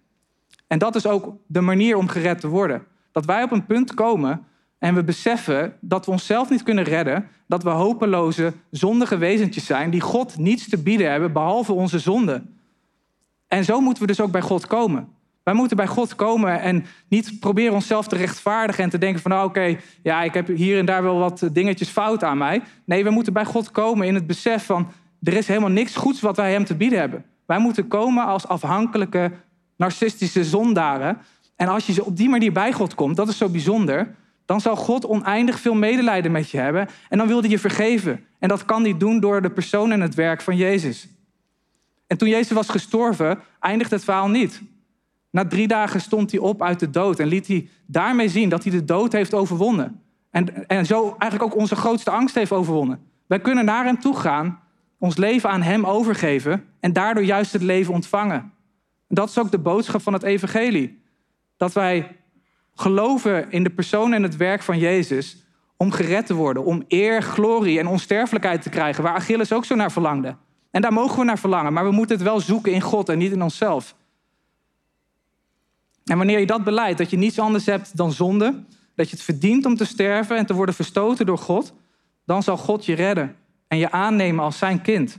En 0.68 0.80
dat 0.80 0.96
is 0.96 1.06
ook 1.06 1.36
de 1.48 1.62
manier 1.62 1.98
om 1.98 2.08
gered 2.08 2.40
te 2.40 2.48
worden. 2.48 2.84
Dat 3.12 3.26
wij 3.26 3.44
op 3.44 3.52
een 3.52 3.66
punt 3.66 3.94
komen 3.94 4.46
en 4.80 4.96
we 4.96 5.04
beseffen 5.04 5.78
dat 5.80 6.06
we 6.06 6.12
onszelf 6.12 6.50
niet 6.50 6.64
kunnen 6.64 6.84
redden, 6.84 7.28
dat 7.48 7.64
we 7.64 7.70
hopeloze, 7.70 8.54
zondige 8.72 9.18
wezentjes 9.18 9.66
zijn 9.66 9.90
die 9.90 10.02
God 10.02 10.38
niets 10.38 10.70
te 10.70 10.78
bieden 10.78 11.12
hebben 11.12 11.34
behalve 11.34 11.74
onze 11.74 12.00
zonde. 12.00 12.44
En 13.48 13.64
zo 13.64 13.80
moeten 13.80 14.02
we 14.02 14.08
dus 14.08 14.22
ook 14.22 14.32
bij 14.32 14.42
God 14.42 14.68
komen. 14.68 15.08
Wij 15.44 15.54
moeten 15.54 15.78
bij 15.78 15.88
God 15.88 16.16
komen 16.16 16.62
en 16.62 16.86
niet 17.08 17.40
proberen 17.40 17.74
onszelf 17.74 18.08
te 18.08 18.16
rechtvaardigen 18.16 18.84
en 18.84 18.90
te 18.90 18.98
denken 18.98 19.22
van 19.22 19.32
nou 19.32 19.48
oké, 19.48 19.78
ja, 20.04 20.24
ik 20.24 20.34
heb 20.34 20.48
hier 20.48 20.80
en 20.80 20.86
daar 20.86 21.04
wel 21.04 21.18
wat 21.18 21.50
dingetjes 21.52 21.90
fout 21.90 22.24
aan 22.24 22.38
mij. 22.38 22.62
Nee, 22.86 23.04
we 23.04 23.10
moeten 23.10 23.34
bij 23.34 23.46
God 23.46 23.72
komen 23.72 24.08
in 24.08 24.16
het 24.16 24.28
besef 24.28 24.66
van 24.66 24.92
er 25.24 25.34
is 25.34 25.48
helemaal 25.48 25.70
niks 25.70 25.96
goeds 25.96 26.22
wat 26.22 26.38
wij 26.38 26.52
hem 26.52 26.66
te 26.66 26.76
bieden 26.76 27.00
hebben. 27.00 27.26
Wij 27.46 27.60
moeten 27.60 27.88
komen 27.88 28.26
als 28.26 28.48
afhankelijke, 28.48 29.32
narcistische 29.78 30.44
zondaren. 30.44 31.18
En 31.56 31.68
als 31.68 31.86
je 31.86 32.06
op 32.06 32.18
die 32.18 32.30
manier 32.30 32.52
bij 32.52 32.74
God 32.74 32.96
komt, 32.96 33.16
dat 33.16 33.28
is 33.28 33.38
zo 33.38 33.50
bijzonder, 33.50 34.16
dan 34.46 34.62
zal 34.62 34.76
God 34.76 35.06
oneindig 35.06 35.60
veel 35.60 35.76
medelijden 35.76 36.32
met 36.32 36.50
je 36.50 36.58
hebben 36.58 36.88
en 37.10 37.18
dan 37.18 37.28
wil 37.28 37.40
hij 37.40 37.50
je 37.50 37.60
vergeven. 37.60 38.26
En 38.40 38.50
dat 38.50 38.66
kan 38.66 38.84
hij 38.84 38.98
doen 38.98 39.20
door 39.20 39.42
de 39.42 39.50
persoon 39.52 39.92
en 39.92 40.02
het 40.02 40.16
werk 40.16 40.42
van 40.42 40.56
Jezus. 40.56 41.08
En 42.08 42.18
toen 42.18 42.30
Jezus 42.30 42.52
was 42.52 42.70
gestorven, 42.70 43.40
eindigt 43.60 43.92
het 43.92 44.04
verhaal 44.04 44.30
niet. 44.30 44.62
Na 45.32 45.48
drie 45.48 45.68
dagen 45.68 46.02
stond 46.02 46.32
hij 46.32 46.40
op 46.40 46.62
uit 46.62 46.80
de 46.80 46.90
dood 46.90 47.20
en 47.20 47.28
liet 47.28 47.48
hij 47.48 47.70
daarmee 47.86 48.30
zien 48.30 48.50
dat 48.50 48.64
hij 48.64 48.72
de 48.72 48.86
dood 48.86 49.12
heeft 49.12 49.34
overwonnen. 49.34 50.02
En, 50.32 50.68
en 50.68 50.86
zo 50.86 51.16
eigenlijk 51.20 51.44
ook 51.44 51.60
onze 51.60 51.76
grootste 51.76 52.12
angst 52.12 52.36
heeft 52.36 52.52
overwonnen. 52.52 53.00
Wij 53.28 53.40
kunnen 53.40 53.66
naar 53.66 53.86
hem 53.86 54.00
toe 54.00 54.16
gaan, 54.16 54.60
ons 55.00 55.18
leven 55.18 55.50
aan 55.50 55.62
hem 55.62 55.86
overgeven 55.86 56.66
en 56.80 56.94
daardoor 56.94 57.24
juist 57.24 57.54
het 57.54 57.62
leven 57.62 57.94
ontvangen. 57.94 58.40
En 59.08 59.16
dat 59.16 59.30
is 59.30 59.40
ook 59.40 59.52
de 59.52 59.60
boodschap 59.60 60.02
van 60.02 60.14
het 60.14 60.24
evangelie. 60.24 61.02
Dat 61.58 61.74
wij 61.74 62.16
geloven 62.76 63.52
in 63.52 63.64
de 63.64 63.70
persoon 63.70 64.14
en 64.14 64.24
het 64.24 64.36
werk 64.36 64.62
van 64.62 64.80
Jezus 64.80 65.46
om 65.78 65.92
gered 65.92 66.26
te 66.26 66.34
worden, 66.34 66.66
om 66.66 66.84
eer, 66.88 67.22
glorie 67.22 67.80
en 67.80 67.88
onsterfelijkheid 67.88 68.62
te 68.62 68.70
krijgen, 68.70 69.04
waar 69.04 69.14
Achilles 69.14 69.54
ook 69.54 69.66
zo 69.66 69.76
naar 69.76 69.92
verlangde. 69.92 70.36
En 70.72 70.82
daar 70.82 70.94
mogen 70.94 71.20
we 71.20 71.26
naar 71.26 71.40
verlangen, 71.40 71.74
maar 71.74 71.86
we 71.86 71.92
moeten 71.92 72.16
het 72.16 72.26
wel 72.26 72.40
zoeken 72.40 72.72
in 72.72 72.82
God 72.82 73.10
en 73.10 73.18
niet 73.18 73.32
in 73.32 73.42
onszelf. 73.42 73.96
En 76.06 76.18
wanneer 76.18 76.40
je 76.40 76.46
dat 76.46 76.64
beleidt, 76.64 76.98
dat 76.98 77.10
je 77.10 77.18
niets 77.18 77.40
anders 77.40 77.66
hebt 77.66 77.98
dan 77.98 78.12
zonde, 78.12 78.64
dat 78.96 79.10
je 79.10 79.16
het 79.16 79.26
verdient 79.26 79.66
om 79.66 79.76
te 79.76 79.86
sterven 79.86 80.38
en 80.38 80.46
te 80.46 80.54
worden 80.54 80.76
verstoten 80.76 81.26
door 81.26 81.38
God, 81.38 81.74
dan 82.26 82.44
zal 82.44 82.58
God 82.58 82.86
je 82.86 82.94
redden 82.94 83.36
en 83.68 83.78
je 83.78 83.92
aannemen 83.92 84.44
als 84.44 84.58
zijn 84.58 84.82
kind. 84.82 85.18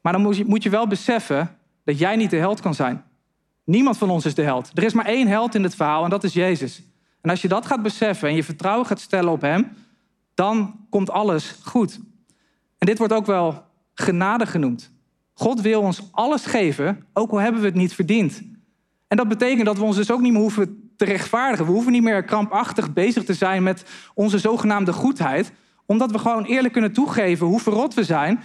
Maar 0.00 0.12
dan 0.12 0.22
moet 0.22 0.36
je, 0.36 0.44
moet 0.44 0.62
je 0.62 0.70
wel 0.70 0.86
beseffen 0.86 1.58
dat 1.84 1.98
jij 1.98 2.16
niet 2.16 2.30
de 2.30 2.36
held 2.36 2.60
kan 2.60 2.74
zijn. 2.74 3.04
Niemand 3.64 3.98
van 3.98 4.10
ons 4.10 4.24
is 4.24 4.34
de 4.34 4.42
held. 4.42 4.70
Er 4.74 4.82
is 4.82 4.92
maar 4.92 5.06
één 5.06 5.26
held 5.26 5.54
in 5.54 5.62
het 5.62 5.74
verhaal 5.74 6.04
en 6.04 6.10
dat 6.10 6.24
is 6.24 6.32
Jezus. 6.32 6.82
En 7.20 7.30
als 7.30 7.42
je 7.42 7.48
dat 7.48 7.66
gaat 7.66 7.82
beseffen 7.82 8.28
en 8.28 8.34
je 8.34 8.44
vertrouwen 8.44 8.86
gaat 8.86 9.00
stellen 9.00 9.32
op 9.32 9.40
Hem, 9.40 9.72
dan 10.34 10.86
komt 10.90 11.10
alles 11.10 11.54
goed. 11.62 12.00
En 12.78 12.86
dit 12.86 12.98
wordt 12.98 13.12
ook 13.12 13.26
wel 13.26 13.64
genade 13.94 14.46
genoemd. 14.46 14.90
God 15.32 15.60
wil 15.60 15.80
ons 15.80 16.08
alles 16.10 16.46
geven, 16.46 17.06
ook 17.12 17.30
al 17.30 17.40
hebben 17.40 17.60
we 17.60 17.66
het 17.66 17.76
niet 17.76 17.94
verdiend. 17.94 18.42
En 19.08 19.16
dat 19.16 19.28
betekent 19.28 19.66
dat 19.66 19.78
we 19.78 19.84
ons 19.84 19.96
dus 19.96 20.10
ook 20.10 20.20
niet 20.20 20.32
meer 20.32 20.40
hoeven 20.40 20.92
te 20.96 21.04
rechtvaardigen. 21.04 21.66
We 21.66 21.72
hoeven 21.72 21.92
niet 21.92 22.02
meer 22.02 22.24
krampachtig 22.24 22.92
bezig 22.92 23.24
te 23.24 23.34
zijn 23.34 23.62
met 23.62 23.84
onze 24.14 24.38
zogenaamde 24.38 24.92
goedheid, 24.92 25.52
omdat 25.86 26.10
we 26.10 26.18
gewoon 26.18 26.44
eerlijk 26.44 26.72
kunnen 26.72 26.92
toegeven 26.92 27.46
hoe 27.46 27.60
verrot 27.60 27.94
we 27.94 28.04
zijn, 28.04 28.40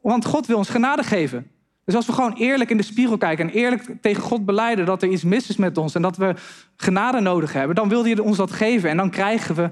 want 0.00 0.24
God 0.24 0.46
wil 0.46 0.56
ons 0.56 0.68
genade 0.68 1.02
geven. 1.02 1.50
Dus 1.84 1.94
als 1.94 2.06
we 2.06 2.12
gewoon 2.12 2.32
eerlijk 2.32 2.70
in 2.70 2.76
de 2.76 2.82
spiegel 2.82 3.18
kijken 3.18 3.48
en 3.48 3.54
eerlijk 3.54 3.96
tegen 4.00 4.22
God 4.22 4.44
beleiden 4.44 4.86
dat 4.86 5.02
er 5.02 5.08
iets 5.08 5.24
mis 5.24 5.48
is 5.48 5.56
met 5.56 5.78
ons 5.78 5.94
en 5.94 6.02
dat 6.02 6.16
we 6.16 6.34
genade 6.76 7.20
nodig 7.20 7.52
hebben, 7.52 7.76
dan 7.76 7.88
wil 7.88 8.04
hij 8.04 8.18
ons 8.18 8.36
dat 8.36 8.52
geven 8.52 8.90
en 8.90 8.96
dan 8.96 9.10
krijgen 9.10 9.54
we 9.54 9.70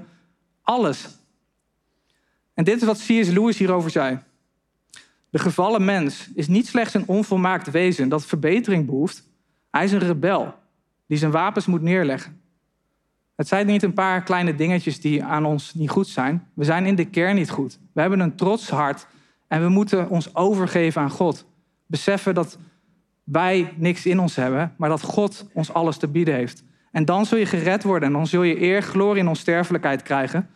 alles. 0.61 1.07
En 2.53 2.63
dit 2.63 2.81
is 2.81 2.87
wat 2.87 2.97
C.S. 2.97 3.29
Lewis 3.29 3.57
hierover 3.57 3.89
zei. 3.89 4.19
De 5.29 5.39
gevallen 5.39 5.85
mens 5.85 6.29
is 6.35 6.47
niet 6.47 6.67
slechts 6.67 6.93
een 6.93 7.07
onvolmaakt 7.07 7.71
wezen 7.71 8.09
dat 8.09 8.25
verbetering 8.25 8.85
behoeft. 8.85 9.23
Hij 9.71 9.83
is 9.83 9.91
een 9.91 9.99
rebel 9.99 10.53
die 11.07 11.17
zijn 11.17 11.31
wapens 11.31 11.65
moet 11.65 11.81
neerleggen. 11.81 12.42
Het 13.43 13.51
zijn 13.51 13.67
niet 13.67 13.83
een 13.83 13.93
paar 13.93 14.23
kleine 14.23 14.55
dingetjes 14.55 14.99
die 14.99 15.23
aan 15.23 15.45
ons 15.45 15.73
niet 15.73 15.89
goed 15.89 16.07
zijn. 16.07 16.47
We 16.53 16.63
zijn 16.63 16.85
in 16.85 16.95
de 16.95 17.05
kern 17.05 17.35
niet 17.35 17.49
goed. 17.49 17.79
We 17.93 18.01
hebben 18.01 18.19
een 18.19 18.35
trots 18.35 18.69
hart 18.69 19.07
en 19.47 19.61
we 19.61 19.69
moeten 19.69 20.09
ons 20.09 20.35
overgeven 20.35 21.01
aan 21.01 21.09
God. 21.09 21.45
Beseffen 21.85 22.33
dat 22.33 22.57
wij 23.23 23.73
niks 23.75 24.05
in 24.05 24.19
ons 24.19 24.35
hebben, 24.35 24.73
maar 24.77 24.89
dat 24.89 25.01
God 25.01 25.47
ons 25.53 25.73
alles 25.73 25.97
te 25.97 26.07
bieden 26.07 26.33
heeft. 26.33 26.63
En 26.91 27.05
dan 27.05 27.25
zul 27.25 27.37
je 27.37 27.45
gered 27.45 27.83
worden 27.83 28.07
en 28.07 28.13
dan 28.13 28.27
zul 28.27 28.43
je 28.43 28.61
eer, 28.61 28.81
glorie 28.81 29.21
en 29.21 29.27
onsterfelijkheid 29.27 30.01
krijgen. 30.01 30.49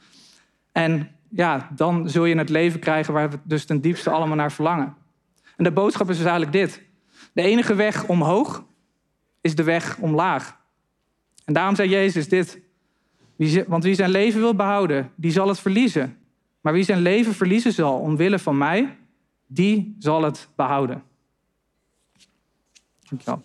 En 0.72 1.10
ja, 1.30 1.70
dan 1.76 2.10
zul 2.10 2.26
je 2.26 2.38
het 2.38 2.50
leven 2.50 2.80
krijgen 2.80 3.14
waar 3.14 3.30
we 3.30 3.40
dus 3.44 3.66
ten 3.66 3.82
diepste 3.82 4.10
allemaal 4.10 4.38
naar 4.38 4.52
verlangen. 4.52 4.96
En 5.58 5.64
de 5.64 5.72
boodschap 5.72 6.10
is 6.10 6.18
dus 6.18 6.26
eigenlijk 6.26 6.56
dit. 6.56 6.82
De 7.34 7.42
enige 7.42 7.76
weg 7.76 8.08
omhoog 8.08 8.66
is 9.42 9.56
de 9.56 9.64
weg 9.64 9.98
omlaag. 9.98 10.58
En 11.46 11.54
daarom 11.54 11.76
zei 11.76 11.90
Jezus 11.90 12.30
dit. 12.30 12.66
Want 13.68 13.84
wie 13.84 13.96
zijn 13.96 14.10
leven 14.10 14.40
wil 14.40 14.56
behouden, 14.56 15.12
die 15.16 15.32
zal 15.32 15.48
het 15.48 15.60
verliezen. 15.60 16.18
Maar 16.62 16.74
wie 16.74 16.84
zijn 16.84 17.02
leven 17.02 17.34
verliezen 17.34 17.74
zal 17.74 18.00
omwille 18.00 18.40
van 18.40 18.58
mij, 18.58 18.98
die 19.48 19.96
zal 20.00 20.24
het 20.24 20.50
behouden. 20.56 21.04
Dankjewel. 23.10 23.44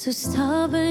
So 0.00 0.10
stubborn 0.12 0.89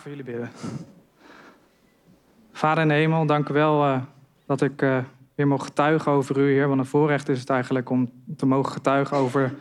voor 0.00 0.10
jullie 0.10 0.24
bidden. 0.24 0.50
Vader 2.52 2.82
in 2.82 2.90
hemel, 2.90 3.26
dank 3.26 3.48
u 3.48 3.52
wel 3.52 3.86
uh, 3.86 4.00
dat 4.46 4.60
ik 4.60 4.82
uh, 4.82 4.98
weer 5.34 5.46
mag 5.46 5.64
getuigen 5.64 6.12
over 6.12 6.38
u, 6.38 6.52
Heer. 6.52 6.68
Wat 6.68 6.78
een 6.78 6.86
voorrecht 6.86 7.28
is 7.28 7.40
het 7.40 7.50
eigenlijk 7.50 7.90
om 7.90 8.10
te 8.36 8.46
mogen 8.46 8.72
getuigen 8.72 9.16
over 9.16 9.54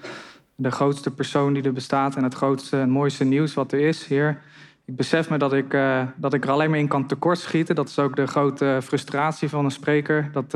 de 0.56 0.72
grootste 0.72 1.12
persoon 1.12 1.54
die 1.54 1.64
er 1.64 1.74
bestaat 1.74 2.16
en 2.16 2.24
het 2.24 2.34
grootste 2.34 2.80
en 2.80 2.90
mooiste 2.90 3.24
nieuws 3.24 3.54
wat 3.54 3.72
er 3.72 3.80
is, 3.80 4.06
Heer. 4.06 4.42
Ik 4.86 4.96
besef 4.96 5.30
me 5.30 5.38
dat 5.38 5.54
ik, 5.54 5.74
uh, 5.74 6.02
dat 6.16 6.34
ik 6.34 6.44
er 6.44 6.52
alleen 6.52 6.70
maar 6.70 6.80
in 6.80 6.88
kan 6.88 7.06
tekortschieten. 7.08 7.76
Dat 7.76 7.90
is 7.90 8.00
ook 8.00 8.16
de 8.16 8.28
grote 8.28 8.80
frustratie 8.84 9.50
van 9.50 9.66
een 9.66 9.72
spreker. 9.72 10.30
Dat, 10.32 10.52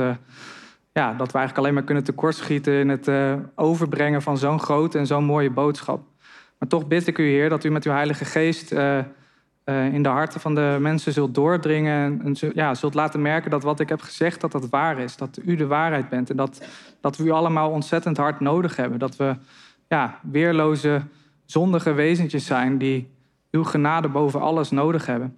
ja, 0.92 1.14
dat 1.14 1.32
we 1.32 1.38
eigenlijk 1.38 1.58
alleen 1.58 1.74
maar 1.74 1.84
kunnen 1.84 2.04
tekortschieten 2.04 2.74
in 2.74 2.90
het 2.90 3.10
overbrengen 3.56 4.22
van 4.22 4.38
zo'n 4.38 4.60
grote 4.60 4.98
en 4.98 5.08
zo'n 5.08 5.24
mooie 5.24 5.52
boodschap. 5.52 6.08
Maar 6.60 6.70
toch 6.70 6.88
bid 6.88 7.08
ik 7.08 7.18
u, 7.18 7.24
Heer, 7.24 7.50
dat 7.50 7.64
u 7.64 7.70
met 7.70 7.86
uw 7.86 7.92
Heilige 7.92 8.26
Geest 8.26 8.74
uh, 9.66 9.94
in 9.94 10.04
de 10.04 10.10
harten 10.10 10.40
van 10.40 10.56
de 10.56 10.78
mensen 10.80 11.14
zult 11.14 11.36
doordringen. 11.36 12.22
En, 12.24 12.36
en 12.42 12.52
ja, 12.54 12.74
zult 12.74 12.94
laten 12.94 13.22
merken 13.22 13.52
dat 13.52 13.64
wat 13.64 13.80
ik 13.80 13.90
heb 13.90 14.02
gezegd, 14.02 14.42
dat 14.42 14.52
dat 14.52 14.70
waar 14.70 15.00
is. 15.00 15.18
Dat 15.18 15.40
u 15.46 15.56
de 15.56 15.68
waarheid 15.68 16.10
bent. 16.10 16.30
En 16.30 16.36
dat, 16.36 16.66
dat 17.02 17.18
we 17.18 17.24
u 17.24 17.30
allemaal 17.30 17.70
ontzettend 17.70 18.18
hard 18.18 18.40
nodig 18.40 18.76
hebben. 18.76 19.00
Dat 19.00 19.16
we 19.16 19.36
ja, 19.88 20.20
weerloze, 20.22 21.02
zondige 21.46 21.94
wezentjes 21.94 22.46
zijn 22.46 22.78
die 22.78 23.12
uw 23.52 23.64
genade 23.64 24.08
boven 24.08 24.42
alles 24.42 24.72
nodig 24.72 25.06
hebben. 25.06 25.38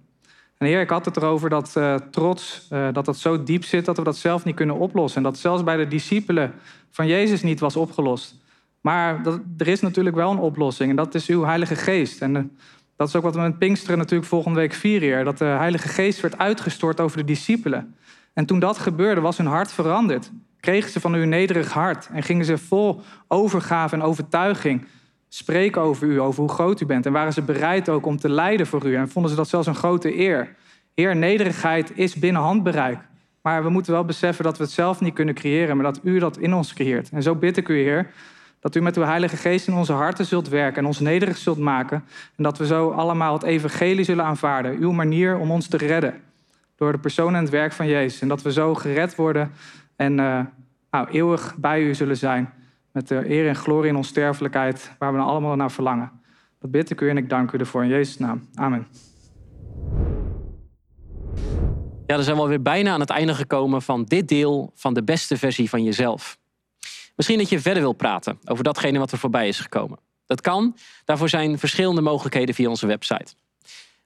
En 0.58 0.66
Heer, 0.66 0.80
ik 0.80 0.90
had 0.90 1.04
het 1.04 1.16
erover 1.16 1.50
dat 1.50 1.74
uh, 1.78 1.94
trots, 1.94 2.68
dat 2.68 3.04
dat 3.04 3.16
zo 3.16 3.42
diep 3.42 3.64
zit 3.64 3.84
dat 3.84 3.96
we 3.96 4.02
dat 4.02 4.16
zelf 4.16 4.44
niet 4.44 4.54
kunnen 4.54 4.76
oplossen. 4.76 5.16
En 5.16 5.30
dat 5.30 5.38
zelfs 5.38 5.64
bij 5.64 5.76
de 5.76 5.88
discipelen 5.88 6.52
van 6.90 7.06
Jezus 7.06 7.42
niet 7.42 7.60
was 7.60 7.76
opgelost. 7.76 8.34
Maar 8.80 9.22
dat, 9.22 9.40
er 9.56 9.68
is 9.68 9.80
natuurlijk 9.80 10.16
wel 10.16 10.30
een 10.30 10.38
oplossing 10.38 10.90
en 10.90 10.96
dat 10.96 11.14
is 11.14 11.26
uw 11.26 11.44
Heilige 11.44 11.76
Geest. 11.76 12.22
En 12.22 12.56
dat 12.96 13.08
is 13.08 13.16
ook 13.16 13.22
wat 13.22 13.34
we 13.34 13.40
met 13.40 13.58
Pinksteren 13.58 13.98
natuurlijk 13.98 14.28
volgende 14.28 14.60
week 14.60 14.72
vieren. 14.72 15.24
Dat 15.24 15.38
de 15.38 15.44
Heilige 15.44 15.88
Geest 15.88 16.20
werd 16.20 16.38
uitgestort 16.38 17.00
over 17.00 17.16
de 17.16 17.24
discipelen. 17.24 17.94
En 18.32 18.46
toen 18.46 18.58
dat 18.58 18.78
gebeurde, 18.78 19.20
was 19.20 19.36
hun 19.36 19.46
hart 19.46 19.72
veranderd. 19.72 20.30
Kregen 20.60 20.90
ze 20.90 21.00
van 21.00 21.14
uw 21.14 21.24
nederig 21.24 21.72
hart 21.72 22.08
en 22.12 22.22
gingen 22.22 22.44
ze 22.44 22.58
vol 22.58 23.00
overgave 23.28 23.94
en 23.94 24.02
overtuiging 24.02 24.86
spreken 25.28 25.82
over 25.82 26.06
u, 26.06 26.20
over 26.20 26.40
hoe 26.40 26.52
groot 26.52 26.80
u 26.80 26.86
bent. 26.86 27.06
En 27.06 27.12
waren 27.12 27.32
ze 27.32 27.42
bereid 27.42 27.88
ook 27.88 28.06
om 28.06 28.16
te 28.18 28.28
lijden 28.28 28.66
voor 28.66 28.86
u. 28.86 28.94
En 28.94 29.08
vonden 29.08 29.30
ze 29.30 29.36
dat 29.36 29.48
zelfs 29.48 29.66
een 29.66 29.74
grote 29.74 30.18
eer. 30.18 30.54
Heer, 30.94 31.16
nederigheid 31.16 31.92
is 31.94 32.14
binnen 32.14 32.42
handbereik. 32.42 32.98
Maar 33.42 33.62
we 33.62 33.70
moeten 33.70 33.92
wel 33.92 34.04
beseffen 34.04 34.44
dat 34.44 34.58
we 34.58 34.64
het 34.64 34.72
zelf 34.72 35.00
niet 35.00 35.14
kunnen 35.14 35.34
creëren, 35.34 35.76
maar 35.76 35.92
dat 35.92 36.00
u 36.02 36.18
dat 36.18 36.38
in 36.38 36.54
ons 36.54 36.72
creëert. 36.72 37.10
En 37.10 37.22
zo 37.22 37.34
bid 37.34 37.56
ik 37.56 37.68
u, 37.68 37.82
Heer, 37.82 38.10
dat 38.66 38.74
u 38.74 38.80
met 38.80 38.96
uw 38.96 39.02
Heilige 39.02 39.36
Geest 39.36 39.68
in 39.68 39.74
onze 39.74 39.92
harten 39.92 40.24
zult 40.24 40.48
werken 40.48 40.78
en 40.78 40.86
ons 40.86 41.00
nederig 41.00 41.36
zult 41.36 41.58
maken. 41.58 42.04
En 42.36 42.42
dat 42.42 42.58
we 42.58 42.66
zo 42.66 42.90
allemaal 42.90 43.32
het 43.32 43.42
evangelie 43.42 44.04
zullen 44.04 44.24
aanvaarden. 44.24 44.78
Uw 44.78 44.92
manier 44.92 45.38
om 45.38 45.50
ons 45.50 45.68
te 45.68 45.76
redden. 45.76 46.14
Door 46.76 46.92
de 46.92 46.98
persoon 46.98 47.34
en 47.34 47.40
het 47.40 47.50
werk 47.50 47.72
van 47.72 47.86
Jezus. 47.86 48.20
En 48.20 48.28
dat 48.28 48.42
we 48.42 48.52
zo 48.52 48.74
gered 48.74 49.14
worden 49.14 49.50
en 49.96 50.18
uh, 50.18 50.40
nou, 50.90 51.08
eeuwig 51.10 51.54
bij 51.56 51.82
u 51.82 51.94
zullen 51.94 52.16
zijn. 52.16 52.52
Met 52.92 53.08
de 53.08 53.30
eer 53.30 53.48
en 53.48 53.56
glorie 53.56 53.90
in 53.90 53.96
onsterfelijkheid, 53.96 54.92
waar 54.98 55.12
we 55.12 55.18
allemaal 55.18 55.56
naar 55.56 55.70
verlangen. 55.70 56.10
Dat 56.60 56.70
bid 56.70 56.90
ik 56.90 57.00
u 57.00 57.10
en 57.10 57.16
ik 57.16 57.28
dank 57.28 57.52
u 57.52 57.58
ervoor 57.58 57.82
in 57.82 57.88
Jezus' 57.88 58.18
naam. 58.18 58.48
Amen. 58.54 58.86
Ja, 62.06 62.14
dan 62.14 62.22
zijn 62.22 62.36
we 62.36 62.42
alweer 62.42 62.62
bijna 62.62 62.92
aan 62.92 63.00
het 63.00 63.10
einde 63.10 63.34
gekomen 63.34 63.82
van 63.82 64.04
dit 64.04 64.28
deel 64.28 64.72
van 64.74 64.94
de 64.94 65.02
beste 65.02 65.36
versie 65.36 65.68
van 65.68 65.84
jezelf. 65.84 66.38
Misschien 67.16 67.38
dat 67.38 67.48
je 67.48 67.60
verder 67.60 67.82
wil 67.82 67.92
praten 67.92 68.38
over 68.44 68.64
datgene 68.64 68.98
wat 68.98 69.12
er 69.12 69.18
voorbij 69.18 69.48
is 69.48 69.60
gekomen. 69.60 69.98
Dat 70.26 70.40
kan. 70.40 70.76
Daarvoor 71.04 71.28
zijn 71.28 71.58
verschillende 71.58 72.00
mogelijkheden 72.00 72.54
via 72.54 72.68
onze 72.68 72.86
website. 72.86 73.34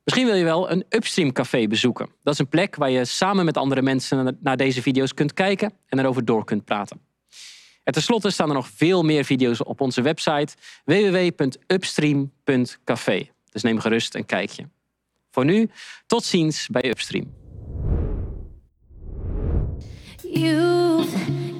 Misschien 0.05 0.27
wil 0.27 0.35
je 0.35 0.45
wel 0.45 0.71
een 0.71 0.85
Upstream 0.89 1.33
Café 1.33 1.67
bezoeken. 1.67 2.09
Dat 2.23 2.33
is 2.33 2.39
een 2.39 2.49
plek 2.49 2.77
waar 2.77 2.91
je 2.91 3.05
samen 3.05 3.45
met 3.45 3.57
andere 3.57 3.83
mensen 3.83 4.39
naar 4.41 4.57
deze 4.57 4.83
video's 4.83 5.15
kunt 5.15 5.35
kijken 5.35 5.73
en 5.87 5.99
erover 5.99 6.25
door 6.25 6.45
kunt 6.45 6.65
praten. 6.65 7.01
En 7.85 7.93
tenslotte 7.93 8.31
staan 8.31 8.49
er 8.49 8.55
nog 8.55 8.69
veel 8.75 9.03
meer 9.03 9.25
video's 9.25 9.67
op 9.67 9.81
onze 9.81 10.03
website 10.03 10.55
www.upstream.café. 10.85 13.29
Dus 13.51 13.63
neem 13.63 13.79
gerust 13.79 14.15
een 14.15 14.27
kijkje. 14.27 14.69
Voor 15.31 15.45
nu, 15.45 15.71
tot 16.07 16.25
ziens 16.25 16.69
bij 16.69 16.91
Upstream. 16.91 17.39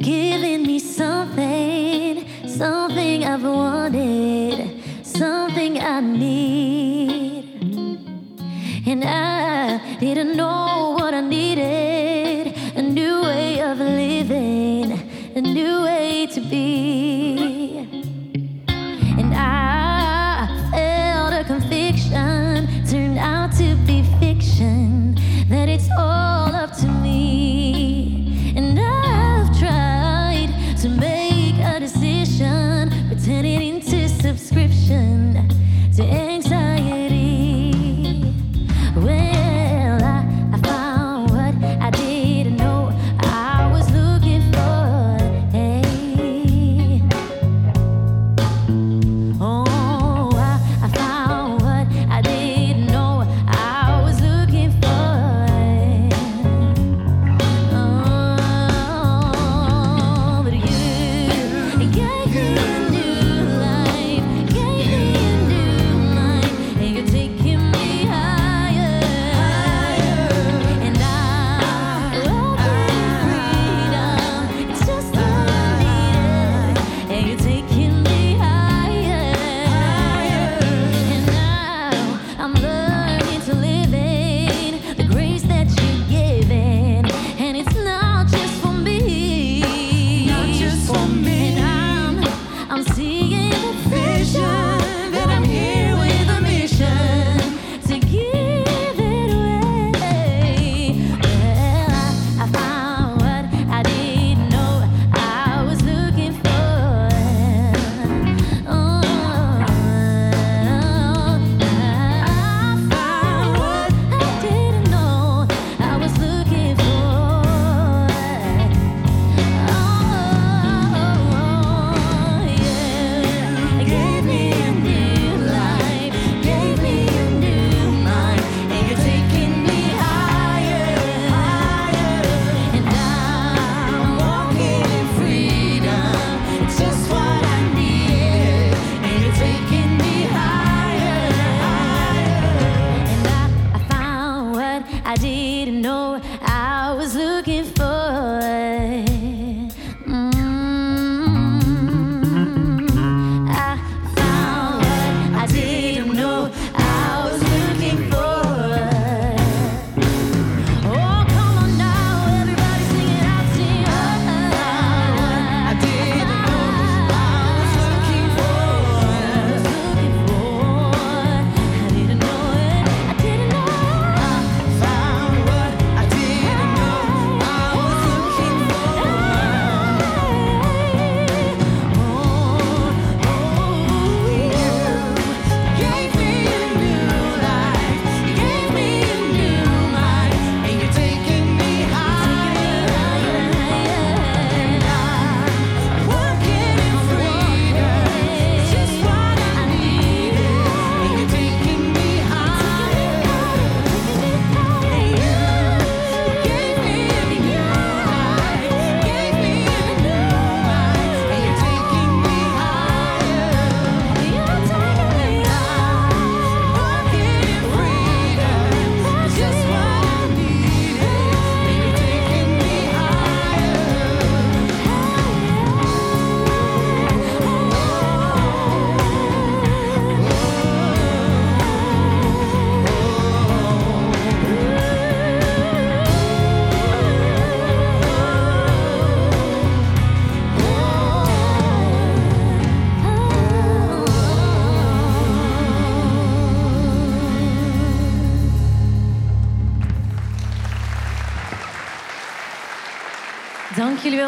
Given 0.01 0.63
me 0.63 0.79
something, 0.79 2.27
something 2.49 3.25
I've 3.25 3.43
wanted, 3.43 4.83
something 5.05 5.79
I 5.79 6.01
need. 6.01 7.45
And 8.87 9.05
I 9.05 9.99
didn't 10.01 10.37
know 10.37 10.97
what 10.99 11.15
I 11.15 11.21
needed 11.21 12.57
a 12.77 12.83
new 12.83 13.23
way 13.23 13.61
of 13.61 13.79
living, 13.79 14.93
a 15.37 15.41
new 15.41 15.83
way 15.83 16.27
to 16.27 16.41
be. 16.41 17.60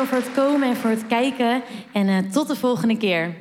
Voor 0.06 0.18
het 0.18 0.32
komen 0.34 0.68
en 0.68 0.76
voor 0.76 0.90
het 0.90 1.06
kijken. 1.06 1.62
En 1.92 2.08
eh, 2.08 2.18
tot 2.18 2.48
de 2.48 2.56
volgende 2.56 2.96
keer. 2.96 3.34